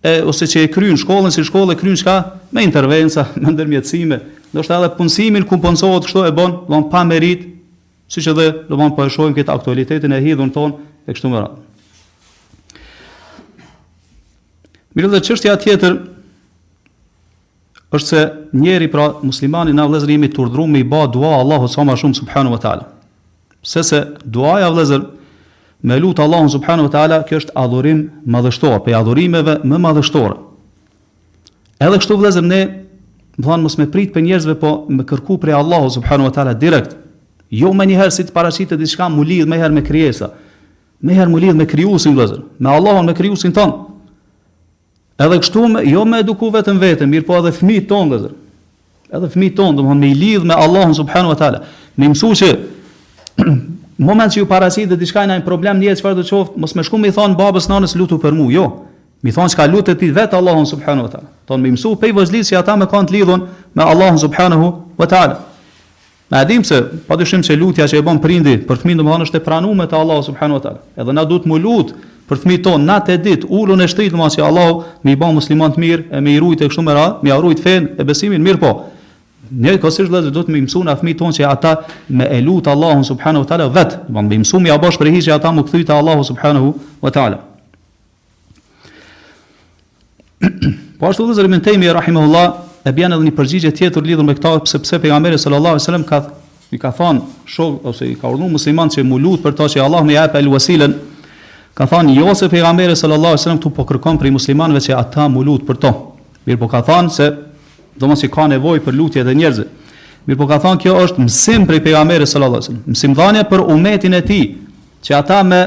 e, 0.02 0.16
ose 0.30 0.48
që 0.48 0.64
e 0.66 0.72
kryjnë 0.72 1.02
shkollën 1.04 1.34
si 1.36 1.44
shkollë, 1.52 1.76
kryjnë 1.84 2.00
çka 2.02 2.16
me 2.56 2.64
intervenca, 2.64 3.28
me 3.42 3.56
ndërmjetësime, 3.58 4.22
ndoshta 4.54 4.76
edhe 4.78 4.90
punësimin 4.98 5.46
ku 5.48 5.58
punësohet 5.64 6.08
kështu 6.08 6.26
e 6.28 6.32
bën, 6.36 6.56
do 6.68 6.82
pa 6.92 7.02
merit, 7.08 7.46
siç 8.12 8.28
edhe 8.32 8.50
do 8.68 8.80
von 8.80 8.94
po 8.96 9.06
e 9.08 9.12
shohim 9.12 9.36
këtë 9.36 9.54
aktualitetin 9.56 10.12
e 10.12 10.20
hidhur 10.24 10.52
ton 10.52 10.78
e 11.08 11.16
kështu 11.16 11.32
me 11.32 11.40
radhë. 11.40 12.88
Mirë 14.96 15.12
dhe 15.16 15.22
çështja 15.24 15.54
tjetër 15.64 15.94
është 17.96 18.08
se 18.12 18.26
njeri 18.60 18.90
pra 18.92 19.10
muslimani 19.24 19.72
në 19.76 19.86
vlezër 19.92 20.12
jemi 20.14 20.30
të 20.32 20.42
urdru 20.44 20.66
me 20.68 20.82
i 20.84 20.88
ba 20.88 21.06
dua 21.12 21.32
Allahu 21.40 21.68
të 21.70 21.76
soma 21.78 21.96
shumë 22.00 22.18
subhanu 22.20 22.52
wa 22.54 22.60
ta'ala. 22.64 22.90
Se 23.64 23.84
se 23.84 24.02
duaja 24.26 24.68
vlezër 24.72 25.06
me 25.88 25.96
lutë 26.00 26.24
Allahu 26.26 26.50
subhanu 26.52 26.90
wa 26.90 26.92
ta'ala 26.92 27.22
kjo 27.28 27.40
është 27.40 27.56
adhurim 27.56 28.04
madhështor, 28.32 28.80
pe 28.86 28.96
adhurimeve 29.00 29.58
më 29.64 29.80
madhështore. 29.88 30.36
Edhe 31.82 31.98
kështu 32.04 32.20
vlezër 32.20 32.44
ne 32.48 32.62
do 33.42 33.50
thonë 33.50 33.66
mos 33.66 33.76
me 33.80 33.88
prit 33.92 34.12
për 34.14 34.22
njerëzve 34.28 34.56
po 34.62 34.72
me 34.94 35.04
kërku 35.08 35.40
për 35.42 35.56
Allahu 35.58 35.90
subhanahu 35.98 36.30
wa 36.30 36.34
taala 36.36 36.54
direkt. 36.54 36.94
Jo 37.52 37.74
më 37.76 37.86
një 37.90 37.98
herë 38.00 38.14
si 38.18 38.26
të 38.28 38.36
paraqitë 38.36 38.78
diçka 38.80 39.10
më 39.12 39.26
lidh 39.30 39.50
më 39.52 39.60
herë 39.62 39.76
me 39.76 39.84
krijesa. 39.84 40.30
Më 41.02 41.16
herë 41.18 41.32
më 41.34 41.40
lidh 41.46 41.58
me 41.60 41.66
krijuesin 41.68 42.14
vëllazër, 42.16 42.44
me 42.62 42.70
Allahun, 42.70 43.08
me 43.10 43.16
krijuesin 43.18 43.52
ton. 43.56 43.72
Edhe 45.18 45.40
kështu 45.42 45.64
me, 45.74 45.82
jo 45.90 46.04
më 46.06 46.20
eduku 46.24 46.52
vetëm 46.54 46.78
vetëm, 46.82 47.10
mirë 47.16 47.26
po 47.28 47.40
edhe 47.40 47.52
fëmijët 47.58 47.88
tonë, 47.90 48.12
vëllazër. 48.14 48.36
Edhe 49.18 49.30
fëmijët 49.34 49.58
ton 49.58 49.76
do 49.78 49.86
thonë 49.88 50.00
me 50.06 50.14
lidh 50.16 50.46
me 50.48 50.56
Allahun 50.66 50.94
subhanahu 51.02 51.34
wa 51.34 51.40
taala. 51.42 51.64
Ne 51.98 52.12
mësuesi 52.14 52.52
Momenti 54.02 54.42
u 54.42 54.48
parazi 54.50 54.88
dhe 54.90 54.98
diçka 54.98 55.22
nën 55.30 55.44
problem 55.46 55.78
nje 55.78 55.94
çfarë 56.00 56.16
do 56.18 56.24
të 56.26 56.32
thot, 56.32 56.56
mos 56.58 56.74
më 56.74 56.86
shkum 56.88 57.04
i 57.06 57.12
thon 57.14 57.36
babës 57.38 57.68
nanës 57.70 57.94
lutu 58.00 58.18
për 58.18 58.34
mua. 58.34 58.50
Jo. 58.50 58.64
Mi 59.22 59.30
thon 59.32 59.46
çka 59.50 59.68
lutet 59.70 60.00
ti 60.00 60.10
vet 60.10 60.34
Allahun 60.34 60.66
subhanuhu 60.66 61.12
teala. 61.12 61.30
Thonë 61.52 61.66
me 61.68 61.72
mësu 61.76 61.96
pej 62.00 62.14
vëzlit 62.16 62.48
që 62.48 62.60
ata 62.62 62.78
me 62.80 62.88
kanë 62.88 63.10
të 63.12 63.16
lidhën 63.18 63.42
me 63.76 63.84
Allahun 63.84 64.18
subhanahu 64.22 64.70
wa 64.98 65.08
ta'ala. 65.08 65.40
Na 66.32 66.38
Ma 66.40 66.46
dhim 66.48 66.64
se 66.64 66.78
pa 67.08 67.18
të 67.20 67.26
shumë 67.28 67.58
lutja 67.60 67.88
që 67.92 68.00
e 68.00 68.02
bon 68.08 68.20
prindi 68.24 68.54
për 68.64 68.80
të 68.80 68.88
mindë 68.88 69.04
më 69.04 69.12
dhënë 69.12 69.26
është 69.28 69.40
e 69.42 69.44
pranume 69.44 69.88
të 69.92 69.98
Allahun 70.00 70.24
subhanahu 70.30 70.60
wa 70.62 70.64
ta'ala. 70.64 70.80
Edhe 70.96 71.14
na 71.18 71.26
du 71.28 71.42
të 71.44 71.52
më 71.52 71.58
lutë 71.66 71.98
për 72.30 72.38
të 72.40 72.52
mindë 72.52 72.64
tonë, 72.70 72.86
na 72.88 72.98
të 73.04 73.18
ditë, 73.26 73.50
ulu 73.52 73.76
në 73.76 73.90
shtritë 73.92 74.16
më 74.16 74.28
asë 74.30 74.40
që 74.40 74.48
Allahun 74.48 74.88
me 75.04 75.12
i 75.12 75.20
bon 75.20 75.36
muslimant 75.36 75.76
mirë, 75.82 76.06
e 76.16 76.24
me 76.24 76.38
i 76.38 76.40
rujtë 76.40 76.66
e 76.66 76.72
kështu 76.72 76.86
më 76.88 76.96
ra, 76.96 77.06
me 77.20 77.34
i 77.36 77.40
rujtë 77.44 77.66
fenë 77.68 77.92
e 78.00 78.08
besimin 78.08 78.48
mirë 78.48 78.62
po. 78.64 78.72
Ne 79.52 79.76
kusht 79.84 80.06
është 80.06 80.16
lazë 80.16 80.32
do 80.32 80.46
të 80.48 80.54
më 80.56 80.62
mësojnë 80.70 80.88
na 80.88 80.96
fëmijët 81.04 81.20
tonë 81.26 81.36
se 81.42 81.48
ata 81.52 81.74
me 82.16 82.30
elut 82.40 82.72
Allahun 82.72 83.04
subhanahu 83.12 83.44
wa 83.44 83.50
taala 83.52 83.68
vetë, 83.76 84.00
do 84.08 84.20
të 84.24 84.28
më 84.32 84.40
mësojmë 84.48 84.72
ja 84.72 84.80
bash 84.80 85.00
për 85.02 85.12
hijë 85.18 85.36
ata 85.42 85.52
më 85.58 85.68
kthyta 85.68 86.00
Allahu 86.00 86.24
subhanahu 86.32 86.74
wa 87.04 87.12
taala. 87.12 87.44
Po 91.02 91.08
ashtu 91.10 91.24
dhe 91.28 91.34
zërimin 91.34 91.62
temi, 91.66 91.88
rahimahullah, 91.90 92.54
e 92.86 92.92
bjene 92.94 93.16
edhe 93.18 93.26
një 93.26 93.32
përgjigje 93.34 93.70
tjetër 93.74 94.04
lidhën 94.06 94.28
me 94.28 94.36
këta, 94.38 94.52
pse 94.68 94.78
pse 94.84 95.00
pejgamberi 95.02 95.40
sallallahu 95.42 95.74
alaihi 95.74 95.82
wasallam 95.82 96.04
ka 96.06 96.20
i 96.70 96.78
ka 96.78 96.92
thon 97.00 97.24
shok 97.50 97.88
ose 97.90 98.06
i 98.06 98.14
ka 98.14 98.30
urdhnu 98.30 98.52
musliman 98.54 98.92
që 98.94 99.02
mu 99.10 99.18
lut 99.24 99.42
për 99.42 99.56
ta 99.58 99.66
që 99.74 99.82
Allah 99.82 100.06
më 100.06 100.14
jap 100.14 100.38
el-wasilen 100.38 100.94
Ka 101.74 101.86
thon 101.90 102.12
jo 102.14 102.36
se 102.36 102.50
pejgamberi 102.54 102.94
sallallahu 102.94 103.32
alaihi 103.34 103.40
wasallam 103.42 103.60
tu 103.66 103.72
po 103.74 103.86
kërkon 103.90 104.18
për 104.22 104.30
muslimanëve 104.38 104.82
që 104.92 104.94
ata 105.00 105.26
mu 105.32 105.42
për 105.70 105.78
to. 105.82 105.92
Mir 106.46 106.58
po 106.62 106.68
ka 106.68 106.82
thon 106.84 107.10
se 107.10 107.30
domosi 107.98 108.28
ka 108.30 108.46
nevojë 108.54 108.84
për 108.86 108.94
lutje 108.94 109.24
e 109.26 109.34
njerëzve. 109.42 109.66
Mir 110.28 110.36
po 110.38 110.46
ka 110.48 110.60
thon 110.60 110.78
kjo 110.78 110.98
është 111.06 111.24
msim 111.26 111.66
për 111.66 111.80
pejgamberin 111.84 112.28
sallallahu 112.28 112.60
alaihi 112.62 112.68
wasallam, 112.74 112.92
msimdhënia 112.94 113.48
për 113.48 113.64
umetin 113.72 114.14
e 114.14 114.22
tij 114.22 114.44
që 115.04 115.16
ata 115.18 115.44
me 115.48 115.62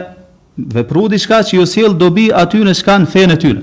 vepru 0.76 1.08
diçka 1.08 1.40
që 1.42 1.56
ju 1.58 1.66
sjell 1.66 1.96
dobi 1.98 2.28
aty 2.32 2.60
në 2.62 2.76
çka 2.82 2.98
në 3.02 3.10
fenë 3.14 3.34
e 3.34 3.38
tyre 3.40 3.62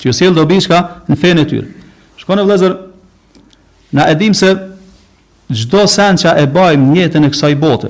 që 0.00 0.06
ju 0.06 0.12
sjell 0.14 0.34
dobi 0.38 0.58
shka 0.62 0.78
në 1.10 1.16
fenë 1.18 1.42
e 1.44 1.48
tyre. 1.50 1.66
Shkonë 2.22 2.46
e 2.54 2.74
na 3.90 4.06
edhim 4.12 4.34
se 4.36 4.54
se 5.48 5.62
çdo 5.64 5.84
që 5.88 6.34
e 6.38 6.44
bajmë 6.52 6.86
në 6.90 6.96
jetën 6.98 7.24
e 7.26 7.30
kësaj 7.32 7.54
bote. 7.58 7.88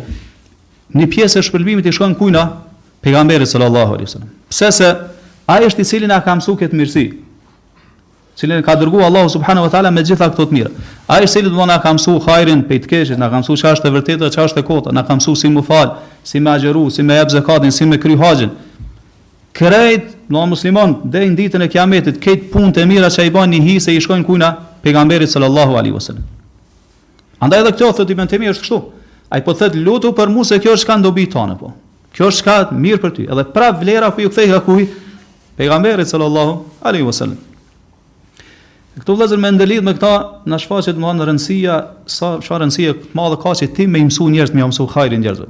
Një 0.94 1.08
pjesë 1.10 1.40
e 1.40 1.42
shpërbimit 1.42 1.86
i 1.86 1.92
shkon 1.92 2.12
kujna 2.14 2.44
pejgamberit 3.02 3.48
sallallahu 3.50 3.94
alaihi 3.96 4.06
wasallam. 4.06 4.28
Pse 4.50 4.68
se 4.72 4.92
ai 5.46 5.66
është 5.66 5.80
i 5.80 5.84
cili 5.84 6.06
na 6.06 6.20
ka 6.22 6.36
mësuar 6.38 6.56
këtë 6.60 6.78
mirësi. 6.78 7.02
Cilën 8.38 8.62
ka 8.62 8.76
dërguar 8.78 9.08
Allahu 9.10 9.28
subhanahu 9.32 9.66
wa 9.66 9.72
taala 9.74 9.90
me 9.90 10.04
gjitha 10.06 10.30
këto 10.30 10.46
të 10.46 10.54
mira. 10.54 10.70
Ai 11.10 11.26
është 11.26 11.28
i 11.28 11.32
cili 11.34 11.50
do 11.50 11.66
na 11.66 11.80
ka 11.82 11.90
mësuar 11.98 12.22
hajrin 12.28 12.62
pe 12.68 12.78
të 12.78 12.92
keqit, 12.94 13.18
na 13.18 13.26
ka 13.30 13.42
mësuar 13.42 13.74
është 13.74 13.90
e 13.90 13.94
vërtetë, 13.98 14.30
çfarë 14.38 14.62
e 14.62 14.66
kota, 14.70 14.94
na 14.94 15.02
ka 15.02 15.18
mësuar 15.18 15.36
si 15.40 15.50
më 15.50 15.64
si 16.30 16.38
më 16.38 16.50
agjëru, 16.56 16.86
si 16.94 17.02
më 17.02 17.18
jap 17.20 17.30
zakatin, 17.34 17.72
si 17.74 17.84
më 17.84 17.98
kryhaxhin. 17.98 18.54
Si 18.54 18.67
krejt, 19.52 20.14
do 20.28 20.44
musliman, 20.46 20.98
deri 21.08 21.30
në 21.30 21.36
ditën 21.38 21.64
e 21.64 21.70
Kiametit, 21.72 22.18
këtë 22.20 22.50
punë 22.52 22.72
të 22.76 22.86
mira 22.90 23.08
që 23.12 23.24
ai 23.26 23.30
bën 23.32 23.56
i 23.56 23.60
hise 23.64 23.94
i 23.94 24.00
shkojnë 24.00 24.26
kujna 24.26 24.50
pejgamberit 24.84 25.30
sallallahu 25.32 25.78
alaihi 25.78 25.96
wasallam. 25.96 26.24
Andaj 27.40 27.62
edhe 27.62 27.72
këto 27.76 27.90
thotë 28.00 28.12
Ibn 28.16 28.28
Timi 28.30 28.48
është 28.52 28.64
kështu. 28.66 28.78
Ai 29.32 29.42
po 29.44 29.52
thotë 29.54 29.80
lutu 29.84 30.12
për 30.16 30.30
mua 30.32 30.44
se 30.48 30.58
kjo 30.60 30.72
është 30.76 30.88
ka 30.88 30.96
ndobi 31.02 31.26
tonë 31.32 31.58
po. 31.60 31.72
Kjo 32.16 32.30
është 32.32 32.44
ka 32.46 32.56
mirë 32.76 33.00
për 33.02 33.12
ty. 33.18 33.26
Edhe 33.30 33.44
prap 33.54 33.78
vlera 33.82 34.08
ku 34.14 34.24
ju 34.24 34.30
kthej 34.32 34.50
ka 34.52 34.60
kuj 34.66 34.86
pejgamberit 35.58 36.08
sallallahu 36.08 36.58
alaihi 36.84 37.06
wasallam. 37.06 37.38
Këtu 38.98 39.14
vëllezër 39.14 39.38
më 39.40 39.52
ndelit 39.54 39.84
me 39.86 39.92
këta 39.94 40.44
na 40.50 40.58
shfaqet 40.58 40.96
më 40.98 41.06
vonë 41.08 41.26
rëndësia 41.30 41.76
sa 42.10 42.32
çfarë 42.42 42.64
rëndësie 42.66 42.94
të 42.98 43.12
madhe 43.16 43.36
ka 43.40 43.52
që 43.54 43.68
ti 43.76 43.86
më 43.86 44.00
mësu 44.10 44.26
njerëz, 44.34 44.52
më 44.58 44.64
mësu 44.74 44.88
hajrin 44.90 45.22
njerëzve. 45.22 45.46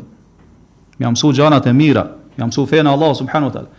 Më 1.00 1.14
mësu 1.16 1.30
gjërat 1.38 1.70
e 1.70 1.72
mira, 1.72 2.02
më 2.36 2.50
mësu 2.50 2.66
fenë 2.68 2.92
Allah 2.92 3.14
subhanahu 3.16 3.48
wa 3.48 3.54
taala. 3.54 3.70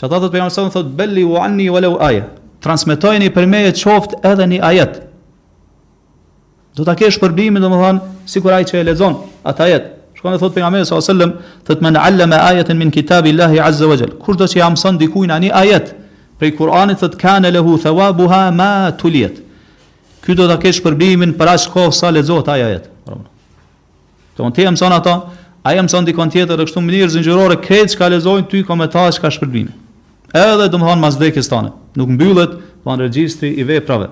Që 0.00 0.06
ata 0.08 0.16
thotë 0.16 0.30
pejgamberi 0.32 0.54
sallallahu 0.56 0.80
thotë 0.80 0.94
belli 0.98 1.22
wa 1.28 1.40
anni 1.44 1.66
wa 1.68 1.80
law 1.84 1.96
aya. 2.00 2.22
Transmetojeni 2.64 3.28
për 3.34 3.44
me 3.52 3.58
të 3.68 3.82
qoftë 3.84 4.20
edhe 4.30 4.44
një 4.48 4.60
ajet. 4.64 4.94
Do 6.78 6.86
ta 6.88 6.94
kesh 6.96 7.18
përbimin 7.20 7.60
domethën 7.60 7.98
sikur 8.32 8.54
ai 8.56 8.64
që 8.64 8.78
e 8.80 8.86
lexon 8.88 9.18
atë 9.44 9.62
ajet. 9.66 9.90
Shkon 10.16 10.32
e 10.32 10.38
thotë 10.40 10.56
pejgamberi 10.56 10.88
sallallahu 10.88 11.04
alajhi 11.04 11.12
wasallam 11.12 11.34
thotë 11.68 11.84
men 11.84 11.98
allama 12.00 12.38
ayatan 12.48 12.80
min 12.80 12.88
kitabillahi 12.96 13.60
azza 13.64 13.90
wajal. 13.92 14.14
Kur 14.24 14.38
do 14.40 14.48
të 14.48 14.56
jam 14.62 14.78
son 14.80 14.96
diku 15.00 15.26
një 15.28 15.52
ajet. 15.60 15.92
Për 16.40 16.54
Kur'anin 16.56 16.96
thotë 16.96 17.20
kana 17.20 17.52
lahu 17.52 17.76
thawabuha 17.84 18.42
ma 18.56 18.70
tuliyat. 18.96 19.36
Ky 20.24 20.32
do 20.32 20.48
ta 20.48 20.56
kesh 20.62 20.80
përbimin 20.84 21.36
për 21.36 21.52
aq 21.58 21.68
kohë 21.76 21.92
sa 22.00 22.08
lexohet 22.12 22.48
ai 22.54 22.64
ajet. 22.72 22.88
Do 24.40 24.48
të 24.48 24.64
jam 24.64 24.80
son 24.80 24.96
ata 24.96 25.18
Ajem 25.62 25.88
sa 25.92 26.00
tjetër 26.00 26.56
është 26.64 26.72
shumë 26.72 26.86
mirë 26.88 27.10
zinxhirore 27.12 27.56
krejt 27.60 27.92
çka 27.92 28.06
lexojnë 28.08 28.48
ty 28.48 28.62
komentarë 28.64 29.12
çka 29.18 29.28
shpërbime. 29.30 29.74
Edhe 30.36 30.68
do 30.70 30.78
më 30.78 30.86
thonë 30.86 31.02
mas 31.02 31.16
vdekjes 31.18 31.48
tonë, 31.50 31.70
nuk 31.98 32.12
mbyllet 32.14 32.52
pa 32.86 32.94
regjistri 33.00 33.50
i 33.58 33.64
veprave. 33.66 34.08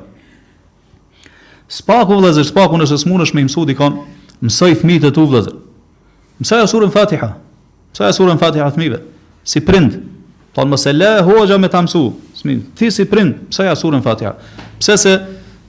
Spaku 1.71 2.17
vëllazër, 2.17 2.49
spaku 2.49 2.79
nëse 2.81 2.97
s'munësh 3.05 3.35
me 3.37 3.45
imsu 3.47 3.63
kon, 3.79 4.03
mësoj 4.43 4.73
fëmijët 4.83 5.05
të 5.09 5.13
tu 5.15 5.27
vëllazër. 5.31 5.57
Mësoj 6.43 6.63
surën 6.71 6.91
Fatiha. 6.91 7.29
Mësoj 7.95 8.13
surën 8.19 8.39
Fatiha 8.39 8.71
thmive? 8.71 8.99
Si 9.45 9.61
prind, 9.61 10.01
po 10.55 10.65
mos 10.67 10.87
e 10.87 10.93
lë 10.93 11.13
hoxha 11.27 11.59
me 11.59 11.69
ta 11.69 11.83
mësu. 11.83 12.11
Smin, 12.35 12.65
ti 12.75 12.91
si 12.91 13.07
prind, 13.07 13.45
mësoj 13.53 13.71
surën 13.77 14.03
Fatiha. 14.03 14.35
Pse 14.81 14.97
se 14.99 15.15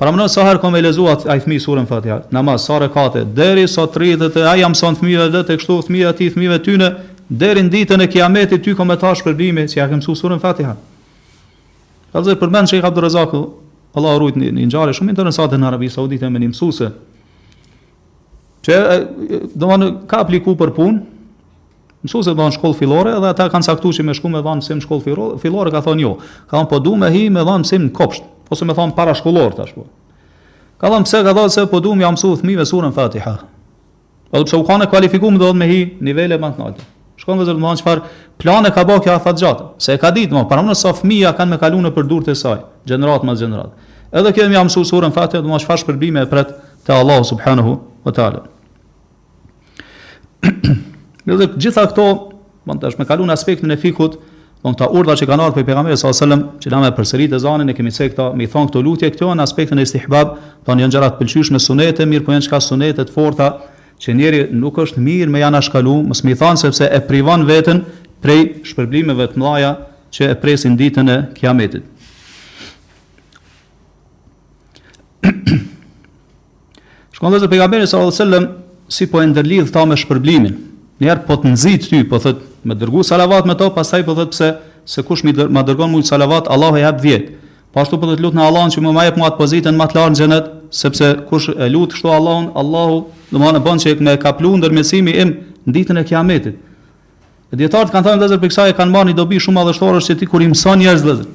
para 0.02 0.14
mëson 0.16 0.32
sa 0.34 0.46
herë 0.48 0.64
komë 0.64 0.82
lezuat 0.88 1.28
ai 1.30 1.38
fëmijë 1.44 1.66
surën 1.68 1.86
Fatiha, 1.90 2.22
namaz 2.34 2.66
sa 2.66 2.80
rekate, 2.82 3.26
deri 3.38 3.68
sa 3.68 3.86
30 3.86 4.26
rritët, 4.26 4.40
ai 4.50 4.66
mëson 4.66 4.98
fëmijëve 5.02 5.30
dhe 5.36 5.44
tek 5.50 5.62
çdo 5.62 5.82
fëmijë 5.84 6.10
aty 6.14 6.32
fëmijëve 6.34 6.62
tyne, 6.66 6.90
deri 7.30 7.62
në 7.64 7.70
ditën 7.70 8.02
e 8.02 8.08
kiametit 8.10 8.64
ty 8.66 8.74
kom 8.76 8.90
e 8.92 8.98
tash 8.98 9.22
që 9.24 9.78
ja 9.78 9.88
kem 9.88 10.02
surën 10.02 10.40
fatiha. 10.42 10.74
Ka 12.12 12.24
zërë 12.26 12.40
përmend 12.42 12.68
që 12.72 12.80
i 12.80 12.82
ka 12.82 12.90
përrezaku, 12.90 13.42
Allah 13.94 14.16
rujt 14.18 14.36
një 14.42 14.50
një 14.58 14.66
njare 14.70 14.94
shumë 14.98 15.12
interesante 15.14 15.58
në 15.62 15.68
Arabi 15.68 15.90
Saudite 15.94 16.30
me 16.30 16.40
një 16.42 16.50
mësuse, 16.56 16.88
që 18.66 18.80
do 19.54 19.70
ka 20.10 20.24
apliku 20.26 20.56
për 20.58 20.74
punë, 20.74 21.00
mësuse 22.04 22.34
do 22.34 22.48
në 22.50 22.56
shkollë 22.58 22.78
filore, 22.80 23.14
dhe 23.22 23.30
ata 23.30 23.46
kanë 23.54 23.66
saktu 23.70 23.92
që 24.00 24.04
me 24.10 24.16
shku 24.18 24.30
me 24.34 24.42
dhanë 24.42 24.64
mësim 24.64 24.82
shkollë 24.82 25.38
filore, 25.44 25.70
ka 25.74 25.84
thonë 25.86 26.02
jo, 26.08 26.16
ka 26.50 26.58
thonë 26.58 26.70
po 26.72 26.80
du 26.82 26.96
me 26.98 27.12
hi 27.14 27.28
me 27.30 27.46
dhanë 27.46 27.64
mësim 27.66 27.86
në 27.90 27.94
kopsht, 28.00 28.26
ose 28.50 28.66
me 28.66 28.74
thonë 28.78 28.98
para 28.98 29.14
shkollor 29.20 29.54
të 29.60 29.68
po. 29.78 29.86
Ka 30.82 30.90
thonë 30.90 31.06
pse 31.06 31.22
ka 31.30 31.34
thonë 31.38 31.54
se 31.60 31.68
po 31.70 31.82
du 31.84 31.94
me 31.94 32.08
jam 32.10 32.18
mësu 32.18 32.34
me 32.42 32.66
surën 32.66 32.94
fatiha. 32.96 33.36
Edhe 34.30 34.42
po, 34.46 34.48
pse 34.50 34.58
u 34.58 34.66
kanë 34.66 34.90
kualifikum 34.90 35.38
dhe 35.38 35.46
dhe 35.52 35.58
me 35.58 35.70
hi 35.70 35.84
nivele 36.10 36.38
më 36.42 36.54
të 36.58 36.90
shkon 37.30 37.44
vetë 37.44 37.56
domthon 37.56 37.78
çfar 37.78 38.02
plan 38.42 38.66
e 38.66 38.72
ka 38.74 38.82
bë 38.88 38.98
kjo 39.04 39.14
afat 39.14 39.40
gjatë. 39.42 39.66
Se 39.80 39.94
e 39.94 40.00
ka 40.02 40.10
ditë 40.14 40.32
domthon 40.32 40.50
para 40.50 40.64
mëso 40.66 40.94
fëmia 40.98 41.34
kanë 41.38 41.54
me 41.54 41.60
kaluar 41.62 41.86
nëpër 41.90 42.08
durt 42.10 42.30
e 42.30 42.36
saj, 42.36 42.64
gjenerat 42.88 43.24
mas 43.28 43.40
gjenerat. 43.42 43.76
Edhe 44.12 44.32
kjo 44.34 44.48
më 44.50 44.58
jam 44.58 44.70
mësuar 44.70 44.90
surën 44.90 45.14
Fatiha 45.16 45.42
domthon 45.44 45.62
çfar 45.64 45.78
shpërbime 45.84 46.24
pret 46.32 46.56
te 46.86 46.96
Allahu 46.96 47.28
subhanahu 47.30 47.78
wa 48.06 48.12
taala. 48.16 48.44
Në 51.26 51.38
të 51.40 51.50
gjitha 51.62 51.86
këto, 51.92 52.06
domthon 52.64 52.84
tash 52.84 52.98
me 53.00 53.06
kaluar 53.08 53.30
në 53.32 53.36
aspektin 53.38 53.72
e 53.72 53.78
fikut, 53.80 54.16
domthon 54.64 54.78
këta 54.80 54.90
urdhra 54.94 55.16
që 55.16 55.28
kanë 55.30 55.44
ardhur 55.46 55.62
për 55.62 55.68
pejgamberin 55.70 56.00
sallallahu 56.00 56.24
alajhi 56.24 56.58
wasallam, 56.58 56.62
që 56.64 56.74
lamë 56.74 56.96
përsëritë 56.98 57.40
zanin 57.44 57.70
e 57.72 57.76
kemi 57.78 57.94
se 57.96 58.10
këta, 58.12 58.32
mi 58.36 58.48
thon 58.48 58.68
këto 58.70 58.82
lutje 58.84 59.12
këto 59.14 59.30
në 59.38 59.46
aspektin 59.46 59.80
e 59.80 59.86
istihbab, 59.88 60.34
domthon 60.68 60.84
janë 60.86 60.96
gjëra 60.98 61.12
të 61.14 61.20
pëlqyeshme 61.22 61.62
sunete, 61.64 62.08
mirë 62.10 62.26
po 62.28 62.36
janë 62.36 62.48
çka 62.50 62.60
sunete 62.66 63.06
të 63.08 63.16
forta, 63.16 63.54
që 64.00 64.14
njeri 64.16 64.44
nuk 64.56 64.78
është 64.80 64.96
mirë 65.04 65.28
me 65.34 65.40
janë 65.44 65.58
ashkalu, 65.60 65.96
mësë 66.10 66.26
mi 66.28 66.34
thanë 66.40 66.60
sepse 66.62 66.86
e 66.96 67.02
privan 67.08 67.42
vetën 67.48 67.80
prej 68.24 68.42
shpërblimeve 68.72 69.26
të 69.34 69.38
mlaja 69.42 69.72
që 70.16 70.24
e 70.34 70.38
presin 70.40 70.74
ditën 70.80 71.08
e 71.14 71.18
kiametit. 71.36 71.84
Shkon 77.16 77.32
dhe 77.34 77.42
zërë 77.44 77.52
pegamberi 77.52 77.86
së 77.92 77.96
rrëllë 78.00 78.16
sëllëm 78.22 78.46
si 78.90 79.04
po 79.12 79.18
e 79.22 79.26
ndërlidhë 79.34 79.74
ta 79.76 79.82
me 79.86 79.96
shpërblimin. 80.00 80.56
Njerë 81.04 81.26
po 81.28 81.34
të 81.40 81.46
nëzitë 81.54 81.86
ty, 81.92 82.00
po 82.12 82.16
thëtë 82.24 82.44
me 82.64 82.74
dërgu 82.80 83.02
salavat 83.08 83.44
me 83.48 83.56
to, 83.60 83.68
pas 83.76 83.88
taj 83.92 84.02
po 84.08 84.14
thëtë 84.18 84.34
pse, 84.34 84.50
se 84.90 85.00
kush 85.06 85.24
më 85.28 85.32
dërgonë 85.68 85.92
mujtë 85.94 86.10
salavat, 86.14 86.44
Allah 86.56 86.74
e 86.80 86.88
hapë 86.88 87.04
vjetë. 87.06 87.30
Po 87.72 87.86
po 87.86 88.08
të 88.10 88.18
lutna 88.24 88.48
Allahun 88.50 88.72
që 88.74 88.82
më 88.82 88.92
ma 88.98 89.04
jep 89.06 89.18
mua 89.22 89.28
atë 89.30 89.38
pozitën 89.38 89.76
më 89.78 89.86
të 89.92 89.96
lartë 90.00 90.12
në 90.14 90.18
xhenet, 90.20 90.46
sepse 90.74 91.10
kush 91.30 91.50
e 91.54 91.68
lut 91.70 91.92
kështu 91.94 92.10
Allahun, 92.10 92.48
Allahu 92.58 92.96
do 93.30 93.42
mëna 93.42 93.60
bën 93.62 93.82
që 93.84 93.94
më 94.08 94.16
ka 94.24 94.32
plundur 94.40 94.74
me 94.74 94.82
simi 94.84 95.14
im 95.22 95.36
ditën 95.70 96.00
e 96.02 96.04
kiametit. 96.10 96.56
E 97.54 97.58
dietar 97.60 97.86
të 97.86 97.94
kan 97.94 98.06
thënë 98.06 98.18
vëllezër 98.18 98.42
për 98.42 98.52
kësaj 98.52 98.74
kanë 98.78 98.92
marrë 98.94 99.14
dobi 99.18 99.38
shumë 99.42 99.62
adhështorësh 99.64 100.08
se 100.10 100.16
ti 100.18 100.26
kur 100.30 100.42
i 100.42 100.48
mëson 100.50 100.82
njerëz 100.82 101.06
vëllezër. 101.06 101.28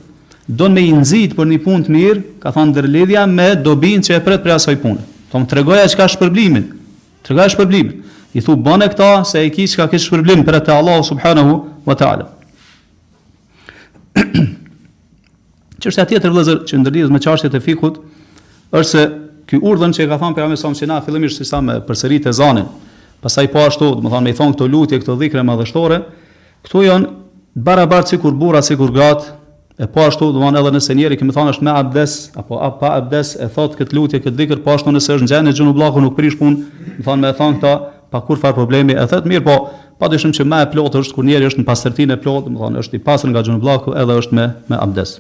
Don 0.61 0.75
me 0.77 0.83
i 0.83 0.91
nxit 0.93 1.37
për 1.39 1.47
një 1.53 1.61
punë 1.65 1.87
të 1.87 1.95
mirë, 1.95 2.25
ka 2.43 2.51
thënë 2.53 2.71
ndërlidhja 2.75 3.23
me 3.31 3.47
dobin 3.67 4.03
që 4.05 4.19
e 4.19 4.21
pret 4.27 4.43
për 4.45 4.55
asaj 4.59 4.77
pune. 4.83 5.07
Tom 5.33 5.47
po 5.47 5.51
tregoja 5.55 5.87
çka 5.89 6.09
është 6.11 6.21
problemi. 6.23 6.65
Tregoja 7.25 7.49
është 7.53 7.61
problemi. 7.63 8.03
I 8.37 8.43
thu 8.43 8.57
bane 8.57 8.91
këta 8.93 9.13
se 9.25 9.39
e 9.47 9.51
ki 9.55 9.67
që 9.73 9.81
ka 9.83 9.87
kështë 9.95 10.09
shpërblim 10.11 10.43
për 10.47 10.59
e 10.59 10.63
të 10.67 10.75
Allahu 10.77 11.07
subhanahu 11.09 11.59
wa 11.89 11.95
ta'ala. 11.99 12.29
Çështja 15.85 16.07
tjetër 16.09 16.33
vëllazër 16.33 16.63
që 16.65 16.79
ndërlidhet 16.81 17.13
me 17.13 17.21
çështjet 17.21 17.55
e 17.59 17.61
fikut 17.61 17.99
është 18.73 18.89
se 18.89 19.03
ky 19.51 19.59
urdhën 19.61 19.93
që 19.93 20.07
e 20.07 20.09
ka 20.09 20.17
thënë 20.21 20.37
Peygamberi 20.39 20.61
sallallahu 20.61 20.81
alajhi 20.81 20.87
wasallam 20.87 21.03
fillimisht 21.09 21.45
sa 21.45 21.59
me 21.61 21.75
përsëritë 21.85 22.31
ezanin, 22.31 22.71
pastaj 23.21 23.51
po 23.53 23.67
ashtu, 23.69 23.91
do 23.99 24.07
të 24.07 24.13
thonë 24.15 24.25
me 24.25 24.33
i 24.33 24.39
thon 24.39 24.55
këto 24.55 24.69
lutje, 24.73 25.01
këto 25.03 25.19
dhikre 25.21 25.45
madhështore, 25.45 25.99
këtu 26.65 26.85
janë 26.87 27.11
barabart 27.69 28.09
sikur 28.09 28.33
burra 28.41 28.63
sikur 28.65 28.95
grat, 28.97 29.27
e 29.77 29.85
po 29.93 30.07
ashtu, 30.09 30.31
do 30.33 30.39
të 30.41 30.47
thonë 30.47 30.63
edhe 30.63 30.73
nëse 30.79 30.97
njëri 31.01 31.21
kemi 31.21 31.37
thënë 31.37 31.53
është 31.53 31.69
me 31.69 31.77
abdes 31.83 32.17
apo 32.41 32.63
a 32.65 32.71
pa 32.81 32.95
abdes 33.03 33.35
e 33.45 33.51
thot 33.53 33.77
këtë 33.79 33.99
lutje, 33.99 34.23
këtë 34.25 34.41
dhikër, 34.41 34.65
po 34.65 34.73
ashtu 34.79 34.95
nëse 34.97 35.19
është 35.21 35.29
gjënë 35.35 35.55
në 35.69 35.77
bllaku 35.81 36.01
nuk 36.07 36.17
prish 36.17 36.39
punë, 36.41 36.65
do 36.97 37.05
thonë 37.11 37.27
me 37.27 37.35
thon 37.43 37.59
këta 37.61 37.75
pa 38.15 38.25
kur 38.25 38.41
fare 38.41 38.57
problemi, 38.57 38.97
e 38.97 39.05
thot 39.13 39.29
mirë, 39.29 39.45
po 39.51 39.59
padyshim 40.01 40.33
që 40.35 40.49
më 40.49 40.65
e 40.65 40.73
plotë 40.73 41.05
është 41.05 41.19
kur 41.21 41.29
njëri 41.29 41.53
është 41.53 41.65
në 41.67 41.69
pastërtinë 41.69 42.17
e 42.17 42.23
plotë, 42.25 42.57
do 42.57 42.65
thonë 42.65 42.81
është 42.87 43.01
i 43.03 43.07
pastër 43.11 43.35
nga 43.35 43.45
xhunu 43.45 43.61
bllaku 43.63 43.95
edhe 44.01 44.19
është 44.25 44.41
me 44.41 44.49
me 44.71 44.81
abdes. 44.83 45.19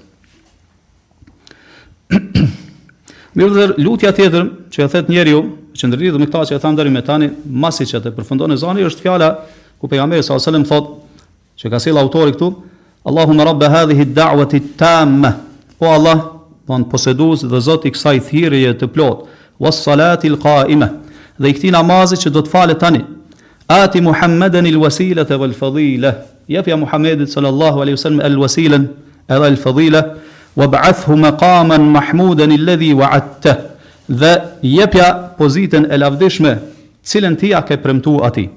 Mirë 3.35 3.55
dhe 3.57 3.65
lutja 3.83 4.13
tjetër 4.15 4.45
që 4.71 4.85
e 4.85 4.89
thet 4.93 5.09
njeri 5.11 5.33
ju, 5.35 5.41
që 5.75 5.89
ndërdi 5.91 6.11
dhe 6.15 6.21
me 6.23 6.27
këta 6.31 6.45
që 6.49 6.55
e 6.57 6.61
thandëri 6.63 6.93
me 6.95 7.01
tani, 7.03 7.29
masi 7.51 7.87
që 7.91 7.99
të 8.05 8.13
përfundon 8.15 8.55
e 8.55 8.59
zani, 8.63 8.85
është 8.87 9.03
fjala 9.03 9.33
ku 9.81 9.89
pejgamberi 9.91 10.23
sa 10.23 10.37
s.a.s. 10.39 10.63
thot 10.71 10.93
që 11.59 11.71
ka 11.73 11.81
sila 11.83 12.05
autori 12.05 12.35
këtu 12.37 12.53
Allahumma 13.05 13.45
rabb 13.49 13.63
hadhihi 13.69 14.07
ad-da'wati 14.07 14.61
tamma 14.81 15.33
o 15.83 15.91
Allah 15.97 16.21
don 16.71 16.87
posedues 16.89 17.43
dhe 17.51 17.61
zot 17.61 17.89
i 17.89 17.93
kësaj 17.95 18.21
thirrje 18.29 18.71
të 18.81 18.89
plot 18.95 19.27
was 19.59 19.83
salati 19.83 20.31
al-qa'imah 20.31 20.95
dhe 21.39 21.51
i 21.51 21.57
këti 21.59 21.75
namazi 21.75 22.17
që 22.23 22.33
do 22.37 22.45
të 22.47 22.55
falet 22.55 22.79
tani 22.81 23.03
ati 23.67 24.01
muhammadan 24.03 24.71
al-wasilata 24.71 25.37
wal-fadila 25.43 26.15
jep 26.49 26.71
ja 26.71 26.77
Muhammedit 26.77 27.33
sallallahu 27.35 27.83
alaihi 27.83 27.99
wasallam 27.99 28.23
al-wasilan 28.31 28.89
edhe 29.27 29.43
al-fadila 29.43 29.43
al 29.43 29.43
wasilan 29.43 29.43
edhe 29.43 29.51
al 29.51 29.59
fadila 29.65 30.01
wa 30.57 30.67
ba'athu 30.69 31.17
maqaman 31.19 31.83
mahmudan 31.83 32.51
alladhi 32.53 32.93
dhe 34.23 34.33
jepja 34.63 35.07
pozitën 35.39 35.87
e 35.91 35.97
lavdishme 35.99 36.59
cilën 37.05 37.37
ti 37.39 37.49
ja 37.51 37.63
ke 37.63 37.77
premtuar 37.79 38.27
atij 38.29 38.49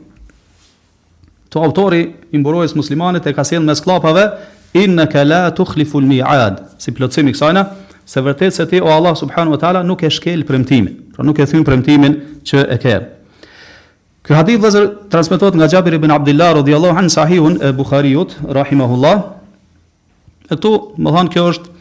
Tu 1.49 1.59
autori 1.63 2.03
i 2.31 2.37
mburojës 2.37 2.73
muslimanit 2.75 3.25
e 3.25 3.33
ka 3.33 3.43
sjell 3.43 3.63
mes 3.63 3.79
kllapave 3.81 4.25
inna 4.73 5.05
ka 5.07 5.23
la 5.23 5.49
tukhliful 5.55 6.03
miad 6.03 6.59
si 6.77 6.91
plotësimi 6.91 7.31
kësajna 7.31 7.63
se 8.07 8.21
vërtet 8.23 8.51
se 8.53 8.65
ti 8.67 8.81
o 8.81 8.87
allah 8.91 9.15
subhanahu 9.15 9.55
wa 9.55 9.57
taala 9.57 9.83
nuk 9.83 10.03
e 10.03 10.09
shkel 10.09 10.43
premtimin 10.43 11.13
pra 11.15 11.23
nuk 11.23 11.39
e 11.39 11.45
thyn 11.45 11.63
premtimin 11.63 12.13
që 12.43 12.67
e 12.75 12.77
ke 12.77 12.93
ky 14.27 14.33
hadith 14.33 14.59
vazer 14.59 14.91
transmetohet 15.09 15.55
nga 15.55 15.67
Gjabir 15.67 15.93
ibn 15.95 16.11
abdullah 16.11 16.53
radhiyallahu 16.59 16.97
an 16.97 17.07
sahihun 17.09 17.57
e 17.63 17.71
buhariut 17.71 18.35
rahimahullah 18.59 19.15
ato 20.51 20.71
më 20.99 21.09
thon 21.15 21.31
kjo 21.31 21.47
është 21.53 21.75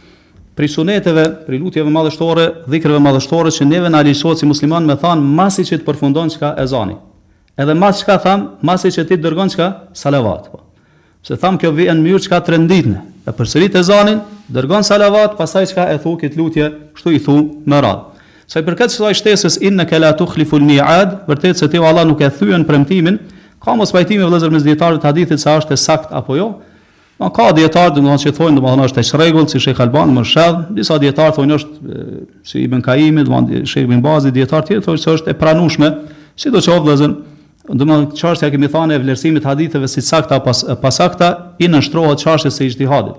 pri 0.56 0.68
suneteve, 0.72 1.24
pri 1.46 1.58
lutjeve 1.60 1.90
madhështore, 1.92 2.46
dhikrëve 2.72 3.00
madhështore 3.04 3.52
që 3.52 3.66
neve 3.68 3.90
në 3.92 3.98
alishohet 4.00 4.40
si 4.40 4.48
musliman 4.48 4.86
me 4.88 4.96
thanë 4.96 5.26
masi 5.36 5.66
që 5.68 5.82
të 5.82 5.84
përfundon 5.90 6.30
që 6.32 6.40
ka 6.40 6.52
ezani. 6.62 6.96
Edhe 7.60 7.74
masi 7.76 8.02
që 8.04 8.08
ka 8.08 8.16
thamë, 8.24 8.46
masi 8.64 8.92
që 8.96 9.04
ti 9.10 9.18
të 9.18 9.26
dërgon 9.26 9.52
që 9.52 9.58
ka 9.60 9.66
salavat. 10.00 10.48
Po. 10.52 10.62
Se 11.24 11.36
thamë 11.40 11.60
kjo 11.60 11.74
vijen 11.76 12.00
mjërë 12.04 12.24
që 12.26 12.32
ka 12.32 12.40
të 12.46 12.54
renditne. 12.56 13.02
E 13.28 13.34
përsërit 13.36 13.76
e 13.76 13.82
zanin, 13.84 14.22
dërgon 14.48 14.84
salavat, 14.86 15.36
pasaj 15.36 15.66
që 15.72 15.76
ka 15.76 15.88
e 15.92 16.00
thu 16.00 16.16
këtë 16.22 16.40
lutje, 16.40 16.68
kështu 16.96 17.12
i 17.12 17.20
thu 17.26 17.36
në 17.68 17.80
radhë. 17.84 18.24
Sa 18.46 18.62
i 18.62 18.64
përket 18.68 18.94
që 18.94 19.02
thaj 19.02 19.14
shtesës 19.18 19.58
inë 19.66 19.82
në 19.82 19.88
kela 19.90 20.12
tu 20.16 20.24
khliful 20.30 20.62
një 20.62 20.78
adë, 20.86 21.20
vërtet 21.28 21.58
se 21.60 21.68
ti 21.68 21.80
o 21.82 21.84
Allah 21.88 22.06
nuk 22.06 22.22
e 22.22 22.28
thujën 22.30 22.62
premtimin, 22.68 23.18
ka 23.60 23.74
mos 23.76 23.90
pajtimi 23.92 24.24
vëzër 24.30 24.54
me 24.54 24.62
zdjetarët 24.62 25.02
hadithit 25.04 25.42
sa 25.42 25.56
është 25.58 25.74
e 25.74 25.80
sakt 25.82 26.12
apo 26.14 26.36
jo, 26.38 26.52
Ma 27.16 27.30
ka 27.32 27.48
dietar 27.56 27.88
do 27.94 28.02
të 28.02 28.04
thonë 28.04 28.20
se 28.20 28.32
thonë 28.36 28.58
domethënë 28.58 28.86
është 28.90 28.98
tash 28.98 29.12
rregull 29.16 29.46
si 29.48 29.60
Sheikh 29.62 29.78
Alban 29.80 30.10
më 30.12 30.24
shëdh, 30.28 30.58
disa 30.76 30.98
dietar 31.00 31.30
thonë 31.32 31.54
është 31.54 32.00
si 32.44 32.60
Ibn 32.66 32.82
Kaimi, 32.84 33.22
domethënë 33.24 33.62
Sheikh 33.70 33.86
Ibn 33.88 34.02
Bazi, 34.04 34.32
dietar 34.36 34.66
tjetër 34.66 34.82
thonë 34.84 35.00
se 35.00 35.14
është 35.16 35.32
e 35.32 35.36
pranueshme, 35.40 35.88
sidoqoftë 36.36 36.82
vëllazën, 36.90 37.14
domethënë 37.72 38.20
çështja 38.20 38.50
kemi 38.52 38.68
thënë 38.68 38.98
e 38.98 39.02
vlerësimit 39.06 39.44
të 39.44 39.48
haditheve 39.48 39.88
si 39.88 40.04
sakta 40.04 40.42
pas 40.44 40.60
pasakta 40.82 41.30
i 41.64 41.70
nështrohet 41.72 42.20
çështja 42.26 42.52
se 42.52 42.68
ijtihadit. 42.68 43.16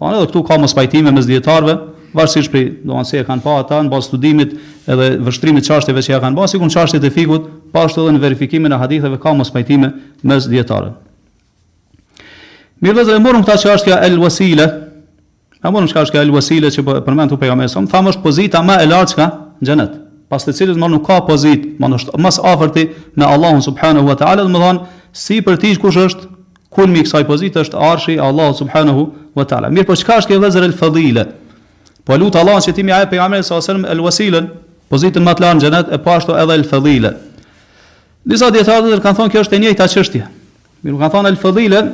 Po 0.00 0.08
edhe 0.08 0.24
këtu 0.32 0.42
ka 0.48 0.56
mos 0.64 0.72
pajtime 0.80 1.12
mes 1.14 1.28
dietarëve, 1.28 1.76
varësisht 2.16 2.48
prej 2.50 2.64
domethënë 2.80 3.12
se 3.12 3.20
e 3.20 3.28
kanë 3.28 3.44
pa 3.44 3.58
ata 3.60 3.82
në 3.84 3.92
bazë 3.92 4.08
studimit 4.08 4.56
edhe 4.90 5.12
vështrimit 5.28 5.68
çështjeve 5.68 6.00
që 6.08 6.16
ja 6.16 6.22
kanë 6.24 6.40
bërë, 6.40 6.54
sikur 6.56 6.72
çështjet 6.80 7.04
e 7.04 7.12
fikut, 7.20 7.52
pa 7.76 7.82
po 7.82 7.86
ashtu 7.90 8.06
edhe 8.08 8.16
në 8.16 8.24
verifikimin 8.24 8.72
e 8.72 8.80
haditheve 8.86 9.20
ka 9.20 9.36
mos 9.36 9.52
pajtime 9.54 9.92
mes 10.24 10.48
dietarëve. 10.50 10.96
Mirë 12.82 12.96
vëzër, 12.98 13.18
e 13.20 13.22
morëm 13.22 13.44
këta 13.46 13.58
që 13.62 13.68
është 13.76 13.88
kja 13.92 13.96
el 14.08 14.16
wasile, 14.18 14.64
e 15.62 15.70
morëm 15.70 15.86
që 15.86 16.00
është 16.02 16.14
kja 16.16 16.22
el 16.26 16.32
wasile 16.34 16.70
që 16.74 16.82
përmend 17.06 17.30
të 17.30 17.36
pejgamberi 17.38 17.70
sëmë, 17.70 17.88
thamë 17.92 18.10
është 18.10 18.22
pozita 18.24 18.62
ma 18.66 18.80
e 18.82 18.88
lartë 18.90 19.14
qka 19.14 19.26
në 19.62 19.68
gjenet, 19.68 19.92
pas 20.32 20.42
të 20.42 20.54
cilës 20.58 20.80
më 20.82 20.88
nuk 20.90 21.04
ka 21.06 21.20
pozit, 21.28 21.68
më 21.78 21.92
nështë 21.92 22.18
mas 22.24 22.40
afërti 22.42 22.88
në 23.14 23.28
Allahun 23.36 23.62
subhanahu 23.68 24.10
wa 24.10 24.16
ta'ala, 24.18 24.48
dhe 24.48 24.50
më 24.50 24.62
dhanë, 24.64 24.92
si 25.14 25.38
për 25.46 25.60
ti 25.62 25.70
kush 25.78 26.00
është, 26.08 26.26
kulmi 26.74 27.04
i 27.04 27.06
kësaj 27.06 27.22
pozite 27.30 27.62
është 27.62 27.78
arshi 27.92 28.16
Allah 28.18 28.50
subhanahu 28.58 29.06
wa 29.38 29.44
taala. 29.46 29.70
Mirë, 29.70 29.86
po 29.86 29.94
çka 29.96 30.18
është 30.24 30.32
kjo 30.34 30.42
vezër 30.48 30.66
el 30.70 30.74
fadile? 30.78 31.26
Po 32.02 32.16
lut 32.18 32.34
Allah 32.36 32.58
që 32.66 32.72
ti 32.74 32.82
më 32.82 32.92
aje 32.98 33.10
pejgamberin 33.14 33.44
sa 33.46 33.60
el 33.70 34.02
wasilën, 34.02 34.48
pozitën 34.90 35.22
më 35.22 35.36
të 35.38 35.44
lartë 35.44 35.62
xhenet 35.62 35.90
e 35.94 36.00
po 36.02 36.18
edhe 36.18 36.54
el 36.58 36.64
fadile. 36.66 37.14
Disa 38.26 38.50
dietarë 38.50 38.98
kanë 39.04 39.18
thonë 39.20 39.30
kjo 39.34 39.42
është 39.44 39.58
e 39.60 39.66
njëjta 39.66 39.86
çështje. 39.92 40.22
Mirë, 40.82 40.98
kanë 41.04 41.12
thonë 41.14 41.30
el 41.30 41.38
fadhila 41.38 41.84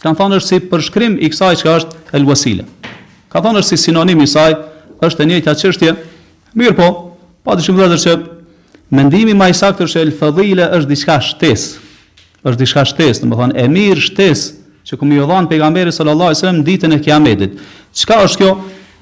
kanë 0.00 0.16
thënë 0.16 0.38
është 0.40 0.48
si 0.50 0.60
përshkrim 0.70 1.18
i 1.20 1.28
kësaj 1.32 1.56
që 1.60 1.70
është 1.76 2.16
el 2.16 2.26
wasila. 2.28 2.64
Ka 3.30 3.42
thënë 3.44 3.62
është 3.62 3.76
si 3.76 3.86
sinonim 3.88 4.22
i 4.24 4.28
saj, 4.28 4.54
është 5.04 5.24
e 5.24 5.28
njëjta 5.30 5.54
çështje. 5.62 5.92
Mirë 6.58 6.76
po, 6.78 6.88
pa 7.44 7.56
dyshim 7.58 7.76
vëllazër 7.76 8.00
që 8.06 8.16
mendimi 8.96 9.36
më 9.38 9.50
i 9.52 9.58
saktë 9.60 9.86
është 9.86 10.02
el 10.06 10.12
fadila 10.16 10.70
është 10.78 10.90
diçka 10.90 11.18
shtesë. 11.28 11.70
Është 12.40 12.58
diçka 12.62 12.86
shtesë, 12.88 13.22
domethënë 13.22 13.58
e 13.60 13.68
mirë 13.70 14.06
shtesë 14.08 14.52
që 14.88 14.98
kumë 14.98 15.18
i 15.18 15.26
dhanë 15.28 15.50
pejgamberi 15.52 15.92
sallallahu 15.92 16.30
alaihi 16.30 16.40
wasallam 16.40 16.62
ditën 16.66 16.96
e 16.96 17.00
Kiametit. 17.04 17.60
Çka 17.92 18.22
është 18.26 18.40
kjo? 18.40 18.54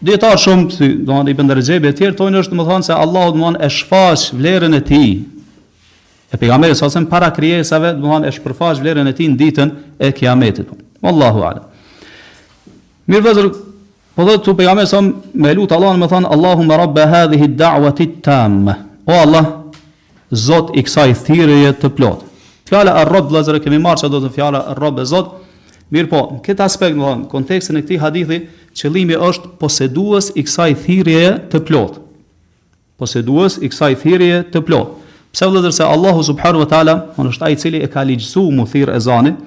Dietar 0.03 0.35
shumë, 0.35 0.91
domethënë 1.07 1.55
i 1.55 1.59
Rajab 1.61 1.87
e 1.91 1.95
tjerë 1.99 2.19
thonë 2.21 2.43
është 2.43 2.55
domethënë 2.57 2.89
se 2.91 2.97
Allahu 3.05 3.37
domethënë 3.37 3.63
e 3.67 3.71
shfaq 3.79 4.29
vlerën 4.39 4.75
e 4.75 4.83
tij 4.87 5.11
e 6.35 6.43
pejgamberi 6.43 6.77
sa 6.77 6.91
sem 6.93 7.07
para 7.09 7.31
krijesave, 7.33 7.95
do 7.97 8.03
të 8.05 8.11
thonë 8.13 8.29
e 8.29 8.35
shpërfaq 8.37 8.83
vlerën 8.83 9.09
e 9.09 9.15
tij 9.17 9.31
në 9.33 9.39
ditën 9.45 9.71
e 10.05 10.11
Kiametit. 10.13 10.67
Po. 10.69 10.77
Wallahu 11.03 11.43
a'la 11.45 11.63
Mirë 13.09 13.25
vëzër, 13.25 13.49
po 14.19 14.25
dhe 14.27 14.35
të 14.45 14.55
pejame 14.59 14.85
sëm 14.91 15.11
me 15.41 15.53
lutë 15.57 15.77
Allah 15.77 15.95
në 15.97 16.01
me 16.03 16.09
thënë, 16.11 16.31
Allahumme 16.35 16.77
rabbe 16.79 17.05
hadhi 17.09 17.47
da'wati 17.49 18.07
tamme. 18.25 18.75
O 19.09 19.15
Allah, 19.21 19.55
Zot 20.29 20.75
i 20.77 20.83
kësaj 20.85 21.15
thirëje 21.25 21.71
të 21.81 21.89
plotë. 21.97 22.27
Fjala 22.69 22.99
e 23.01 23.05
Rabb 23.09 23.31
vëzër, 23.33 23.63
kemi 23.65 23.79
marrë 23.81 24.03
që 24.03 24.11
do 24.13 24.19
të 24.21 24.29
fjala 24.35 24.59
e 24.61 24.75
Rabb 24.77 24.99
e 25.01 25.07
Zot. 25.09 25.31
Mirë 25.95 26.11
po, 26.11 26.21
në 26.35 26.43
këtë 26.45 26.67
aspekt, 26.67 26.99
në 26.99 27.07
thënë, 27.07 27.25
kontekstin 27.33 27.79
e 27.81 27.85
këti 27.87 27.97
hadithi, 28.03 28.39
qëlimi 28.77 29.17
është 29.31 29.55
posedues 29.63 30.29
i 30.37 30.45
kësaj 30.45 30.75
thirëje 30.83 31.31
të 31.55 31.63
plotë. 31.71 32.03
Posedues 33.01 33.57
i 33.65 33.71
kësaj 33.73 33.95
thirëje 34.05 34.43
të 34.53 34.63
plotë. 34.69 35.15
Pse 35.33 35.49
vëzër 35.57 35.79
se 35.79 35.87
Allahu 35.95 36.27
subharu 36.29 36.61
wa 36.61 36.69
ta'ala, 36.75 36.99
on 37.17 37.33
është 37.33 37.49
ai 37.49 37.57
cili 37.57 37.81
e 37.81 37.89
ka 37.89 38.05
ligjësu 38.05 38.45
mu 38.53 38.69
thirë 38.69 38.99
e 39.01 39.05
zanit, 39.09 39.41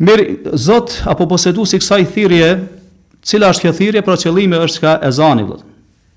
Mirë, 0.00 0.54
Zot 0.56 1.02
apo 1.04 1.26
posëdusi 1.28 1.76
i 1.76 1.82
kësaj 1.82 2.06
thirrje, 2.14 2.48
cila 3.22 3.50
është 3.52 3.66
kjo 3.66 3.72
thirrje, 3.78 4.02
pra 4.06 4.16
qëllimi 4.16 4.60
është 4.64 4.80
ka 4.84 4.94
ezani 5.04 5.44
vëllai. 5.44 5.66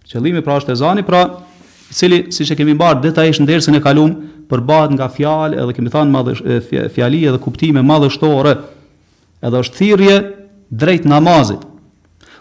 Qëllimi 0.07 0.43
pra 0.43 0.55
është 0.61 0.71
ezani, 0.71 1.03
pra 1.03 1.23
i 1.23 1.93
cili 1.93 2.21
siç 2.33 2.53
e 2.53 2.55
kemi 2.55 2.77
marrë 2.79 3.03
detajisht 3.03 3.41
në 3.43 3.49
dersën 3.51 3.75
e 3.77 3.81
kaluam, 3.83 4.15
përbahet 4.49 4.95
nga 4.95 5.09
fjalë 5.11 5.59
edhe 5.65 5.75
kemi 5.75 5.91
thënë 5.93 6.15
madhësh 6.15 6.41
fjali 6.95 7.25
edhe 7.27 7.43
kuptime 7.43 7.83
madhështore, 7.83 8.55
edhe 9.43 9.61
është 9.65 9.77
thirrje 9.81 10.15
drejt 10.73 11.05
namazit. 11.07 11.61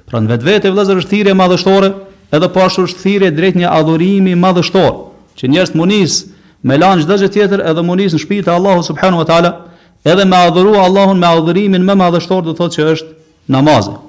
Pra 0.08 0.20
në 0.20 0.30
vetë 0.32 0.48
vetë 0.48 0.68
e 0.70 0.74
vlezër 0.74 1.00
është 1.02 1.12
thirje 1.14 1.34
madhështore, 1.36 1.90
edhe 2.32 2.48
pashur 2.52 2.86
po 2.86 2.88
është 2.88 3.04
thirje 3.04 3.32
drejt 3.36 3.58
një 3.60 3.72
adhurimi 3.72 4.34
madhështor, 4.40 4.96
që 5.38 5.50
njështë 5.52 5.80
munis 5.80 6.18
me 6.62 6.78
lanë 6.80 7.02
gjithë 7.04 7.18
dhe 7.24 7.30
tjetër 7.36 7.64
edhe 7.72 7.84
munis 7.84 8.14
në 8.16 8.20
shpita 8.22 8.54
Allahu 8.56 8.84
subhanu 8.86 9.20
wa 9.20 9.26
ta'ala, 9.28 9.50
edhe 10.06 10.24
me 10.28 10.38
adhuru 10.48 10.76
Allahun 10.80 11.20
me 11.20 11.28
adhurimin 11.28 11.84
me 11.86 11.96
madhështor 11.98 12.44
dhe 12.48 12.56
thotë 12.60 12.78
që 12.80 12.88
është 12.94 13.12
namazit. 13.56 14.00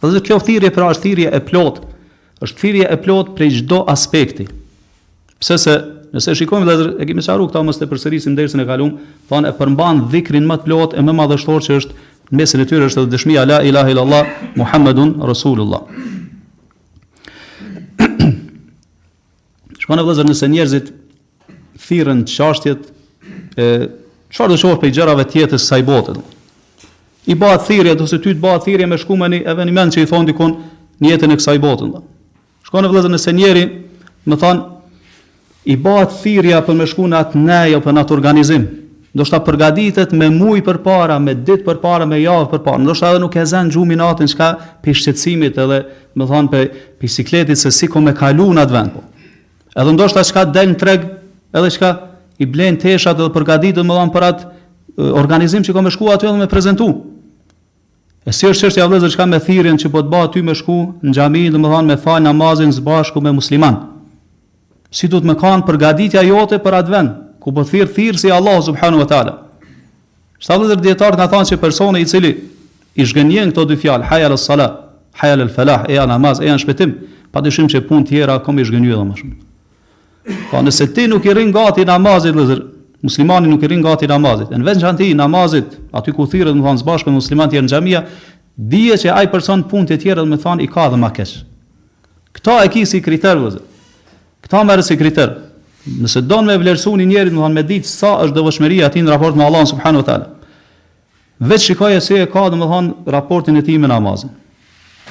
dhe 0.00 0.12
zë 0.16 0.22
kjo 0.26 0.40
thirje 0.48 0.70
pra 0.74 0.90
është 0.94 1.04
thirje 1.06 1.32
e 1.38 1.40
plot, 1.50 1.80
është 2.42 2.62
thirje 2.64 2.86
e 2.94 3.00
plot 3.06 3.34
prej 3.38 3.52
gjdo 3.60 3.82
aspekti, 3.94 4.46
pëse 5.40 5.58
se 5.66 5.78
Nëse 6.10 6.32
shikojmë 6.40 6.66
vëllezër, 6.66 6.88
e 6.98 7.06
kemi 7.06 7.22
sharu 7.22 7.44
këta 7.46 7.60
mos 7.62 7.78
të 7.78 7.86
përsërisim 7.86 8.34
dersën 8.34 8.60
e 8.62 8.66
kaluam, 8.66 8.96
thonë 9.30 9.52
e 9.52 9.54
përmban 9.54 10.00
dhikrin 10.10 10.46
më 10.48 10.56
të 10.60 10.66
plot 10.66 10.94
e 10.98 11.02
më 11.06 11.12
madhështor 11.14 11.62
që 11.66 11.76
është 11.78 11.98
në 12.30 12.40
mesin 12.40 12.64
e 12.64 12.64
tyre 12.70 12.88
është 12.90 13.04
edhe 13.04 13.12
dëshmia 13.14 13.44
la 13.46 13.60
ilaha 13.66 13.92
illallah 13.92 14.32
muhammedun 14.58 15.12
rasulullah. 15.30 15.84
Shkon 19.84 20.02
vëllezër 20.02 20.26
nëse 20.30 20.50
njerëzit 20.50 20.90
thirrën 21.86 22.24
çështjet 22.30 22.90
e 23.58 23.68
çfarë 24.34 24.50
do 24.52 24.58
të 24.58 24.62
shohë 24.64 24.80
për 24.82 24.94
gjërat 24.98 25.22
e 25.22 25.28
tjera 25.34 25.54
të 25.54 25.62
saj 25.64 25.86
I 27.28 27.34
bëa 27.38 27.58
thirrje 27.62 27.92
ose 28.00 28.16
ty 28.18 28.32
të 28.34 28.40
bëa 28.42 28.56
thirrje 28.64 28.86
me 28.90 28.96
shkumën 28.98 29.34
në 29.44 29.72
mend 29.76 29.92
që 29.94 30.00
i 30.02 30.06
thon 30.08 30.24
dikon 30.26 30.54
në 31.04 31.10
jetën 31.12 31.30
e 31.30 31.36
kësaj 31.38 31.58
bote. 31.62 31.86
Shkon 32.66 32.88
vëllezër 32.90 33.12
nëse 33.14 33.34
njëri 33.38 33.64
Më 34.28 34.36
thonë, 34.36 34.60
i 35.68 35.76
bëhet 35.76 36.14
thirrja 36.22 36.60
për 36.64 36.76
me 36.78 36.86
shku 36.88 37.08
në 37.10 37.18
atë 37.18 37.40
ne 37.42 37.58
apo 37.76 37.80
për 37.88 38.00
atë 38.02 38.14
organizim. 38.16 38.62
ndoshta 39.14 39.36
shta 39.40 39.46
përgatitet 39.46 40.12
me 40.14 40.28
muj 40.30 40.60
për 40.62 40.76
para, 40.84 41.18
me 41.18 41.34
ditë 41.34 41.64
për 41.66 41.80
para, 41.82 42.06
me 42.06 42.16
javë 42.22 42.46
për 42.52 42.60
para. 42.64 42.76
edhe 43.10 43.18
nuk 43.18 43.36
e 43.36 43.42
zën 43.44 43.70
xhumin 43.72 43.98
natën 43.98 44.28
çka 44.30 44.48
pishtecimit 44.82 45.58
edhe 45.58 45.80
me 46.14 46.26
thon 46.26 46.48
për 46.48 46.70
bicikletit 47.00 47.58
se 47.58 47.70
si 47.70 47.86
ku 47.88 48.00
me 48.00 48.14
kalu 48.14 48.46
në 48.54 48.62
atë 48.66 48.72
vend. 48.72 48.92
Edhe 49.76 49.92
ndoshta 49.92 50.24
çka 50.24 50.44
del 50.44 50.68
në 50.72 50.76
treg, 50.78 51.00
edhe 51.54 51.70
çka 51.70 51.90
i 52.38 52.46
blen 52.46 52.76
teshat 52.78 53.18
edhe 53.20 53.32
përgatitet 53.34 53.82
me 53.82 53.94
thon 53.94 54.10
për 54.14 54.22
atë 54.32 55.12
organizim 55.20 55.62
që 55.62 55.72
ku 55.72 55.82
me 55.82 55.90
shku 55.90 56.08
aty 56.10 56.26
edhe 56.26 56.38
me 56.38 56.46
prezantu. 56.46 56.88
E 58.24 58.32
si 58.32 58.46
është 58.46 58.66
çështja 58.68 58.86
vëllezër 58.88 59.10
çka 59.14 59.26
me 59.26 59.38
thirrjen 59.40 59.76
që 59.80 59.88
po 59.90 60.00
të 60.02 60.08
bëhet 60.12 60.30
aty 60.30 60.42
me 60.42 60.54
shku 60.54 60.78
në 61.02 61.14
xhami, 61.16 61.48
domethënë 61.50 61.86
me 61.90 61.96
fal 61.96 62.22
namazin 62.22 62.70
së 62.72 62.80
bashku 62.84 63.20
me 63.20 63.32
musliman 63.32 63.88
si 64.90 65.06
du 65.08 65.20
të 65.22 65.28
më 65.30 65.36
kanë 65.40 65.66
përgaditja 65.68 66.22
jote 66.26 66.58
për 66.62 66.76
advent, 66.80 67.12
ku 67.40 67.52
po 67.54 67.62
thirë 67.64 67.92
thirr 67.94 68.18
si 68.18 68.30
Allah 68.30 68.58
subhanu 68.62 68.98
wa 69.00 69.06
ta'ala. 69.06 69.34
Shta 70.38 70.56
dhe 70.58 70.76
dhe 70.82 70.94
nga 70.98 71.26
thanë 71.30 71.48
që 71.52 71.60
personi 71.62 72.02
i 72.02 72.06
cili 72.06 72.32
i 72.94 73.06
shgënjen 73.06 73.52
këto 73.52 73.64
dy 73.70 73.76
fjalë, 73.76 74.04
haja 74.10 74.28
lë 74.28 74.38
sala, 74.38 74.66
haja 75.14 75.36
lë 75.36 75.48
felah, 75.54 75.84
eja 75.88 76.06
namaz, 76.06 76.40
eja 76.40 76.52
në 76.56 76.62
shpetim, 76.64 76.94
pa 77.30 77.42
se 77.44 77.62
që 77.62 77.80
të 77.86 78.02
tjera 78.08 78.38
kom 78.44 78.58
i 78.58 78.64
shgënjë 78.64 78.92
edhe 78.92 79.04
më 79.04 79.16
shumë. 79.20 79.36
Po 80.50 80.58
nëse 80.62 80.92
ti 80.94 81.06
nuk 81.06 81.24
i 81.24 81.32
rinë 81.34 81.52
gati 81.54 81.84
namazit, 81.84 82.34
dhe 82.34 82.44
dhe 82.50 82.56
muslimani 83.02 83.48
nuk 83.48 83.62
i 83.62 83.68
rinë 83.70 83.82
gati 83.86 84.06
namazit, 84.10 84.50
në 84.50 84.64
vend 84.66 84.80
që 84.82 84.88
anti 84.90 85.14
namazit, 85.14 85.78
aty 85.94 86.12
ku 86.12 86.26
thirë 86.26 86.50
dhe 86.50 86.58
më 86.58 86.66
thanë 86.66 86.82
së 86.82 86.88
bashku 86.90 87.10
muslimanët 87.14 87.54
në 87.62 87.70
xhamia, 87.70 88.02
dihet 88.56 89.00
se 89.00 89.10
ai 89.10 89.30
person 89.32 89.62
punë 89.62 89.88
të 89.92 90.00
tjera 90.02 90.24
më 90.26 90.40
thanë 90.42 90.64
i 90.64 90.68
ka 90.68 90.88
dhe 90.92 90.98
më 91.00 91.12
keshë. 91.16 91.44
Kto 92.36 92.58
e 92.64 92.68
ki 92.74 92.84
si 92.86 93.00
Këta 94.50 94.64
merë 94.66 94.82
si 94.82 94.96
kriterë. 94.98 95.36
Nëse 96.02 96.20
donë 96.26 96.50
me 96.50 96.56
vlerësu 96.60 96.90
një 96.98 97.04
njerit, 97.08 97.32
më 97.34 97.40
thonë 97.44 97.54
me 97.54 97.62
ditë 97.66 97.86
sa 97.88 98.08
është 98.24 98.34
dëvëshmeria 98.34 98.88
ati 98.90 99.02
në 99.04 99.12
raport 99.14 99.36
me 99.38 99.44
Allah 99.46 99.62
në 99.64 99.68
subhanu 99.70 100.00
wa 100.02 100.06
ta'la. 100.08 100.26
Vetë 101.38 101.68
shikaj 101.68 101.92
e 101.96 102.00
se 102.04 102.18
e 102.18 102.26
ka, 102.28 102.42
dhe 102.50 102.58
më 102.58 102.66
thonë, 102.72 102.90
raportin 103.14 103.56
e 103.60 103.62
ti 103.64 103.76
me 103.78 103.88
namazin. 103.88 104.32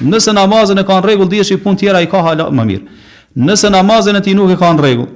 Nëse 0.04 0.34
namazin 0.36 0.78
e 0.82 0.84
ka 0.86 1.00
në 1.00 1.06
regull, 1.08 1.30
dhe 1.32 1.40
që 1.48 1.56
i 1.56 1.62
pun 1.64 1.80
tjera 1.80 2.02
i 2.04 2.10
ka 2.12 2.20
hala 2.26 2.46
më 2.54 2.66
mirë. 2.68 3.00
Nëse 3.48 3.72
namazin 3.72 4.20
e 4.20 4.24
ti 4.28 4.36
nuk 4.36 4.52
e 4.54 4.58
ka 4.60 4.70
në 4.76 4.84
regull, 4.84 5.08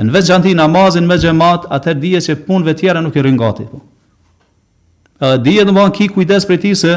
në 0.00 0.14
veç 0.14 0.30
gjanti 0.30 0.54
namazin 0.58 1.06
me 1.10 1.18
gjemat, 1.20 1.66
atër 1.74 2.00
dhe 2.06 2.20
që 2.28 2.38
punve 2.46 2.76
tjera 2.78 3.02
nuk 3.04 3.18
e 3.18 3.26
rëngati. 3.28 3.66
Po. 3.70 3.82
Dhe 5.42 5.58
dhe 5.58 5.66
më 5.74 5.74
thonë, 5.82 5.96
ki 5.98 6.08
kujdes 6.14 6.46
për 6.48 6.62
ti 6.64 6.74
se, 6.78 6.96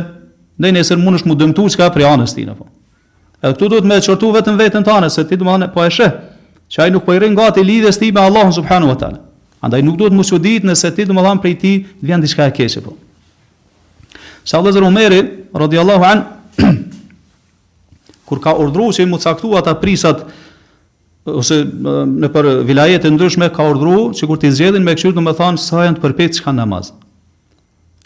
dhe 0.57 0.71
nesër 0.77 1.01
mund 1.01 1.17
është 1.19 1.33
mu 1.33 1.39
dëmtu 1.41 1.67
që 1.73 1.81
ka 1.81 1.89
prej 1.97 2.07
anës 2.13 2.38
tina. 2.38 2.53
Po. 2.55 2.69
Edhe 3.41 3.53
këtu 3.53 3.67
duhet 3.69 3.85
me 3.85 3.97
e 3.99 4.01
qërtu 4.01 4.31
vetën 4.33 4.55
vetën 4.57 4.88
anës 4.89 5.17
se 5.19 5.23
ti 5.29 5.38
du 5.38 5.45
më 5.45 5.67
po 5.73 5.83
e 5.85 5.91
shëhë 5.93 6.73
që 6.73 6.81
ajë 6.83 6.93
nuk 6.95 7.03
po 7.07 7.13
i 7.15 7.19
rinë 7.21 7.61
lidhës 7.63 7.99
ti 8.01 8.09
me 8.11 8.21
Allahun 8.21 8.53
subhanu 8.53 8.89
wa 8.93 9.09
Andaj 9.61 9.81
nuk 9.83 9.97
duhet 9.97 10.13
më 10.13 10.23
që 10.25 10.39
ditë 10.41 10.65
nëse 10.69 10.89
ti 10.95 11.05
du 11.09 11.13
më 11.17 11.21
dhanë 11.25 11.41
prej 11.41 11.55
ti, 11.61 11.69
dhe 12.01 12.11
janë 12.11 12.23
diçka 12.27 12.45
e 12.47 12.51
keqe 12.53 12.81
po. 12.81 12.95
Sa 14.43 14.59
u 14.59 14.63
meri 14.91 15.19
Umeri, 15.57 15.77
Allahu 15.79 16.03
anë, 16.03 16.23
kur 18.27 18.41
ka 18.43 18.53
ordru 18.53 18.89
që 18.93 19.01
i 19.05 19.05
më 19.09 19.19
caktu 19.23 19.53
ata 19.57 19.73
prisat, 19.81 20.21
ose 21.25 21.61
në 21.65 22.29
për 22.33 22.51
vilajet 22.69 23.05
e 23.05 23.09
ndryshme, 23.09 23.49
ka 23.53 23.65
ordru 23.65 24.13
që 24.13 24.27
kur 24.29 24.38
ti 24.38 24.49
zgjedhin 24.51 24.83
me 24.85 24.93
këshurë, 24.95 25.15
du 25.17 25.21
më 25.25 25.33
thanë, 25.39 25.57
sa 25.59 25.85
janë 25.88 25.97
të 25.97 26.05
përpit 26.05 26.38
që 26.38 26.45
ka 26.45 26.53
namazë. 26.53 26.93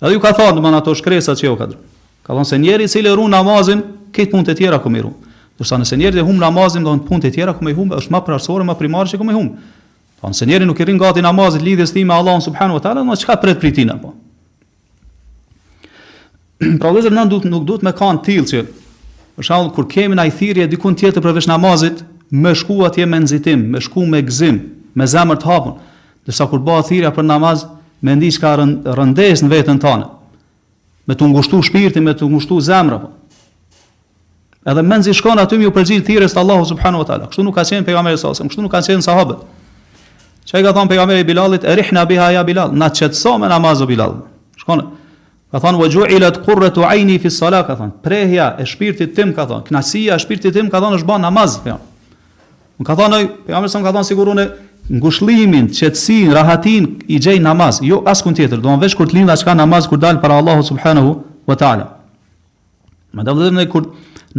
Edhe 0.02 0.14
ju 0.16 0.24
ka 0.24 0.32
thonë, 0.36 0.56
dhe 0.56 0.64
më 0.64 0.72
në 0.72 0.80
ato 0.82 0.96
shkresat 0.98 1.40
që 1.44 1.50
jo 1.52 1.58
ka 1.60 1.68
dhru. 1.74 1.84
Ka 2.26 2.32
thonë 2.32 2.48
se 2.48 2.62
njeri 2.64 2.88
cilë 2.90 3.12
e 3.12 3.20
ru 3.20 3.28
namazin, 3.30 3.84
kët 4.16 4.32
punë 4.32 4.48
të 4.50 4.56
tjera 4.60 4.80
ku 4.82 4.90
më 4.92 5.02
rum. 5.06 5.16
Do 5.58 5.64
të 5.66 5.70
thonë 5.72 5.88
se 5.88 5.98
njerëzit 6.00 6.22
e 6.24 6.28
hum 6.28 6.40
namazin 6.42 6.84
don 6.86 7.00
punë 7.06 7.26
të 7.26 7.32
tjera 7.38 7.54
ku 7.56 7.64
më 7.66 7.74
hum, 7.78 7.92
është 8.00 8.14
më 8.14 8.22
prarsore, 8.26 8.66
më 8.68 8.78
primare 8.80 9.10
se 9.12 9.20
ku 9.20 9.28
më 9.28 9.36
hum. 9.38 9.50
Do 10.22 10.32
të 10.32 10.48
thonë 10.48 10.68
nuk 10.68 10.80
i 10.80 10.88
rin 10.88 11.00
gati 11.02 11.24
namazit 11.26 11.64
lidhjes 11.66 11.94
tim 11.96 12.08
me 12.10 12.16
Allahun 12.18 12.44
subhanuhu 12.46 12.82
teala, 12.84 13.04
më 13.08 13.18
çka 13.24 13.36
pret 13.42 13.60
pritin 13.60 13.92
apo. 13.96 14.14
Pra 16.80 16.92
dhe 16.94 17.02
zërë 17.08 17.18
në 17.18 17.26
duhet 17.30 17.48
nuk 17.50 17.66
duhet 17.68 17.84
me 17.86 17.92
kanë 17.98 18.20
në 18.20 18.26
tilë 18.28 18.48
që 18.54 18.62
Për 19.36 19.48
shalë, 19.48 19.70
kur 19.74 19.86
kemi 19.88 20.18
në 20.20 20.26
ajthirje 20.28 20.66
dikun 20.74 20.96
tjetër 21.00 21.18
të 21.22 21.26
përvesh 21.26 21.48
namazit 21.50 22.04
Me 22.32 22.52
shku 22.56 22.84
atje 22.86 23.08
me 23.10 23.18
nëzitim, 23.20 23.64
me 23.74 23.80
shku 23.82 24.06
me 24.08 24.22
gëzim 24.28 24.60
me 24.94 25.08
zemër 25.10 25.40
të 25.42 25.50
hapun 25.50 25.74
Dërsa 26.28 26.46
kur 26.52 26.62
ba 26.62 26.78
atyria 26.84 27.10
për 27.16 27.26
namaz, 27.26 27.64
me 28.06 28.14
ndi 28.16 28.30
që 28.36 28.42
ka 28.44 28.52
rëndes 29.00 29.42
në 29.42 29.50
vetën 29.56 29.82
të 29.82 29.82
tane 29.88 30.06
Me 31.10 31.18
të 31.18 31.32
ngushtu 31.32 31.64
shpirti, 31.66 31.98
me 32.04 32.14
të 32.14 32.30
ngushtu 32.30 32.60
zemër 32.70 33.02
po. 33.02 33.10
Edhe 34.68 34.82
menzi 34.82 35.14
shkon 35.14 35.40
aty 35.42 35.58
me 35.58 35.66
u 35.66 35.72
përgjigj 35.74 36.04
thirrjes 36.06 36.36
të 36.36 36.42
Allahut 36.44 36.68
subhanahu 36.70 37.02
wa 37.02 37.08
taala. 37.10 37.28
Kështu 37.32 37.42
nuk 37.48 37.56
ka 37.58 37.64
qenë 37.66 37.86
pejgamberi 37.86 38.18
sa 38.22 38.30
ose, 38.30 38.46
kështu 38.46 38.62
nuk 38.62 38.72
ka 38.72 38.82
qenë 38.86 39.02
sahabët. 39.02 39.40
Çai 40.50 40.62
ka 40.64 40.74
thon 40.78 40.88
pejgamberi 40.92 41.24
Bilalit, 41.26 41.64
"Erihna 41.66 42.06
biha 42.10 42.30
ya 42.38 42.44
Bilal, 42.48 42.70
na 42.78 42.92
çetso 42.94 43.40
me 43.42 43.50
namaz 43.50 43.82
o 43.82 43.88
Bilal." 43.90 44.12
Shkon. 44.62 44.84
Ka 45.52 45.60
thon 45.60 45.82
"Wajulat 45.82 46.46
qurratu 46.46 46.86
ayni 46.86 47.18
fi 47.20 47.30
salat", 47.32 47.66
ka 47.68 47.76
thon. 47.76 47.92
Prehja 48.04 48.56
e 48.60 48.66
shpirtit 48.66 49.16
tim 49.16 49.34
ka 49.34 49.48
thon, 49.50 49.64
"Knasia 49.64 50.14
e 50.16 50.20
shpirtit 50.20 50.54
tim 50.54 50.70
ka 50.70 50.80
thon, 50.80 50.94
është 50.94 51.08
bën 51.10 51.22
namaz." 51.26 51.60
Ja. 51.66 51.78
Më 52.80 52.84
ka 52.86 52.96
thon, 52.96 53.12
pejgamberi 53.48 53.70
sa 53.70 53.82
ka 53.82 53.92
thon 53.92 54.04
sigurunë 54.06 54.46
ngushllimin, 54.92 55.66
qetësin, 55.74 56.30
rahatin 56.38 56.86
i 57.08 57.18
gjej 57.20 57.40
namaz, 57.42 57.82
jo 57.82 58.04
askund 58.06 58.36
tjetër, 58.38 58.62
do 58.62 58.70
të 58.70 58.80
thonë 58.86 58.96
kur 58.96 59.08
të 59.08 59.14
lindash 59.14 59.44
ka 59.44 59.54
namaz 59.56 59.88
kur 59.90 59.98
dal 59.98 60.20
para 60.22 60.34
Allahut 60.40 60.66
subhanahu 60.66 61.18
wa 61.50 61.56
taala. 61.56 61.86
Madhëllëzim 63.16 63.56
ne 63.56 63.66
kur 63.68 63.84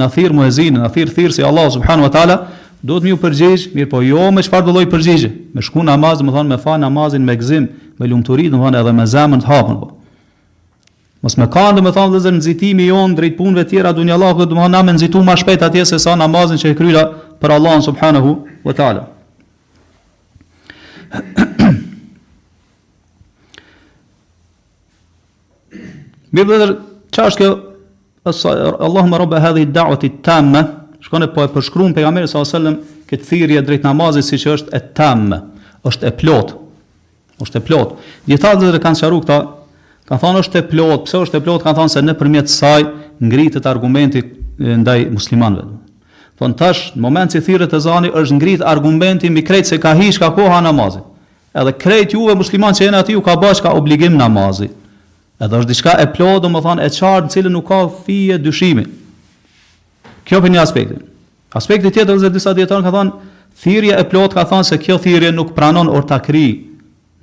Në 0.00 0.06
thirë 0.14 0.36
muezin, 0.36 0.76
në 0.80 0.88
thirë 0.94 1.12
thirë 1.16 1.32
si 1.36 1.42
Allah 1.44 1.66
subhanahu 1.74 2.06
wa 2.06 2.12
taala, 2.14 2.36
duhet 2.82 3.02
miu 3.06 3.16
përgjigj, 3.20 3.66
mirë 3.76 3.90
po 3.92 4.00
jo 4.04 4.30
me 4.32 4.42
çfarë 4.44 4.64
do 4.66 4.72
lloj 4.76 4.86
përgjigje. 4.92 5.28
Me 5.54 5.60
shku 5.64 5.82
namaz, 5.84 6.18
do 6.22 6.32
thonë 6.32 6.48
me 6.54 6.58
fa 6.60 6.78
namazin 6.80 7.24
me 7.28 7.36
gzim, 7.36 7.66
me 8.00 8.08
lumturi, 8.08 8.48
do 8.50 8.56
thonë 8.62 8.80
edhe 8.80 8.92
me 8.96 9.04
zemën 9.06 9.40
të 9.44 9.48
hapën 9.50 9.80
Po. 9.82 9.88
Mos 11.22 11.36
më 11.38 11.46
kanë 11.54 11.80
do 11.84 11.90
thonë 11.94 12.14
vëzer 12.16 12.32
nxitimi 12.38 12.84
jon 12.88 13.12
drejt 13.18 13.36
punëve 13.38 13.62
të 13.66 13.70
tjera 13.74 13.92
dunjallahu, 13.94 14.46
do 14.46 14.54
thonë 14.56 14.72
na 14.74 14.80
më 14.82 14.92
nxitu 14.96 15.18
më 15.22 15.34
shpejt 15.42 15.62
atje 15.68 15.82
se 15.90 15.98
sa 16.02 16.12
namazin 16.18 16.58
që 16.60 16.68
e 16.72 16.78
kryra 16.78 17.02
për 17.42 17.50
Allah 17.58 17.74
subhanahu 17.84 18.30
wa 18.64 18.72
taala. 18.74 19.02
Mirë 26.32 26.48
vëzer 26.48 26.70
që 27.12 27.20
është 27.28 27.38
kjo 27.42 27.54
Allahumma 28.24 29.18
rabb 29.18 29.34
hadhihi 29.34 29.66
ad-da'wati 29.66 30.10
at-tamma 30.12 30.62
shkon 31.02 31.24
po 31.34 31.42
e 31.42 31.48
përshkruan 31.56 31.90
pejgamberi 31.96 32.28
sa 32.30 32.44
sallam 32.46 32.76
këtë 33.10 33.24
thirrje 33.28 33.62
drejt 33.66 33.82
namazit 33.82 34.22
siç 34.28 34.44
është 34.46 34.76
e 34.78 34.80
tam, 34.94 35.24
është 35.82 36.06
e 36.06 36.12
plot. 36.20 36.52
Është 37.42 37.58
e 37.58 37.64
plot. 37.66 37.96
Gjithashtu 38.30 38.68
edhe 38.70 38.78
kanë 38.84 39.00
sharu 39.00 39.18
këta, 39.24 39.38
kanë 40.06 40.22
thënë 40.22 40.42
është 40.44 40.60
e 40.62 40.66
plot, 40.70 41.00
pse 41.08 41.22
është 41.26 41.40
e 41.40 41.42
plot 41.48 41.64
kanë 41.66 41.78
thënë 41.80 41.92
se 41.96 42.02
nëpërmjet 42.06 42.52
saj 42.54 42.86
ngrihet 43.26 43.66
argumenti 43.66 44.22
ndaj 44.84 45.00
muslimanëve. 45.10 45.80
Thon 46.38 46.54
tash, 46.58 46.92
në 46.94 47.02
moment 47.02 47.34
që 47.34 47.42
thirrja 47.46 47.66
e 47.74 47.80
zani 47.82 48.12
është 48.20 48.38
ngrit 48.38 48.62
argumenti 48.64 49.30
mbi 49.34 49.42
krejt 49.42 49.72
se 49.74 49.80
ka 49.82 49.96
hiç 49.98 50.20
ka 50.22 50.30
koha 50.36 50.60
namazit. 50.62 51.02
Edhe 51.58 51.74
krejt 51.74 52.14
juve 52.14 52.38
musliman 52.38 52.72
që 52.72 52.86
jeni 52.86 53.02
aty 53.02 53.18
u 53.18 53.24
ka 53.24 53.34
bashkë 53.42 53.74
obligim 53.76 54.14
namazit. 54.16 54.78
Edhe 55.42 55.58
është 55.58 55.68
diçka 55.72 55.92
e 55.98 56.04
plotë, 56.12 56.42
domethënë 56.44 56.84
e 56.86 56.90
qartë, 56.94 57.26
në 57.26 57.32
cilën 57.34 57.54
nuk 57.56 57.64
ka 57.66 57.78
fije 58.06 58.36
dyshimi. 58.38 58.84
Kjo 60.28 60.38
për 60.44 60.52
një 60.54 60.60
aspekt. 60.62 61.00
Aspekti 61.58 61.90
tjetër 61.96 62.14
është 62.20 62.30
disa 62.36 62.52
dietarë 62.54 62.84
kanë 62.84 62.94
thënë 62.96 63.30
thirrja 63.62 63.96
e 63.98 64.04
plotë 64.06 64.38
ka 64.38 64.44
thënë 64.52 64.68
se 64.68 64.78
kjo 64.84 65.00
thirrje 65.02 65.32
nuk 65.34 65.50
pranon 65.56 65.90
ortakri 65.90 66.44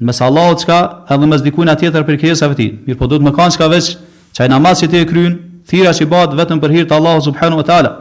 mes 0.06 0.20
Allahut 0.24 0.60
çka 0.62 0.82
edhe 1.12 1.30
mes 1.32 1.42
dikujt 1.46 1.72
tjetër 1.82 2.06
për 2.08 2.20
krijesave 2.22 2.58
të 2.58 2.60
tij. 2.60 2.70
Mirë, 2.90 3.00
po 3.00 3.08
të 3.08 3.22
më 3.24 3.34
kanë 3.40 3.56
çka 3.56 3.72
veç 3.72 3.88
çaj 4.36 4.50
namaz 4.52 4.84
që 4.84 4.92
ti 4.92 5.00
e 5.00 5.06
kryen, 5.10 5.40
thirrja 5.68 5.96
që 5.96 6.10
bëhet 6.12 6.36
vetëm 6.42 6.60
për 6.62 6.76
hir 6.76 6.90
të 6.92 7.00
Allahut 7.00 7.24
subhanahu 7.26 7.64
wa 7.64 7.68
taala. 7.72 7.94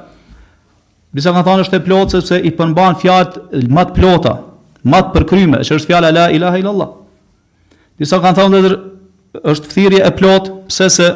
Disa 1.15 1.31
kanë 1.33 1.47
thënë 1.47 1.69
është 1.69 1.79
e 1.79 1.85
plotë 1.87 2.19
sepse 2.19 2.43
i 2.43 2.53
përmban 2.59 2.99
fjalë 3.01 3.63
më 3.75 3.87
të 3.93 3.97
plota, 4.01 4.35
më 4.85 5.01
të 5.07 5.15
përkryme, 5.17 5.63
që 5.65 5.79
është 5.79 5.87
fjala 5.93 6.11
la 6.13 6.27
ilaha 6.35 6.59
illallah. 6.61 6.91
Disa 7.99 8.19
kanë 8.23 8.37
thënë 8.43 8.61
edhe 8.65 8.75
është 9.35 9.69
thirrje 9.75 10.01
e 10.07 10.11
plot 10.17 10.47
pse 10.69 10.87
se 10.91 11.09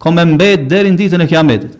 ka 0.00 0.10
më 0.10 0.24
mbet 0.34 0.66
deri 0.70 0.90
në 0.90 0.98
ditën 0.98 1.22
e 1.22 1.26
Kiametit. 1.28 1.76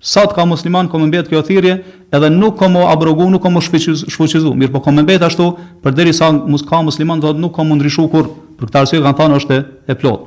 Sa 0.00 0.24
të 0.24 0.34
ka 0.34 0.46
musliman 0.48 0.88
ka 0.88 0.96
më 0.96 1.06
mbet 1.10 1.28
kjo 1.28 1.42
thirrje, 1.44 1.74
edhe 2.10 2.30
nuk 2.32 2.56
ka 2.58 2.68
më 2.72 2.84
abrogu, 2.88 3.28
nuk 3.30 3.42
ka 3.44 3.50
më 3.52 3.60
shfuqizu, 4.08 4.54
mirë 4.56 4.72
po 4.72 4.80
ka 4.80 4.90
më 4.96 5.02
mbet 5.04 5.22
ashtu 5.28 5.50
për 5.84 5.92
derisa 5.94 6.30
mos 6.32 6.64
ka 6.64 6.80
musliman 6.82 7.20
do 7.20 7.34
nuk 7.36 7.52
ka 7.56 7.62
më 7.62 7.76
ndrishu 7.78 8.08
kur 8.10 8.30
për 8.58 8.70
këtë 8.70 8.80
arsye 8.80 9.02
kanë 9.04 9.18
thënë 9.18 9.40
është 9.42 9.58
e 9.86 9.94
plot. 9.94 10.20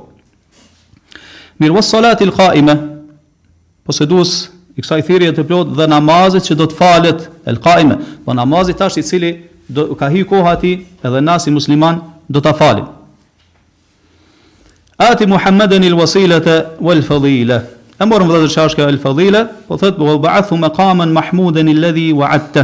mirë 1.58 1.74
was 1.74 1.86
salati 1.90 2.24
al 2.24 2.32
qaima. 2.32 2.74
Po 3.84 3.92
se 3.92 4.06
duos 4.06 4.50
i 4.76 4.80
kësaj 4.80 5.02
thirrje 5.06 5.32
të 5.36 5.44
plot 5.44 5.74
dhe 5.76 5.86
namazit 5.90 6.46
që 6.48 6.54
do 6.56 6.66
të 6.66 6.74
falet 6.76 7.28
al 7.46 7.58
qaima, 7.66 7.98
po 8.24 8.32
namazi 8.34 8.72
tash 8.78 8.96
i 8.98 9.02
cili 9.02 9.32
do 9.68 9.94
ka 9.98 10.08
hi 10.10 10.22
kohati 10.24 10.72
edhe 11.02 11.20
nasi 11.20 11.50
musliman 11.50 11.98
do 12.28 12.40
ta 12.40 12.52
falim. 12.54 12.86
Ati 14.98 15.26
Muhammeden 15.26 15.82
il 15.82 15.92
wasilata 15.92 16.74
wal 16.80 17.02
fadhile 17.02 17.56
E 17.98 18.04
morëm 18.06 18.28
vëdhe 18.30 18.46
të 18.46 18.50
shashka 18.52 18.84
al 18.86 18.98
fadhile 19.02 19.40
po 19.66 19.74
thëtë 19.78 19.98
bëhë 19.98 20.20
ba'athu 20.22 20.54
me 20.58 20.68
kamen 20.70 21.10
mahmuden 21.14 21.68
il 21.68 21.78
ledhi 21.82 22.12
wa 22.14 22.26
atta. 22.28 22.62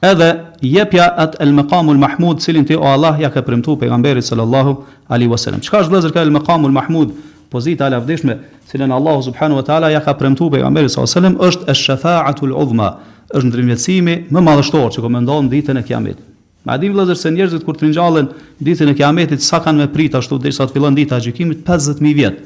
Edhe 0.00 0.28
jepja 0.62 1.04
at 1.16 1.36
el 1.44 1.52
meqamul 1.56 1.96
mahmud 2.00 2.40
cilin 2.40 2.64
te 2.68 2.76
o 2.76 2.84
Allah 2.88 3.16
ja 3.20 3.28
ka 3.30 3.42
premtu 3.42 3.76
pejgamberit 3.76 4.20
sallallahu 4.24 4.72
alaihi 5.08 5.30
wasallam. 5.32 5.60
Çka 5.60 5.82
është 5.84 5.88
vëllazër 5.92 6.12
ka 6.14 6.20
el 6.24 6.30
meqamul 6.38 6.72
mahmud? 6.72 7.12
Pozita 7.50 7.86
ala 7.86 8.00
lavdëshme, 8.00 8.38
cilin 8.68 8.90
Allahu 8.92 9.22
subhanahu 9.22 9.60
wa 9.60 9.62
taala 9.62 9.90
ja 9.92 10.00
ka 10.00 10.14
premtu 10.14 10.50
pejgamberit 10.50 10.92
sallallahu 10.92 11.16
alaihi 11.16 11.36
wasallam 11.36 11.36
është 11.40 11.70
e 11.70 11.74
shafaatul 11.84 12.52
udhma, 12.62 12.88
është 13.36 13.52
ndërmjetësimi 13.52 14.16
më 14.32 14.44
madhështor 14.48 14.88
që 14.94 15.04
komendon 15.08 15.48
ditën 15.52 15.80
e 15.80 15.84
kiametit. 15.84 16.29
Ma 16.64 16.76
di 16.76 16.90
vëllazër 16.92 17.16
se 17.16 17.30
njerëzit 17.32 17.62
kur 17.64 17.76
të 17.78 17.86
ringjallen 17.86 18.26
ditën 18.60 18.90
e 18.92 18.94
Kiametit 18.98 19.40
sa 19.42 19.62
kanë 19.64 19.80
me 19.86 19.90
prit 19.92 20.12
ashtu 20.18 20.36
derisa 20.42 20.66
të 20.68 20.74
fillon 20.76 20.96
dita 20.96 21.16
e 21.16 21.24
gjykimit 21.24 21.62
50000 21.64 22.12
vjet. 22.18 22.40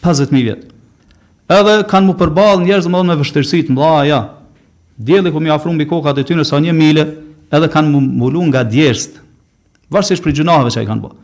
50000 0.00 0.44
vjet. 0.46 0.62
Edhe 1.50 1.74
kanë 1.90 2.06
mu 2.08 2.14
përball 2.16 2.62
njerëz 2.64 2.88
më 2.88 3.02
me 3.10 3.16
vështërësit 3.20 3.68
të 3.68 3.76
mëdha 3.76 4.06
ja. 4.08 4.20
Dielli 5.00 5.32
ku 5.32 5.40
mi 5.40 5.52
afro 5.52 5.72
mbi 5.72 5.84
kokat 5.88 6.20
e 6.20 6.24
tyre 6.28 6.44
sa 6.48 6.56
1 6.60 6.72
milë, 6.76 7.04
edhe 7.56 7.68
kanë 7.72 7.92
mu 7.92 8.00
mulu 8.00 8.46
nga 8.50 8.64
djersht. 8.68 9.18
Varësisht 9.90 10.24
për 10.24 10.34
gjunave 10.40 10.72
që 10.72 10.84
i 10.86 10.88
kanë 10.88 11.04
bërë. 11.04 11.18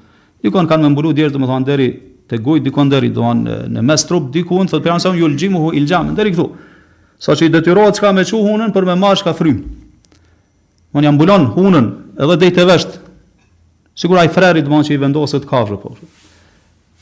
Dikon 0.45 0.69
kanë 0.69 0.85
më 0.89 0.93
mulu 0.97 1.15
djersht 1.17 1.37
domethënë 1.39 1.65
deri 1.69 1.89
te 2.29 2.37
gojë 2.43 2.65
dikon 2.67 2.91
deri 2.93 3.09
doan 3.15 3.41
në 3.73 3.81
mes 3.87 4.05
trup 4.05 4.29
dikun 4.35 4.69
thotë 4.69 4.85
pranse 4.85 5.09
un 5.13 5.17
yuljimuhu 5.21 5.73
iljam 5.79 6.13
deri 6.19 6.33
këtu. 6.35 6.49
Saçi 7.21 7.49
detyrohet 7.49 7.97
çka 7.97 8.13
me 8.13 8.25
çu 8.29 8.37
hunën 8.45 8.75
për 8.75 8.85
me 8.91 8.99
marrë 9.01 9.33
frym. 9.39 9.63
Mon 10.93 11.05
jam 11.05 11.19
bulon 11.19 11.47
hunën 11.55 11.89
edhe 12.21 12.37
dejtë 12.43 12.63
e 12.63 12.67
vesht. 12.69 12.99
Sigur 13.97 14.19
ai 14.21 14.29
freri 14.29 14.61
do 14.61 14.69
të 14.69 14.73
thonë 14.73 14.87
që 14.91 14.95
i 14.95 15.01
vendoset 15.01 15.47
kafrë 15.49 15.79
po. 15.81 15.95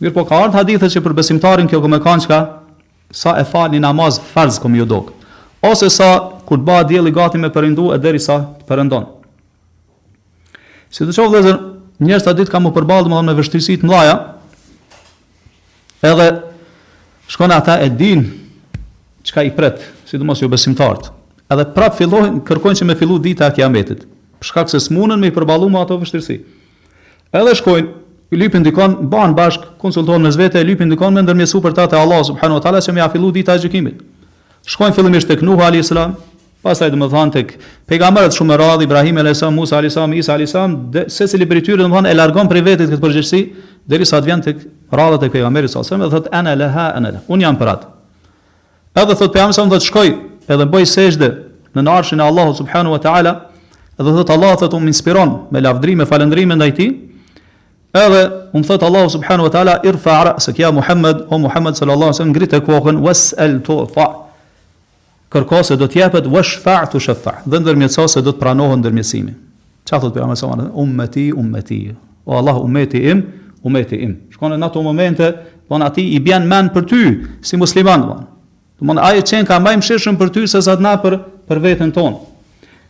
Mirë 0.01 0.15
po 0.19 0.25
ka 0.29 0.39
ardhë 0.47 0.61
hadithet 0.61 0.93
që 0.95 1.03
për 1.07 1.17
besimtarin 1.17 1.69
kjo 1.71 1.81
e 1.83 2.01
kanë 2.07 2.23
çka 2.27 2.41
sa 3.17 3.37
e 3.41 3.45
fa 3.47 3.67
një 3.71 3.83
namaz 3.87 4.19
farz 4.33 4.59
komë 4.61 4.87
dok. 4.91 5.13
Ose 5.65 5.89
sa 5.91 6.11
kur 6.47 6.59
të 6.61 6.65
bëhet 6.69 6.89
dielli 6.91 7.11
gati 7.15 7.39
me 7.41 7.51
përindu 7.51 7.89
e 7.95 7.99
të 7.99 8.37
perëndon. 8.69 9.07
Si 10.91 11.03
të 11.05 11.11
qovë 11.17 11.33
dhezër, 11.35 11.57
njërës 12.07 12.25
të 12.27 12.35
ditë 12.39 12.53
ka 12.53 12.59
më 12.63 12.71
përbalë 12.77 13.09
dhe 13.11 13.23
me 13.27 13.35
vështirësit 13.35 13.83
në 13.89 14.03
edhe 16.07 16.27
Shkon 17.29 17.51
ata 17.51 17.79
e 17.85 17.89
din 17.89 18.33
çka 19.23 19.43
i 19.43 19.51
pret, 19.51 19.81
sidomos 20.07 20.39
jo 20.41 20.49
besimtarët. 20.51 21.11
Edhe 21.51 21.65
prap 21.75 21.97
fillojnë 21.99 22.43
kërkojnë 22.47 22.79
që 22.81 22.87
me 22.87 22.95
fillu 22.99 23.17
dita 23.23 23.49
e 23.51 23.55
kiametit, 23.57 24.05
për 24.43 24.47
shkak 24.51 24.71
se 24.71 24.81
smunën 24.85 25.19
me 25.23 25.33
përballu 25.35 25.69
me 25.71 25.79
ato 25.81 25.99
vështirësi. 25.99 26.37
Edhe 27.35 27.55
shkojnë, 27.59 27.89
lypin 28.39 28.63
dikon, 28.67 28.95
ban 29.11 29.35
bashk, 29.39 29.67
konsulton 29.83 30.23
me 30.27 30.31
vetë, 30.35 30.63
lypin 30.67 30.91
dikon 30.93 31.15
me 31.19 31.23
ndërmjet 31.27 31.57
për 31.67 31.77
tatë 31.81 31.95
të 31.97 32.01
Allah 32.05 32.23
subhanahu 32.31 32.61
wa 32.61 32.65
taala 32.69 32.83
që 32.87 32.95
me 32.97 33.03
ia 33.03 33.11
fillu 33.13 33.33
dita 33.35 33.59
e 33.59 33.63
gjykimit. 33.67 34.01
Shkojnë 34.67 34.95
fillimisht 34.99 35.31
tek 35.31 35.43
Nuh 35.47 35.63
alayhis 35.63 35.91
salam, 35.91 36.15
pastaj 36.67 36.93
domethan 36.95 37.31
tek 37.35 37.57
pejgamberët 37.91 38.35
shumë 38.39 38.59
radhë, 38.63 38.87
Ibrahim 38.87 39.21
alayhis 39.23 39.43
salam, 39.43 39.55
Musa 39.59 39.79
alayhis 39.83 39.95
salam, 39.99 40.15
Isa 40.19 40.35
alayhis 40.39 40.55
salam, 40.57 40.79
secili 41.11 41.47
prej 41.47 41.69
tyre 41.71 41.83
domethan 41.87 42.11
e 42.11 42.15
largon 42.19 42.51
prej 42.51 42.65
vetit 42.67 42.91
këtë 42.95 43.03
përgjegjësi 43.05 43.45
derisa 43.87 44.19
të 44.19 44.27
vjen 44.31 44.43
tek 44.43 44.65
radhët 44.93 45.23
e 45.23 45.29
pejgamberit 45.31 45.71
sa 45.71 45.83
sallam 45.83 46.09
dhe 46.09 46.17
thot 46.17 46.29
ana 46.33 46.57
laha 46.57 46.93
ana 46.97 47.11
la. 47.13 47.19
Un 47.29 47.41
jam 47.41 47.57
prat 47.57 47.83
Edhe 48.95 49.15
thot 49.15 49.33
pejgamberi 49.33 49.55
sa 49.59 49.67
të 49.71 49.85
shkoj 49.87 50.11
edhe 50.55 50.69
bëj 50.71 50.85
sejdë 50.93 51.31
në 51.77 51.91
arshin 51.93 52.21
e 52.21 52.25
Allahut 52.27 52.57
subhanahu 52.61 52.93
wa 52.95 52.99
taala. 53.01 53.33
dhe 53.97 54.13
thot 54.19 54.31
Allah 54.31 54.57
thot 54.57 54.75
un 54.75 54.87
inspiron 54.87 55.49
me 55.51 55.61
lavdrim 55.61 55.99
me 55.99 56.05
falëndrim 56.07 56.53
ndaj 56.55 56.73
ti 56.77 56.87
Edhe 57.95 58.33
un 58.55 58.63
thot 58.63 58.83
Allah 58.83 59.09
subhanahu 59.11 59.49
wa 59.49 59.51
taala 59.51 59.81
irfa 59.85 60.25
ra'sak 60.31 60.59
ya 60.59 60.71
Muhammed 60.73 61.27
o 61.31 61.39
Muhammed 61.39 61.75
sallallahu 61.77 62.11
alaihi 62.13 62.19
wasallam 62.21 62.35
ngritë 62.35 62.61
kokën 62.67 63.01
was'al 63.01 63.61
tu 63.63 63.87
fa. 63.87 64.07
Kërko 65.33 65.63
se 65.65 65.77
do 65.77 65.87
të 65.89 65.99
jepet 66.05 66.27
washfa' 66.27 66.87
tu 66.91 66.99
shfa'. 67.01 67.43
Dhe 67.47 67.57
ndërmjetso 67.59 68.07
se 68.09 68.23
do 68.23 68.31
të 68.33 68.39
pranohen 68.39 68.79
ndërmjetësimi. 68.83 69.33
Çfarë 69.89 70.03
thot 70.05 70.15
pejgamberi 70.15 70.37
sa 70.39 70.71
ummeti 70.77 71.33
ummeti. 71.33 71.81
O 72.27 72.37
Allah 72.37 72.55
ummeti 72.61 72.99
im, 73.11 73.23
umeti 73.67 73.99
im. 74.05 74.15
Shkon 74.35 74.55
në 74.57 74.69
ato 74.71 74.83
momente, 74.83 75.33
von 75.71 75.83
aty 75.83 76.05
i 76.15 76.21
bën 76.23 76.45
mend 76.47 76.71
për 76.75 76.87
ty 76.93 77.01
si 77.45 77.59
musliman 77.59 78.05
von. 78.07 78.25
Do 78.79 78.87
mund 78.87 79.01
ai 79.03 79.19
të 79.23 79.31
çenka 79.33 79.59
më 79.63 79.73
mëshirshëm 79.81 80.19
për 80.21 80.33
ty 80.35 80.45
se 80.53 80.61
sa 80.63 80.77
na 80.85 80.97
për 81.03 81.17
për 81.49 81.63
veten 81.65 81.93
tonë. 81.97 82.17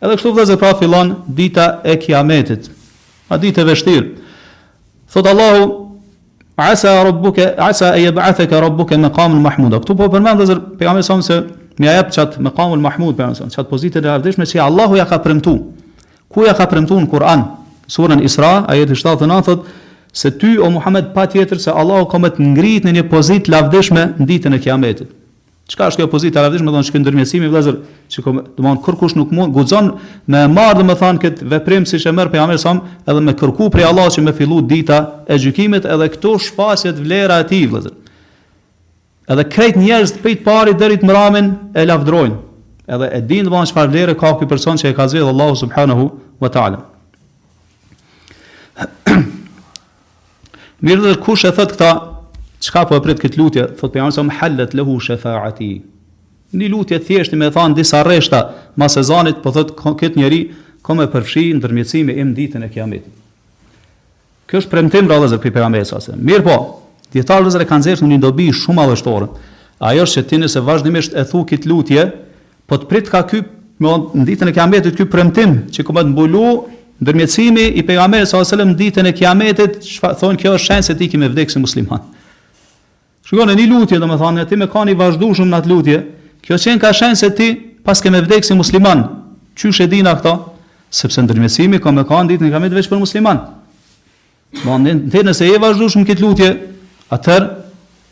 Edhe 0.03 0.17
kështu 0.19 0.33
vëllezë 0.35 0.57
pra 0.61 0.73
fillon 0.77 1.15
dita 1.33 1.67
e 1.83 1.95
kiametit. 1.97 2.67
A 3.31 3.39
ditë 3.41 3.63
e 3.63 3.67
vështirë. 3.71 4.07
Thot 5.11 5.31
Allahu 5.33 5.73
Asa 6.57 6.89
rabbuka 7.05 7.51
asa 7.61 7.91
ay 7.93 8.07
ba'athaka 8.17 8.57
rubuka 8.63 8.97
maqam 8.97 9.35
al 9.35 9.41
mahmud. 9.43 9.75
Ktu 9.77 9.93
po 9.93 10.07
përmend 10.09 10.39
vëzer 10.41 10.57
pejgamberi 10.79 11.05
sa 11.05 11.13
se 11.21 11.35
më 11.77 11.93
jap 11.99 12.07
çat 12.15 12.39
maqam 12.41 12.71
al 12.73 12.81
mahmud 12.81 13.13
për 13.17 13.27
anëson 13.27 13.51
çat 13.53 13.69
pozitë 13.69 14.01
e 14.01 14.09
ardhshme 14.15 14.45
që 14.49 14.63
Allahu 14.65 14.97
ja 14.97 15.05
ka 15.05 15.19
premtuar. 15.21 15.59
Ku 16.27 16.47
ja 16.47 16.55
ka 16.57 16.65
premtuar 16.65 17.05
Kur'an? 17.11 17.43
Sura 17.87 18.17
Isra, 18.25 18.65
ajeti 18.73 18.97
79 18.97 19.45
thot: 19.45 19.67
se 20.13 20.31
ty 20.39 20.57
o 20.59 20.69
Muhammed 20.71 21.13
pa 21.15 21.25
tjetër 21.27 21.59
se 21.61 21.71
Allahu 21.71 22.07
ka 22.11 22.19
më 22.21 22.29
të 22.35 22.45
ngrit 22.53 22.85
në 22.87 22.93
një 22.97 23.05
pozit 23.11 23.49
lavdishme 23.51 24.07
në 24.17 24.27
ditën 24.29 24.55
e 24.55 24.59
kiametit. 24.63 25.09
Çka 25.67 25.89
është 25.91 25.99
kjo 25.99 26.07
pozitë 26.13 26.39
lavdishme 26.43 26.69
më 26.71 26.75
thon 26.77 26.85
shikë 26.87 27.01
ndërmjetësimi 27.03 27.49
vëllazër, 27.51 27.77
shikom, 28.15 28.37
do 28.55 28.63
të 28.63 28.81
kur 28.85 28.95
kush 29.01 29.17
nuk 29.19 29.33
mund 29.35 29.51
guxon 29.53 29.89
me 30.31 30.45
marr 30.47 30.77
do 30.79 30.85
të 30.87 30.95
thon 31.01 31.19
këtë 31.19 31.47
veprim 31.51 31.83
siç 31.85 32.05
e 32.07 32.11
merr 32.15 32.31
pejgamberi 32.31 32.57
sa 32.59 32.71
edhe 33.07 33.21
me 33.21 33.33
kërku 33.35 33.67
për 33.73 33.83
Allahu 33.89 34.13
që 34.15 34.23
më 34.29 34.35
fillu 34.39 34.61
dita 34.63 34.99
e 35.27 35.35
gjykimit 35.37 35.85
edhe 35.85 36.07
këto 36.15 36.37
shpasje 36.47 36.93
vlera 37.01 37.41
e 37.43 37.47
tij 37.51 37.67
vëllazër. 37.67 37.95
Edhe 39.27 39.43
krejt 39.51 39.75
njerëz 39.75 40.15
të 40.15 40.23
pejt 40.23 40.43
parë 40.47 40.77
deri 40.79 40.97
të 41.01 41.07
mramën 41.09 41.51
e 41.75 41.83
lavdrojnë. 41.85 42.37
Edhe 42.87 43.07
e 43.11 43.17
din 43.27 43.45
do 43.45 43.51
çfarë 43.67 43.91
vlere 43.91 44.13
ka 44.15 44.37
ky 44.39 44.47
person 44.47 44.79
që 44.79 44.93
e 44.93 44.95
ka 44.95 45.07
zgjedhur 45.11 45.33
Allahu 45.33 45.55
subhanahu 45.59 46.11
wa 46.39 46.47
taala. 46.49 46.79
Mirë 50.85 51.01
dhe 51.01 51.15
kush 51.23 51.45
e 51.47 51.51
thot 51.53 51.71
këta, 51.73 51.87
çka 52.61 52.83
po 52.89 52.97
e 52.97 53.01
prit 53.01 53.17
këtë 53.21 53.39
lutje, 53.39 53.63
thot 53.79 53.93
për 53.93 54.03
jamësëm, 54.03 54.27
hallet 54.41 54.75
lehu 54.77 54.99
shefa 55.01 55.33
ati. 55.47 55.71
Një 56.53 56.69
lutje 56.73 56.99
thjeshti 57.01 57.35
me 57.37 57.49
thanë 57.53 57.77
disa 57.79 58.03
reshta, 58.05 58.43
ma 58.77 58.85
se 58.89 59.01
zanit, 59.05 59.39
po 59.41 59.51
thot 59.53 59.73
këtë 59.77 60.21
njeri, 60.21 60.41
ko 60.85 60.95
me 60.95 61.07
përfshi 61.11 61.47
në 61.57 61.63
dërmjëcimi 61.63 62.15
im 62.21 62.35
ditën 62.37 62.65
e 62.67 62.71
kiametit. 62.73 63.15
Kjo 64.47 64.61
është 64.61 64.71
premtim 64.71 65.09
rrë 65.09 65.31
dhe 65.33 65.41
për 65.43 65.59
jamësë 65.63 65.97
ase. 65.97 66.15
Mirë 66.15 66.45
po, 66.45 66.57
djetarë 67.15 67.57
e 67.57 67.67
kanë 67.67 67.87
zeshë 67.89 68.05
në 68.05 68.11
një 68.13 68.21
dobi 68.23 68.45
shumë 68.55 68.85
alështore. 68.85 69.27
Ajo 69.81 70.05
është 70.05 70.19
që 70.21 70.27
ti 70.29 70.39
nëse 70.43 70.61
vazhdimisht 70.65 71.17
e 71.17 71.25
thu 71.29 71.41
këtë 71.45 71.69
lutje, 71.73 72.05
po 72.69 72.77
të 72.77 72.89
prit 72.91 73.09
ka 73.09 73.25
kjo, 73.29 73.45
Mund 73.77 74.09
ditën 74.25 74.49
e 74.49 74.51
kiametit 74.55 74.95
ky 74.97 75.05
premtim 75.05 75.51
që 75.69 75.83
komat 75.85 76.07
mbulu 76.09 76.47
ndërmjetësimi 77.01 77.65
i 77.77 77.83
pejgamberit 77.85 78.25
sallallahu 78.25 78.47
alajhi 78.47 78.57
wasallam 78.57 78.77
ditën 78.79 79.05
e 79.05 79.13
kiametit, 79.13 79.75
thonë 80.21 80.39
kjo 80.41 80.53
është 80.57 80.67
shenjë 80.67 80.85
se 80.87 80.95
ti 80.97 81.09
ke 81.11 81.19
me 81.21 81.27
vdekse 81.29 81.53
si 81.57 81.61
musliman. 81.61 82.01
Shikon, 83.27 83.51
në 83.53 83.67
lutje, 83.69 83.99
domethënë, 84.01 84.45
ti 84.49 84.57
më 84.57 84.69
kani 84.73 84.95
vazhdueshëm 84.97 85.49
në 85.51 85.59
atë 85.59 85.71
lutje, 85.71 85.99
kjo 86.47 86.57
qen 86.63 86.79
ka 86.81 86.93
shenjë 86.95 87.19
se 87.19 87.29
ti 87.37 87.51
pas 87.85 88.01
ke 88.01 88.09
me 88.09 88.21
vdekse 88.25 88.49
si 88.53 88.57
musliman. 88.57 89.03
Qysh 89.57 89.83
e 89.85 89.87
dina 89.91 90.15
këto? 90.17 90.33
Sepse 90.93 91.21
ndërmjetësimi 91.25 91.81
ka 91.83 91.91
më 91.93 92.07
kanë 92.09 92.31
ditën 92.33 92.49
e 92.49 92.51
kiametit 92.55 92.79
veç 92.79 92.89
për 92.91 93.01
musliman. 93.03 93.43
Do 94.63 94.79
të 95.13 95.25
nëse 95.27 95.45
e 95.53 95.59
vazhdueshëm 95.61 96.05
këtë 96.07 96.23
lutje, 96.25 96.49
atëherë 97.13 97.51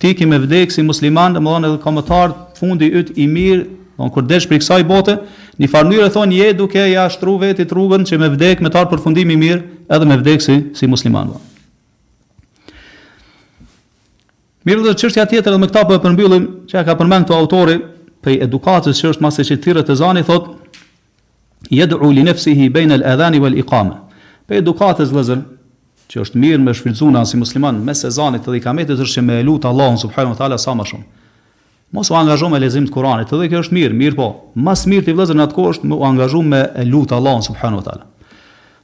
ti 0.02 0.14
ke 0.20 0.28
me 0.30 0.38
vdekse 0.46 0.78
si 0.78 0.86
musliman, 0.86 1.34
domethënë 1.40 1.72
edhe 1.74 1.82
komentar 1.86 2.36
fundi 2.60 2.92
yt 3.02 3.14
i 3.18 3.26
mirë 3.32 3.64
Don 3.96 4.12
kur 4.12 4.26
desh 4.28 4.48
për 4.50 4.60
kësaj 4.60 4.84
bote, 4.90 5.14
në 5.60 5.70
farë 5.72 5.90
mënyrë 5.90 6.10
thon 6.12 6.32
je 6.36 6.50
duke 6.60 6.82
ja 6.90 7.06
shtru 7.12 7.38
veti 7.40 7.64
rrugën 7.64 8.04
që 8.08 8.20
me 8.20 8.28
vdek 8.34 8.62
me 8.64 8.72
tar 8.74 8.90
përfundim 8.92 9.32
i 9.32 9.38
mirë, 9.40 9.62
edhe 9.88 10.10
me 10.10 10.18
vdek 10.20 10.44
si 10.44 10.56
si 10.76 10.90
musliman. 10.92 11.32
Mirë 14.68 14.84
dhe 14.88 14.96
qështja 15.00 15.24
tjetër 15.30 15.54
edhe 15.54 15.62
me 15.62 15.70
këta 15.72 15.86
për 15.86 15.96
po 16.00 16.08
përmbyllim 16.10 16.48
që 16.72 16.82
ka 16.88 16.96
përmend 17.00 17.28
këtu 17.30 17.38
autori 17.40 17.78
për 18.26 18.40
edukatës 18.50 19.00
që 19.04 19.14
është 19.16 19.24
mase 19.28 19.46
që 19.48 19.56
të 19.60 19.64
thire 19.64 19.84
të 19.88 19.96
zani, 20.04 20.26
thot, 20.28 20.52
jedë 21.72 21.96
u 22.02 22.10
li 22.12 22.24
nafsihi 22.28 22.66
hi 22.68 22.72
bejnë 22.76 23.00
lë 23.00 23.12
edhani 23.14 23.44
iqama. 23.62 23.96
lë 23.96 24.04
Për 24.48 24.56
edukatës 24.62 25.10
lëzër, 25.10 25.40
që 26.12 26.20
është 26.22 26.38
mirë 26.38 26.62
me 26.62 26.74
shfridzuna 26.74 27.24
si 27.26 27.38
musliman 27.38 27.80
me 27.86 27.94
sezanit 27.98 28.44
dhe 28.46 28.58
i 28.58 28.62
kametit 28.62 28.98
është 29.00 29.16
që 29.20 29.22
me 29.26 29.44
lut 29.44 29.66
Allahun 29.66 29.98
subhanuhu 29.98 30.36
më 30.50 30.58
sa 30.58 30.74
më 30.76 30.86
shumë 30.90 31.06
mos 31.96 32.12
u 32.12 32.16
angazho 32.20 32.50
me 32.52 32.60
lezim 32.60 32.88
të 32.88 32.92
Kuranit, 32.94 33.32
edhe 33.34 33.48
kjo 33.52 33.62
është 33.64 33.76
mirë, 33.78 33.96
mirë 34.00 34.18
po, 34.20 34.28
mas 34.68 34.84
mirë 34.90 35.06
të 35.08 35.14
i 35.14 35.16
vlezër 35.18 35.38
në 35.40 35.46
atë 35.48 35.56
kohë 35.58 35.74
është 35.76 35.92
u 35.96 36.02
angazho 36.10 36.42
me 36.46 36.60
lutë 36.92 37.16
Allah, 37.18 37.38
subhanu 37.46 37.80
të 37.86 37.94
ala. 37.94 38.08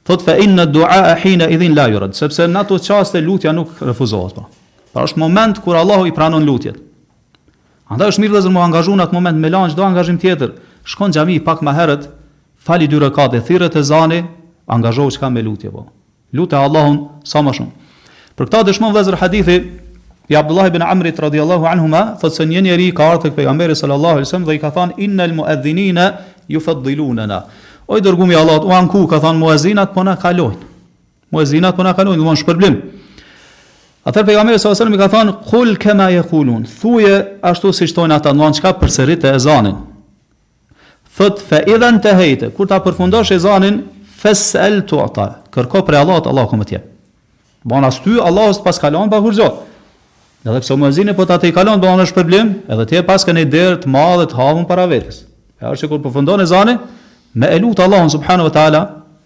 Thot 0.08 0.24
fa 0.26 0.34
inna 0.42 0.64
në 0.66 0.72
dua 0.74 0.88
e 1.12 1.18
hina 1.22 1.46
idhin 1.54 1.76
la 1.78 1.84
jurët, 1.92 2.16
sepse 2.18 2.48
në 2.50 2.62
ato 2.64 2.78
qaste 2.86 3.20
lutja 3.22 3.52
nuk 3.54 3.76
refuzohet, 3.88 4.34
po. 4.40 4.48
Pra 4.92 5.04
është 5.08 5.20
moment 5.22 5.60
kur 5.64 5.76
Allahu 5.78 6.08
i 6.10 6.14
pranon 6.16 6.44
lutjet. 6.48 6.80
Andaj 7.92 8.14
është 8.14 8.22
mirë 8.24 8.34
vëllezër 8.34 8.72
të 8.78 8.82
u 8.94 8.96
në 8.98 9.04
atë 9.06 9.16
moment 9.18 9.38
me 9.44 9.50
lanë 9.52 9.76
do 9.76 9.84
angazhim 9.86 10.18
tjetër, 10.20 10.56
shkon 10.88 11.12
gjami 11.14 11.38
pak 11.44 11.62
ma 11.64 11.76
herët, 11.76 12.08
fali 12.66 12.88
dy 12.88 12.98
rekate 13.04 13.40
thirët 13.48 13.76
e 13.76 13.82
zani, 13.84 14.22
angazho 14.66 15.06
që 15.12 15.20
ka 15.22 15.30
me 15.30 15.42
lutje, 15.44 15.70
po. 15.70 15.86
Lutë 16.32 16.56
Allahun 16.64 17.00
sa 17.28 17.42
më 17.44 17.52
shumë. 17.58 17.72
Për 18.40 18.48
këtë 18.48 18.62
dëshmon 18.70 18.94
vlezër 18.96 19.18
hadithi, 19.20 19.58
Ja 20.30 20.40
Abdullah 20.40 20.66
ibn 20.68 20.82
Amrit 20.82 21.22
radhiyallahu 21.22 21.66
anhuma, 21.66 22.14
thot 22.20 22.30
se 22.34 22.44
një 22.46 22.60
njeri 22.62 22.92
ka 22.94 23.08
ardhur 23.10 23.22
tek 23.26 23.36
pejgamberi 23.36 23.74
sallallahu 23.74 24.12
alaihi 24.20 24.26
wasallam 24.30 24.46
dhe 24.48 24.54
i 24.54 24.58
ka 24.62 24.70
thënë 24.70 24.98
innal 25.02 25.32
mu'adhdhinina 25.34 26.04
yufaddilunana. 26.54 27.40
O 27.88 27.98
dërgum 27.98 28.30
i 28.32 28.36
Allah, 28.38 28.60
u 28.64 28.70
anku 28.72 29.02
ka 29.10 29.18
thënë 29.18 29.38
muezinat 29.42 29.92
po 29.94 30.02
na 30.06 30.14
kalojnë. 30.14 30.62
Muezinat 31.34 31.74
po 31.76 31.82
na 31.82 31.92
kalojnë, 31.98 32.20
do 32.20 32.22
të 32.22 32.28
mos 32.28 32.42
problem. 32.46 32.76
Atë 34.06 34.22
pejgamberi 34.26 34.58
sallallahu 34.60 34.78
alaihi 34.78 34.94
wasallam 34.94 35.00
ka 35.00 35.08
thënë 35.16 35.34
kul 35.50 35.74
kama 35.84 36.06
yaqulun. 36.18 36.62
Thuje 36.70 37.18
ashtu 37.42 37.72
si 37.74 37.86
thonë 37.90 38.14
ata, 38.20 38.30
ndonjë 38.32 38.60
çka 38.60 38.72
përsëritë 38.80 39.32
e 39.32 39.34
ezanin. 39.40 39.74
Thot 41.18 41.42
fa 41.48 41.58
idhan 41.68 41.98
tahayta, 42.00 42.50
kur 42.54 42.66
ta 42.70 42.78
përfundosh 42.84 43.34
ezanin, 43.34 43.82
fas'al 44.22 44.84
tu'ta. 44.86 45.28
Kërko 45.54 45.82
për 45.86 45.94
Allahut, 45.98 46.26
Allahu 46.30 46.48
komtia. 46.54 46.80
Bona 47.64 47.90
sty 47.94 48.16
Allahu 48.22 48.62
pas 48.62 48.78
kalon 48.78 49.10
pa 49.10 49.18
kurzo. 49.20 49.50
Edhe 50.44 50.58
pse 50.60 50.74
muezini 50.74 51.12
po 51.14 51.22
ta 51.22 51.36
të 51.38 51.52
i 51.52 51.54
kalon 51.54 51.78
do 51.78 51.86
anësh 51.86 52.10
problem, 52.16 52.48
edhe 52.66 52.84
ti 52.90 52.96
e 52.98 53.02
pas 53.06 53.22
kanë 53.22 53.44
derë 53.52 53.76
të 53.84 53.90
madhe 53.90 54.24
të 54.26 54.34
havën 54.40 54.64
para 54.66 54.88
vetes. 54.90 55.20
Ja 55.62 55.70
arsye 55.70 55.86
kur 55.86 56.00
e 56.02 56.46
zani, 56.50 56.78
me 57.34 57.46
elut 57.56 57.78
Allahun 57.80 58.10
subhanahu 58.10 58.48
wa 58.48 58.54
taala, 58.56 58.80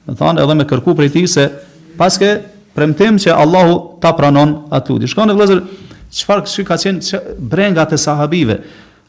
më 0.09 0.43
edhe 0.43 0.55
me 0.55 0.65
kërku 0.65 0.95
prej 0.95 1.11
tij 1.17 1.27
se 1.27 1.49
paske 1.97 2.43
premtim 2.75 3.17
që 3.17 3.33
Allahu 3.33 3.97
ta 4.01 4.13
pranon 4.13 4.65
atë 4.71 4.93
lutje. 4.93 5.09
Shkon 5.09 5.31
e 5.31 5.33
vëllezër, 5.35 5.61
çfarë 6.13 6.43
kush 6.45 6.61
ka 6.69 6.77
qenë 6.77 7.01
që 7.01 7.17
brenga 7.41 7.87
të 7.89 7.97
sahabive? 7.97 8.61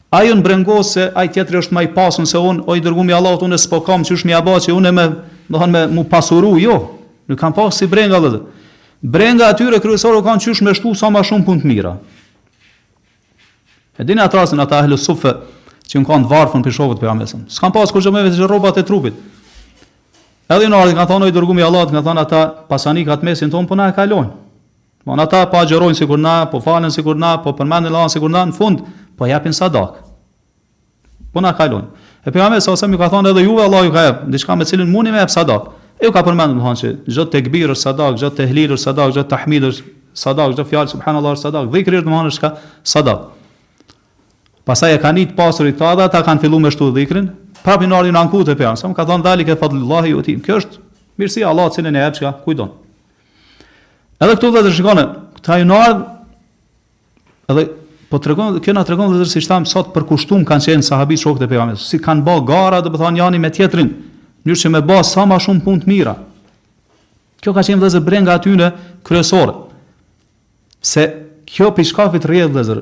Ai 0.08 0.32
un 0.32 0.40
brengos 0.40 0.94
se 0.96 1.10
ai 1.14 1.28
tjetri 1.28 1.60
është 1.60 1.74
më 1.76 1.82
i 1.84 1.88
pasur 1.92 2.24
se 2.24 2.40
un, 2.40 2.62
o 2.64 2.72
i 2.74 2.80
dërguami 2.80 3.12
Allahut, 3.12 3.44
unë 3.44 3.60
s'po 3.60 3.82
kam 3.84 4.00
çush 4.02 4.24
më 4.24 4.32
ja 4.32 4.40
që 4.40 4.72
unë 4.72 4.92
më, 4.96 5.04
do 5.50 5.60
thonë 5.60 5.74
më 5.76 5.86
mu 5.92 6.08
pasuru, 6.08 6.56
jo. 6.56 6.78
Nuk 7.28 7.36
kam 7.36 7.52
pas 7.52 7.68
si 7.76 7.84
brenga 7.86 8.16
vëllezër. 8.16 8.46
Brenga 9.02 9.46
atyre 9.52 9.78
kryesorë 9.78 10.22
kanë 10.26 10.42
qysh 10.42 10.64
me 10.66 10.72
shtu 10.74 10.90
sa 10.98 11.10
ma 11.10 11.20
shumë 11.22 11.44
punë 11.46 11.62
të 11.62 11.68
mira. 11.70 11.92
E 13.98 14.06
dini 14.06 14.22
atë 14.22 14.38
rasin 14.40 14.62
ata 14.64 14.80
ahlë 14.82 14.98
sufë 14.98 15.32
që 15.90 16.02
në 16.02 16.08
kanë 16.08 16.28
varfën 16.30 16.64
për 16.66 16.74
shofët 16.74 17.00
për 17.02 17.26
S'kan 17.50 17.72
pas 17.74 17.90
kërgjëmë 17.94 18.16
me 18.18 18.24
vetë 18.28 18.48
robat 18.50 18.80
e 18.82 18.82
trupit. 18.86 19.14
Edhe 20.50 20.66
në 20.70 20.78
ardhë, 20.80 20.96
kanë 20.96 21.10
thonë 21.12 21.28
i 21.30 21.34
dërgumi 21.36 21.62
Allah, 21.66 21.86
kanë 21.90 22.02
thonë 22.06 22.22
ata 22.26 22.40
pasanik 22.68 23.06
ka 23.10 23.18
mesin 23.26 23.50
tonë, 23.52 23.68
po 23.68 23.76
na 23.76 23.90
e 23.92 23.94
kalonë. 23.94 24.30
Ma 25.06 25.10
po 25.12 25.16
në 25.18 25.26
ata 25.28 25.42
pa 25.52 25.62
gjerojnë 25.68 25.94
si 25.98 26.06
kur 26.08 26.18
na, 26.18 26.38
po 26.50 26.58
falen 26.64 26.90
si 26.90 27.02
kur 27.04 27.16
na, 27.20 27.34
po 27.38 27.52
përmendin 27.58 27.92
lanë 27.94 28.12
si 28.14 28.18
kur 28.22 28.32
na, 28.32 28.46
në 28.48 28.56
fund, 28.56 28.80
po 29.18 29.28
japin 29.30 29.52
sadak. 29.54 30.00
Po 31.32 31.42
na 31.44 31.52
e 31.54 31.58
kalonë. 31.58 32.08
E 32.26 32.32
për 32.32 32.46
amesë, 32.48 32.74
ka 32.98 33.10
thonë 33.12 33.30
edhe 33.34 33.44
juve 33.44 33.62
Allah 33.66 33.84
ju 33.86 33.92
ka 33.94 34.06
jepë, 34.08 34.56
me 34.56 34.66
cilën 34.68 34.88
mundi 34.90 35.12
me 35.12 35.20
jepë 35.22 35.36
E 35.98 36.06
u 36.06 36.12
ka 36.14 36.22
përmendur 36.22 36.58
do 36.58 36.62
të 36.62 36.66
thonë 36.66 36.78
se 36.78 36.90
çdo 37.12 37.24
tekbir 37.32 37.70
është 37.74 37.82
sadak, 37.88 38.18
çdo 38.20 38.28
tehlil 38.38 38.70
është 38.76 38.84
sadak, 38.84 39.08
çdo 39.16 39.24
tahmid 39.28 39.64
është 39.66 39.84
sadak, 40.14 40.52
çdo 40.54 40.64
fjalë 40.70 40.92
subhanallahu 40.94 41.34
është 41.36 41.46
sadak, 41.48 41.70
dhikri 41.74 41.98
është 41.98 42.06
domthonë 42.06 42.30
është 42.32 42.50
sadak. 42.92 43.24
Pastaj 44.68 44.92
e 44.94 45.00
kanë 45.02 45.18
nit 45.18 45.32
pasurit 45.38 45.78
ta 45.78 45.96
dha, 45.98 46.06
ata 46.06 46.20
kanë 46.22 46.44
filluar 46.44 46.62
me 46.62 46.70
shtu 46.70 46.92
dhikrin, 46.94 47.32
prapë 47.64 47.88
në 47.90 47.96
ardhin 47.98 48.18
ankut 48.20 48.46
e 48.46 48.54
sa 48.76 48.86
më 48.86 48.94
ka 48.94 49.06
thonë 49.10 49.26
dalik 49.26 49.50
e 49.50 49.56
fadlullahi 49.58 50.12
u 50.14 50.22
tim. 50.22 50.38
Kjo 50.40 50.60
është 50.62 50.74
mirësia 51.18 51.48
Allah 51.50 51.66
që 51.74 51.88
ne 51.90 51.98
e 51.98 52.04
hapshka 52.04 52.30
kujdon. 52.44 52.70
Edhe 54.22 54.36
këtu 54.38 54.52
vetë 54.54 54.72
shikonë, 54.78 55.04
këta 55.40 55.58
i 55.58 55.66
edhe 57.48 57.64
po 58.08 58.20
tregon 58.24 58.54
kjo 58.64 58.72
na 58.76 58.84
tregon 58.88 59.10
vetë 59.16 59.26
se 59.34 59.40
si 59.42 59.50
thamë 59.50 59.66
sot 59.66 59.90
përkushtum 59.94 60.46
kanë 60.46 60.62
qenë 60.76 60.84
sahabët 60.86 61.18
shokët 61.20 61.42
e 61.44 61.48
pejgamberit, 61.50 61.80
si 61.82 61.98
kanë 61.98 62.22
bë 62.26 62.36
gara, 62.48 62.78
do 62.84 62.92
të 62.92 63.02
thonë 63.02 63.18
janë 63.24 63.40
me 63.42 63.50
tjetrin 63.50 63.90
mënyrë 64.44 64.60
që 64.62 64.70
me 64.74 64.80
bas 64.86 65.12
sa 65.14 65.24
ma 65.26 65.38
shumë 65.40 65.64
punë 65.64 65.82
të 65.82 65.90
mira. 65.90 66.12
Kjo 67.42 67.52
ka 67.54 67.62
qenë 67.64 67.82
vëzër 67.82 68.04
brenga 68.06 68.36
aty 68.38 68.54
në 68.58 68.70
kryesore. 69.06 69.54
Se 70.82 71.04
kjo 71.48 71.70
për 71.74 71.86
shkafit 71.90 72.26
rrjedhë 72.28 72.54
vëzër, 72.54 72.80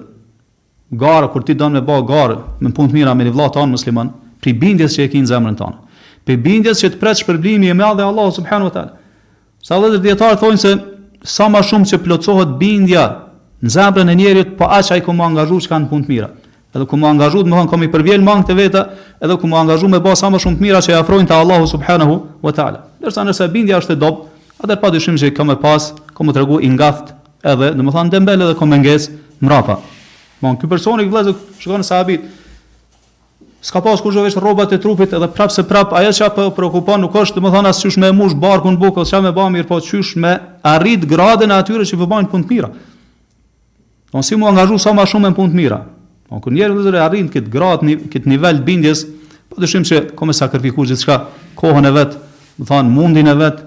garë, 1.01 1.29
kur 1.33 1.45
ti 1.45 1.55
donë 1.57 1.79
me 1.81 1.85
ba 1.87 2.01
garë, 2.09 2.37
me 2.61 2.73
punë 2.73 2.91
të 2.93 2.97
mira 3.01 3.15
me 3.15 3.27
një 3.29 3.67
musliman, 3.71 4.11
pri 4.41 4.53
bindjes 4.53 4.97
që 4.97 5.05
e 5.07 5.13
kinë 5.13 5.29
zemrën 5.31 5.57
tanë. 5.57 5.79
Pri 6.27 6.37
bindjes 6.37 6.81
që 6.83 6.91
të 6.95 6.99
pretë 7.01 7.21
shpërblimi 7.23 7.69
e 7.71 7.75
me 7.75 7.85
adhe 7.85 8.03
Allah, 8.03 8.31
subhanu 8.33 8.71
të 8.71 8.85
Sa 9.67 9.81
vëzër 9.83 10.01
djetarë 10.03 10.39
thonë 10.39 10.59
se 10.63 10.73
sa 11.27 11.49
ma 11.51 11.59
shumë 11.63 11.89
që 11.91 11.99
plotsohet 12.05 12.53
bindja 12.61 13.03
në 13.63 13.71
zemrën 13.73 14.09
e 14.09 14.15
njerit, 14.15 14.53
po 14.59 14.67
aq 14.69 14.93
i 14.95 15.01
ku 15.03 15.11
më 15.13 15.25
angazhu 15.27 15.59
që 15.65 15.71
kanë 15.73 15.89
punë 15.91 16.05
të 16.05 16.09
mira 16.13 16.29
edhe 16.77 16.87
ku 16.89 16.97
më 17.01 17.09
angazhu, 17.15 17.43
do 17.43 17.49
të 17.49 17.57
thonë 17.57 17.71
kam 17.73 17.85
i 17.87 17.91
përvjen 17.93 18.25
mangët 18.25 18.53
e 18.53 18.57
veta, 18.59 18.85
edhe 19.23 19.37
ku 19.41 19.49
më 19.49 19.61
angazhu 19.65 19.89
me 19.91 20.01
bëj 20.03 20.17
sa 20.21 20.31
më 20.33 20.41
shumë 20.43 20.57
të 20.61 20.65
mira 20.65 20.81
që 20.85 20.93
i 20.93 20.97
afrojnë 21.01 21.31
te 21.31 21.35
Allahu 21.37 21.69
subhanahu 21.73 22.17
wa 22.45 22.53
taala. 22.53 22.85
Dorsa 23.01 23.25
nëse 23.27 23.49
bindja 23.53 23.81
është 23.83 23.97
e 23.97 24.01
dobë, 24.05 24.25
atëherë 24.63 24.83
padyshim 24.85 25.17
se 25.21 25.33
kam 25.37 25.53
e 25.53 25.57
pas, 25.63 25.91
kam 26.17 26.29
u 26.31 26.35
tregu 26.37 26.61
i 26.67 26.71
ngaft, 26.77 27.15
edhe 27.45 27.73
do 27.77 27.87
të 27.89 27.97
thonë 27.97 28.13
dembel 28.15 28.45
edhe 28.47 28.59
kam 28.61 28.71
mëngjes 28.75 29.11
mrapa. 29.45 29.81
Mon 30.45 30.59
ky 30.61 30.69
person 30.69 31.01
i 31.01 31.09
vëllazë 31.09 31.37
shkon 31.63 31.85
sahabit. 31.87 32.27
S'ka 33.67 33.81
pas 33.83 33.99
kurrë 33.99 34.27
vetë 34.29 34.39
rrobat 34.39 34.73
e 34.77 34.79
trupit 34.79 35.11
edhe 35.17 35.27
prapë 35.35 35.55
se 35.57 35.65
prap 35.67 35.95
ajo 35.97 36.13
çka 36.15 36.29
po 36.37 36.51
preokupon 36.55 37.01
nuk 37.03 37.17
është 37.19 37.41
do 37.43 37.47
të 37.51 37.55
thonë 37.57 37.71
asysh 37.73 37.99
mush 38.15 38.37
barkun 38.39 38.77
bukë, 38.79 39.07
çka 39.09 39.23
me 39.25 39.33
bëj 39.35 39.49
mirë, 39.57 39.67
po 39.69 39.81
çysh 39.83 40.13
arrit 40.63 41.09
gradën 41.11 41.51
atyre 41.51 41.87
që 41.89 41.97
vë 42.03 42.07
punë 42.13 42.31
të 42.35 42.43
mira. 42.51 42.71
si 44.23 44.37
mu 44.37 44.47
angazhu 44.47 44.79
sa 44.79 44.93
më 44.97 45.05
shumë 45.07 45.31
në 45.33 45.37
punë 45.37 45.51
të 45.51 45.57
mira. 45.57 45.81
Po 46.29 46.41
kur 46.43 46.53
njeriu 46.53 46.81
do 46.83 46.91
të 46.91 46.99
arrijë 47.05 47.29
këtë 47.37 47.53
gradë, 47.55 47.97
këtë 48.11 48.31
nivel 48.31 48.59
bindjes, 48.67 49.05
po 49.51 49.61
dyshim 49.63 49.85
se 49.87 50.01
komë 50.19 50.35
sakrifikuar 50.35 50.89
gjithçka, 50.91 51.19
kohën 51.59 51.87
e 51.87 51.93
vet, 51.95 52.17
do 52.59 52.65
të 52.65 52.69
thonë 52.71 52.91
mundin 52.91 53.31
e 53.31 53.35
vet, 53.39 53.61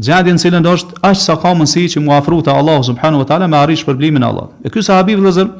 gjendjen 0.00 0.38
e 0.38 0.42
cilën 0.44 0.68
është 0.70 0.96
aq 1.04 1.18
sa 1.20 1.36
ka 1.42 1.52
mundësi 1.54 1.82
që 1.96 2.00
mua 2.04 2.20
afrota 2.22 2.54
Allahu 2.56 2.86
subhanahu 2.88 3.20
wa 3.20 3.28
taala 3.28 3.48
me 3.52 3.58
arrish 3.60 3.84
për 3.84 3.98
blimin 4.00 4.24
e 4.24 4.28
Allah. 4.30 4.46
E 4.64 4.72
ky 4.72 4.82
sahabi 4.86 5.18
vëllazër, 5.20 5.50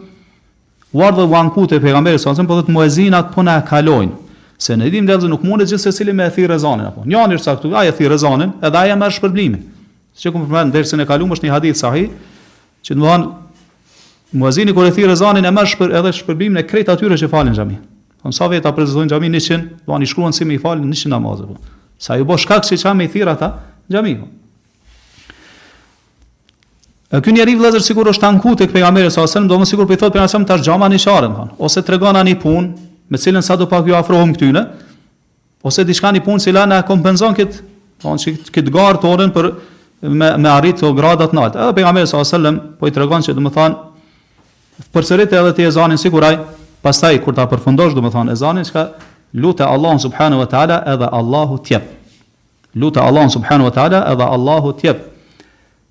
uar 0.96 1.12
dhe 1.18 1.28
uan 1.28 1.52
kutë 1.52 1.82
pejgamberit 1.84 2.24
sonë, 2.24 2.48
po 2.48 2.56
do 2.56 2.64
të 2.70 2.76
muezinat 2.78 3.30
po 3.34 3.44
na 3.44 3.58
kalojnë. 3.62 4.16
Se 4.60 4.76
në 4.76 4.88
dim 4.92 5.04
dalzë 5.08 5.28
nuk 5.32 5.44
mundet 5.48 5.68
gjithë 5.72 5.90
secili 5.90 6.16
me 6.16 6.30
thirrë 6.32 6.56
zonën 6.64 6.88
apo. 6.88 7.04
Një 7.08 7.20
anë 7.26 7.38
është 7.40 7.74
ai 7.82 7.92
e 7.92 7.92
thirrë 7.96 8.16
zonën, 8.24 8.56
edhe 8.64 8.80
ai 8.80 8.88
e 8.92 8.96
merr 8.96 9.12
shpërblimin. 9.18 9.60
Siç 10.16 10.26
e 10.26 10.32
kuptojmë 10.34 10.66
në 10.68 10.74
dersën 10.74 11.04
e 11.04 11.06
kaluar 11.08 11.36
është 11.36 11.48
një 11.48 11.52
hadith 11.54 11.76
sahih, 11.80 12.10
që 12.84 12.96
do 12.96 13.06
thonë 13.08 13.28
Muazini 14.32 14.72
kur 14.74 14.84
e 14.84 14.90
thirr 14.94 15.10
ezanin 15.10 15.44
e 15.44 15.50
mësh 15.50 15.72
për 15.80 15.92
edhe 15.98 16.12
shpërbimin 16.14 16.60
e 16.60 16.66
këtyre 16.66 16.92
atyre 16.94 17.16
që 17.18 17.26
falin 17.32 17.54
xhami. 17.56 17.78
Von 18.22 18.30
po 18.30 18.36
sa 18.36 18.46
vetë 18.52 18.62
ta 18.62 18.70
prezantojn 18.76 19.08
xhamin 19.10 19.32
nishin, 19.34 19.64
do 19.86 19.94
ani 19.96 20.06
shkruan 20.06 20.34
si 20.36 20.46
më 20.46 20.54
i 20.58 20.58
falin 20.62 20.84
100 20.94 21.10
namazë. 21.10 21.46
Po. 21.48 21.56
Sa 21.98 22.14
ju 22.18 22.24
bosh 22.28 22.46
kaq 22.46 22.64
si 22.68 22.78
çam 22.78 23.00
i 23.02 23.08
thirr 23.10 23.32
ata 23.32 23.48
xhamin. 23.90 24.20
A 27.10 27.16
po. 27.18 27.24
kë 27.26 27.34
një 27.36 27.48
rivë 27.50 27.64
lazer 27.66 27.82
sigurisht 27.82 28.20
është 28.20 28.28
anku 28.30 28.54
tek 28.54 28.70
pejgamberi 28.72 29.10
sa 29.10 29.26
sallallahu 29.26 29.64
alajhi 29.64 29.70
sikur 29.74 29.88
po 29.90 29.98
i 29.98 29.98
thot 29.98 30.14
pejgamberi 30.14 30.46
tash 30.52 30.62
xhama 30.66 30.86
në 30.92 31.00
sharë, 31.06 31.32
thon. 31.34 31.50
Ose 31.58 31.82
tregon 31.82 32.16
ani 32.22 32.36
punë 32.38 32.68
me 33.10 33.18
cilën 33.18 33.42
sa 33.42 33.56
do 33.56 33.66
pak 33.66 33.82
ju 33.88 33.98
afrohom 33.98 34.30
këtyne, 34.36 34.62
ose 35.66 35.82
diçka 35.84 36.06
ani 36.08 36.22
punë 36.22 36.38
që 36.44 36.54
lana 36.54 36.82
kompenzon 36.86 37.34
kët, 37.34 37.62
thon 37.98 38.18
se 38.18 38.36
kët 38.54 38.70
gar 38.70 38.94
të 38.94 39.10
orën 39.10 39.34
për 39.34 39.50
me 40.02 40.30
me 40.38 40.48
arrit 40.54 40.78
të 40.80 40.94
gradat 40.96 41.34
natë. 41.36 41.58
Edhe 41.58 41.74
pejgamberi 41.80 42.06
sa 42.06 42.22
sallallahu 42.22 42.38
alajhi 42.62 42.78
po 42.78 42.86
i 42.86 42.94
tregon 42.94 43.22
se 43.26 43.34
domo 43.34 43.50
thon 43.50 43.89
përsërit 44.92 45.32
edhe 45.36 45.52
ti 45.56 45.66
ezanin 45.68 45.98
siguraj, 46.00 46.38
pastaj 46.82 47.12
kur 47.24 47.34
ta 47.36 47.46
përfundosh, 47.50 47.94
do 47.94 48.00
të 48.04 48.12
thonë 48.14 48.32
ezanin, 48.36 48.64
çka 48.64 48.86
lutë 49.36 49.66
Allahu 49.68 49.98
subhanahu 50.06 50.40
wa 50.42 50.46
taala 50.48 50.80
edhe 50.88 51.08
Allahu 51.12 51.60
tjep. 51.66 51.84
Lutë 52.78 53.02
Allahu 53.04 53.30
subhanahu 53.36 53.68
wa 53.68 53.74
taala 53.74 54.04
edhe 54.12 54.26
Allahu 54.36 54.72
tjep. 54.80 55.04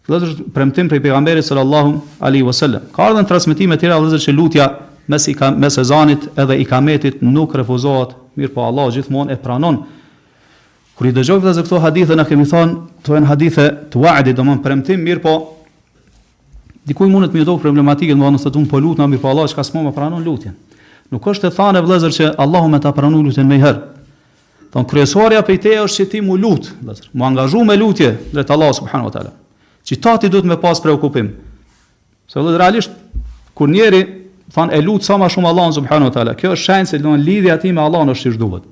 Këtë 0.10 0.26
është 0.26 0.48
premtim 0.54 0.90
prej 0.90 1.02
pejgamberit 1.04 1.46
sallallahu 1.46 2.00
alaihi 2.20 2.44
wasallam. 2.48 2.90
Ka 2.96 3.10
ardhur 3.12 3.28
transmetime 3.30 3.76
të 3.78 3.84
tjera 3.86 4.00
vëllezër 4.00 4.24
që 4.26 4.34
lutja 4.34 4.70
mes 5.10 5.28
i 5.32 5.36
ka 5.38 5.52
mes 5.52 5.78
ezanit 5.78 6.26
edhe 6.40 6.58
i 6.62 6.66
kametit 6.66 7.22
nuk 7.22 7.54
refuzohet, 7.58 8.16
mirë 8.38 8.54
po 8.56 8.66
Allah 8.66 8.90
gjithmonë 8.96 9.34
e 9.36 9.44
pranon. 9.44 9.80
Kur 10.98 11.08
i 11.08 11.14
dëgjoj 11.16 11.40
vëllezër 11.44 11.64
këto 11.68 11.80
hadithe 11.84 12.18
na 12.20 12.26
kemi 12.28 12.48
thonë, 12.50 12.74
këto 13.04 13.16
janë 13.20 13.30
hadithe 13.30 13.68
të 13.94 14.02
wa'dit, 14.04 14.36
domon 14.36 14.60
premtim, 14.66 15.00
mirë 15.06 15.24
po 15.24 15.36
Dikuj 16.90 17.10
mundet 17.14 17.34
më 17.36 17.44
dhoj 17.46 17.60
problematike, 17.62 18.16
do 18.16 18.22
të 18.22 18.26
thonë 18.26 18.40
se 18.42 18.52
tu 18.54 18.64
po 18.66 18.80
lut 18.82 18.98
na 18.98 19.06
mirë 19.08 19.22
pa 19.22 19.28
po 19.30 19.34
Allah, 19.36 19.50
çka 19.52 19.64
s'mo 19.64 19.92
pranon 19.94 20.24
lutjen. 20.26 20.56
Nuk 21.14 21.26
është 21.30 21.50
të 21.52 21.56
thane 21.58 21.82
vëllezër 21.86 22.14
që 22.18 22.30
Allahu 22.42 22.70
më 22.74 22.80
ta 22.82 22.92
pranon 22.98 23.22
lutjen 23.26 23.46
më 23.50 23.60
herë. 23.62 23.82
Don 24.74 24.86
kryesorja 24.90 25.44
prej 25.46 25.60
teja 25.66 25.84
është 25.86 26.06
ti 26.16 26.22
mu 26.22 26.38
lut, 26.38 26.72
vëllezër. 26.82 27.12
Mu 27.14 27.26
angazhu 27.30 27.62
me 27.66 27.78
lutje 27.78 28.10
drejt 28.34 28.54
Allahut 28.56 28.78
subhanahu 28.82 29.10
wa 29.10 29.14
taala. 29.16 29.34
Citati 29.86 30.30
duhet 30.34 30.46
me 30.50 30.58
pas 30.66 30.82
preokupim. 30.82 31.30
Se 32.30 32.38
vëllezër 32.40 32.58
realisht 32.58 32.98
kur 33.58 33.70
njëri 33.70 34.02
thon 34.56 34.74
e 34.74 34.82
lut 34.82 35.06
sa 35.06 35.20
më 35.22 35.30
shumë 35.30 35.50
Allahun 35.52 35.78
subhanahu 35.78 36.10
wa 36.10 36.16
taala, 36.18 36.34
kjo 36.34 36.56
është 36.58 36.66
shenjë 36.70 36.94
se 36.96 37.02
don 37.06 37.22
lidhja 37.26 37.60
ti 37.62 37.70
me 37.74 37.86
Allahun 37.86 38.16
është 38.16 38.32
siç 38.32 38.42
duhet. 38.42 38.66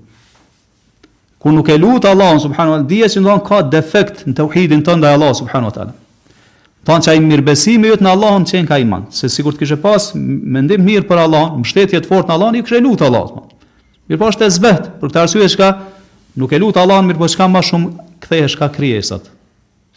Kur 1.38 1.54
nuk 1.54 1.70
e 1.70 1.78
lut 1.78 2.10
Allahun 2.10 2.42
subhanahu 2.48 2.74
wa 2.80 2.82
taala, 2.82 2.90
dihet 2.90 3.14
se 3.14 3.22
don 3.22 3.42
ka 3.46 3.62
defekt 3.62 4.26
në 4.26 4.34
tauhidin 4.42 4.82
tënd 4.82 5.06
ndaj 5.06 5.18
Allahut 5.22 5.42
subhanahu 5.46 5.70
wa 5.72 5.76
taala. 5.80 5.94
Thonë 6.88 7.04
që 7.04 7.12
ai 7.12 7.20
mirëbesimi 7.20 7.90
jëtë 7.92 8.06
në 8.06 8.12
Allahun 8.16 8.46
që 8.48 8.62
ka 8.70 8.78
iman, 8.80 9.10
se 9.12 9.28
kur 9.44 9.52
të 9.52 9.60
kishe 9.66 9.78
pas 9.84 10.04
mendim 10.16 10.86
mirë 10.88 11.04
për 11.10 11.20
Allahun, 11.26 11.58
mbështetje 11.60 12.00
të 12.06 12.08
fortë 12.08 12.30
në 12.32 12.36
Allahun, 12.38 12.58
i 12.60 12.62
e 12.64 12.80
lutë 12.86 13.08
Allahut. 13.10 13.50
Mirë 14.08 14.22
po 14.22 14.30
është 14.32 14.48
e 14.48 14.54
zbetë, 14.56 14.92
për 15.02 15.12
këtë 15.12 15.20
arsye 15.20 15.50
shka, 15.52 15.68
nuk 16.40 16.54
e 16.56 16.60
lut 16.64 16.80
Allahun 16.80 17.10
mirë 17.10 17.20
po 17.20 17.28
shka 17.28 17.50
më 17.52 17.62
shumë 17.68 18.06
kthehesh 18.24 18.56
ka 18.62 18.70
krijesat. 18.72 19.28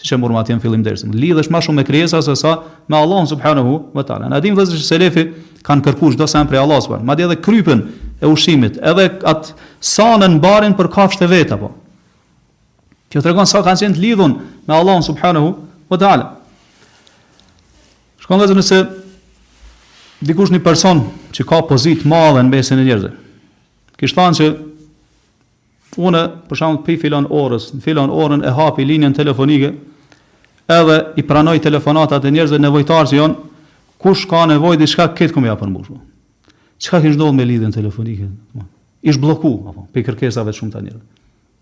Siç 0.02 0.10
e 0.10 0.18
ma 0.18 0.42
të 0.42 0.50
jenë 0.56 0.64
fillim 0.64 0.82
dersit, 0.82 1.12
lidhesh 1.14 1.50
më 1.52 1.60
shumë 1.68 1.78
me 1.78 1.84
krijesat 1.86 2.26
se 2.26 2.34
sa 2.42 2.56
me 2.90 2.98
Allahun 2.98 3.30
subhanahu 3.30 3.76
vëtale. 3.94 4.26
Në 4.32 4.38
adim 4.42 4.54
dim 4.58 4.58
vëzhgjë 4.58 4.84
selefi 4.88 5.24
kanë 5.66 5.86
kërkuar 5.86 6.16
çdo 6.18 6.26
për 6.50 6.58
Allahun, 6.64 7.06
madje 7.06 7.28
edhe 7.30 7.78
e 8.20 8.26
ushimit, 8.28 8.80
edhe 8.84 9.06
atë 9.30 9.54
sanën 9.78 10.34
për 10.42 11.30
vet 11.36 11.52
apo. 11.54 11.70
tregon 13.22 13.46
sa 13.46 13.62
kanë 13.62 13.78
qenë 13.80 13.94
të 13.94 14.02
lidhun 14.02 14.38
me 14.66 14.74
Allahun 14.74 16.34
Shkon 18.30 18.38
dhe 18.38 18.46
se 18.46 18.54
nëse 18.54 18.76
dikush 20.22 20.52
një 20.54 20.60
person 20.62 21.00
që 21.34 21.42
ka 21.48 21.58
pozitë 21.66 22.06
madhe 22.06 22.44
në 22.46 22.50
mesin 22.52 22.78
e 22.78 22.84
njerëzë. 22.86 23.08
Kishtë 23.98 24.18
thanë 24.20 24.38
që 24.38 24.46
une, 26.06 26.20
për 26.46 26.60
shumë, 26.60 26.78
pi 26.86 26.94
filon 27.02 27.26
orës, 27.26 27.66
në 27.74 27.82
filon 27.82 28.12
orën 28.14 28.44
e 28.46 28.52
hapi 28.54 28.86
linjen 28.86 29.16
telefonike, 29.18 29.72
edhe 30.70 30.98
i 31.18 31.24
pranoj 31.26 31.56
telefonatat 31.64 32.22
e 32.22 32.32
njerëzë 32.36 32.62
nevojtarë 32.62 33.10
që 33.10 33.18
jonë, 33.18 33.50
kush 34.00 34.22
ka 34.30 34.44
nevoj 34.52 34.76
dhe 34.78 34.86
shka 34.86 35.08
ketë 35.18 35.34
këmë 35.34 35.50
ja 35.50 35.58
për 35.58 35.72
mbushu. 35.74 35.98
Që 36.80 36.94
ka 36.94 37.02
kënë 37.02 37.32
me 37.34 37.48
lidhën 37.50 37.74
telefonike? 37.74 38.30
Ish 39.10 39.18
bloku, 39.18 39.54
apo, 39.74 39.88
pe 39.90 40.06
kërkesave 40.06 40.54
të 40.54 40.60
shumë 40.62 40.76
të 40.78 40.84
njerëzë 40.86 41.08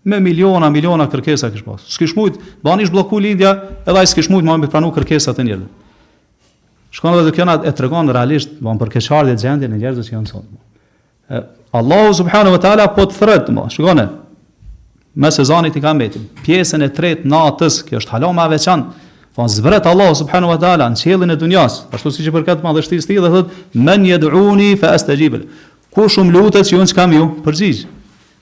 me 0.09 0.15
miliona 0.23 0.69
miliona 0.71 1.09
kërkesa 1.11 1.49
kish 1.51 1.63
pas. 1.65 1.81
S'kish 1.91 2.13
mujt, 2.15 2.37
bani 2.63 2.85
ish 2.85 2.89
bllokuar 2.93 3.21
lindja, 3.21 3.49
edhe 3.83 3.99
ai 3.99 4.07
s'kish 4.07 4.29
mujt 4.31 4.47
më 4.47 4.69
pranu 4.71 4.93
kërkesat 4.95 5.41
e 5.41 5.43
njerëzve. 5.43 5.67
Shkon 6.91 7.19
edhe 7.19 7.31
kjo 7.33 7.45
na 7.45 7.57
e 7.65 7.71
tregon 7.75 8.09
realisht, 8.13 8.55
bon 8.61 8.79
për 8.81 8.89
keqardhje 8.95 9.35
gjendjen 9.43 9.75
e 9.75 9.77
njerëzve 9.77 10.07
që 10.07 10.15
janë 10.15 10.31
sot. 10.31 11.43
Allahu 11.79 12.13
subhanahu 12.17 12.55
wa 12.55 12.61
taala 12.63 12.87
po 12.95 13.05
të 13.05 13.17
thret, 13.19 13.51
bon. 13.53 13.69
Shikone. 13.73 14.07
Me 15.19 15.31
sezonit 15.33 15.75
i 15.75 15.81
kametit, 15.83 16.21
pjesën 16.45 16.83
e 16.85 16.89
tretë 16.95 17.27
natës, 17.29 17.81
kjo 17.87 17.99
është 18.01 18.13
halo 18.15 18.31
më 18.37 18.45
e 18.47 18.53
veçantë. 18.55 19.07
Po 19.35 19.45
zbret 19.51 19.85
Allahu 19.89 20.15
subhanahu 20.17 20.53
wa 20.55 20.59
taala 20.61 20.87
në 20.89 21.01
qiellin 21.03 21.33
e 21.33 21.37
dunjas, 21.37 21.81
ashtu 21.93 22.11
siç 22.13 22.29
e 22.29 22.33
përkat 22.33 22.63
më 22.65 22.73
të 22.79 22.85
tij 23.07 23.19
dhe 23.21 23.31
thot 23.33 23.53
men 23.73 24.05
yeduni 24.07 24.75
fa 24.79 24.93
astajib. 24.97 25.39
Ku 25.93 26.09
shum 26.09 26.31
lutet 26.33 26.65
që 26.65 26.79
unë 26.81 26.95
kam 26.97 27.13
ju, 27.13 27.27
përgjigj. 27.45 27.85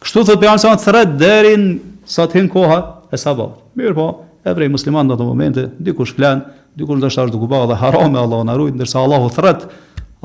Kështu 0.04 0.24
thot 0.28 0.40
Peygamberi 0.40 0.64
sa 0.68 0.78
thret 0.80 1.18
deri 1.20 1.58
sa 2.06 2.28
të 2.28 2.40
hin 2.40 2.48
koha 2.52 2.80
e 3.12 3.18
sabah. 3.20 3.52
Mirë 3.76 3.96
po, 3.98 4.08
evrej 4.48 4.70
musliman 4.72 5.08
në 5.08 5.16
ato 5.16 5.26
momente, 5.28 5.68
dikush 5.80 6.14
flan, 6.16 6.44
dikur 6.78 6.98
ndoshta 7.02 7.26
është 7.26 7.34
duke 7.36 7.48
bëhë 7.50 7.68
dhe 7.72 7.78
harame 7.82 8.20
Allahu 8.22 8.46
na 8.46 8.56
ruaj, 8.60 8.74
ndërsa 8.78 9.02
Allahu 9.02 9.32
thret 9.34 9.64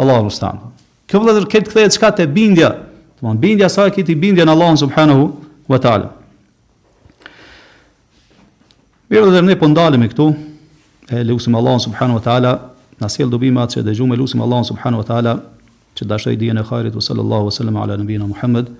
Allahu 0.01 0.31
stan. 0.33 0.59
Kjo 1.09 1.21
vëllazër 1.23 1.47
këtë 1.53 1.71
kthehet 1.73 1.97
çka 1.97 2.11
te 2.19 2.27
bindja, 2.29 2.73
domthonë 3.21 3.41
bindja 3.41 3.69
sa 3.73 3.87
e 3.89 3.93
i 3.97 4.15
bindjen 4.17 4.49
Allahun 4.49 4.77
subhanahu 4.77 5.25
wa 5.69 5.79
taala. 5.81 6.11
Mirë 9.11 9.33
dhe 9.35 9.43
ne 9.49 9.57
po 9.57 9.67
ndalemi 9.69 10.09
këtu, 10.13 10.27
e 11.11 11.25
lusim 11.25 11.55
Allah 11.57 11.79
subhanahu 11.81 12.17
wa 12.21 12.25
ta'ala, 12.27 12.53
në 13.03 13.09
sjell 13.13 13.29
dobimat 13.33 13.69
që 13.75 13.83
dëgjume, 13.89 14.17
lusim 14.21 14.41
Allah 14.45 14.65
subhanahu 14.69 15.01
wa 15.03 15.09
ta'ala, 15.09 15.35
që 15.97 16.07
dashoj 16.09 16.37
dijen 16.37 16.57
e 16.61 16.65
khajrit, 16.65 16.93
sallallahu 16.97 17.45
wa 17.49 17.49
wasallam 17.51 17.77
ala 17.81 17.97
nëbina 17.97 18.29
Muhammed, 18.29 18.69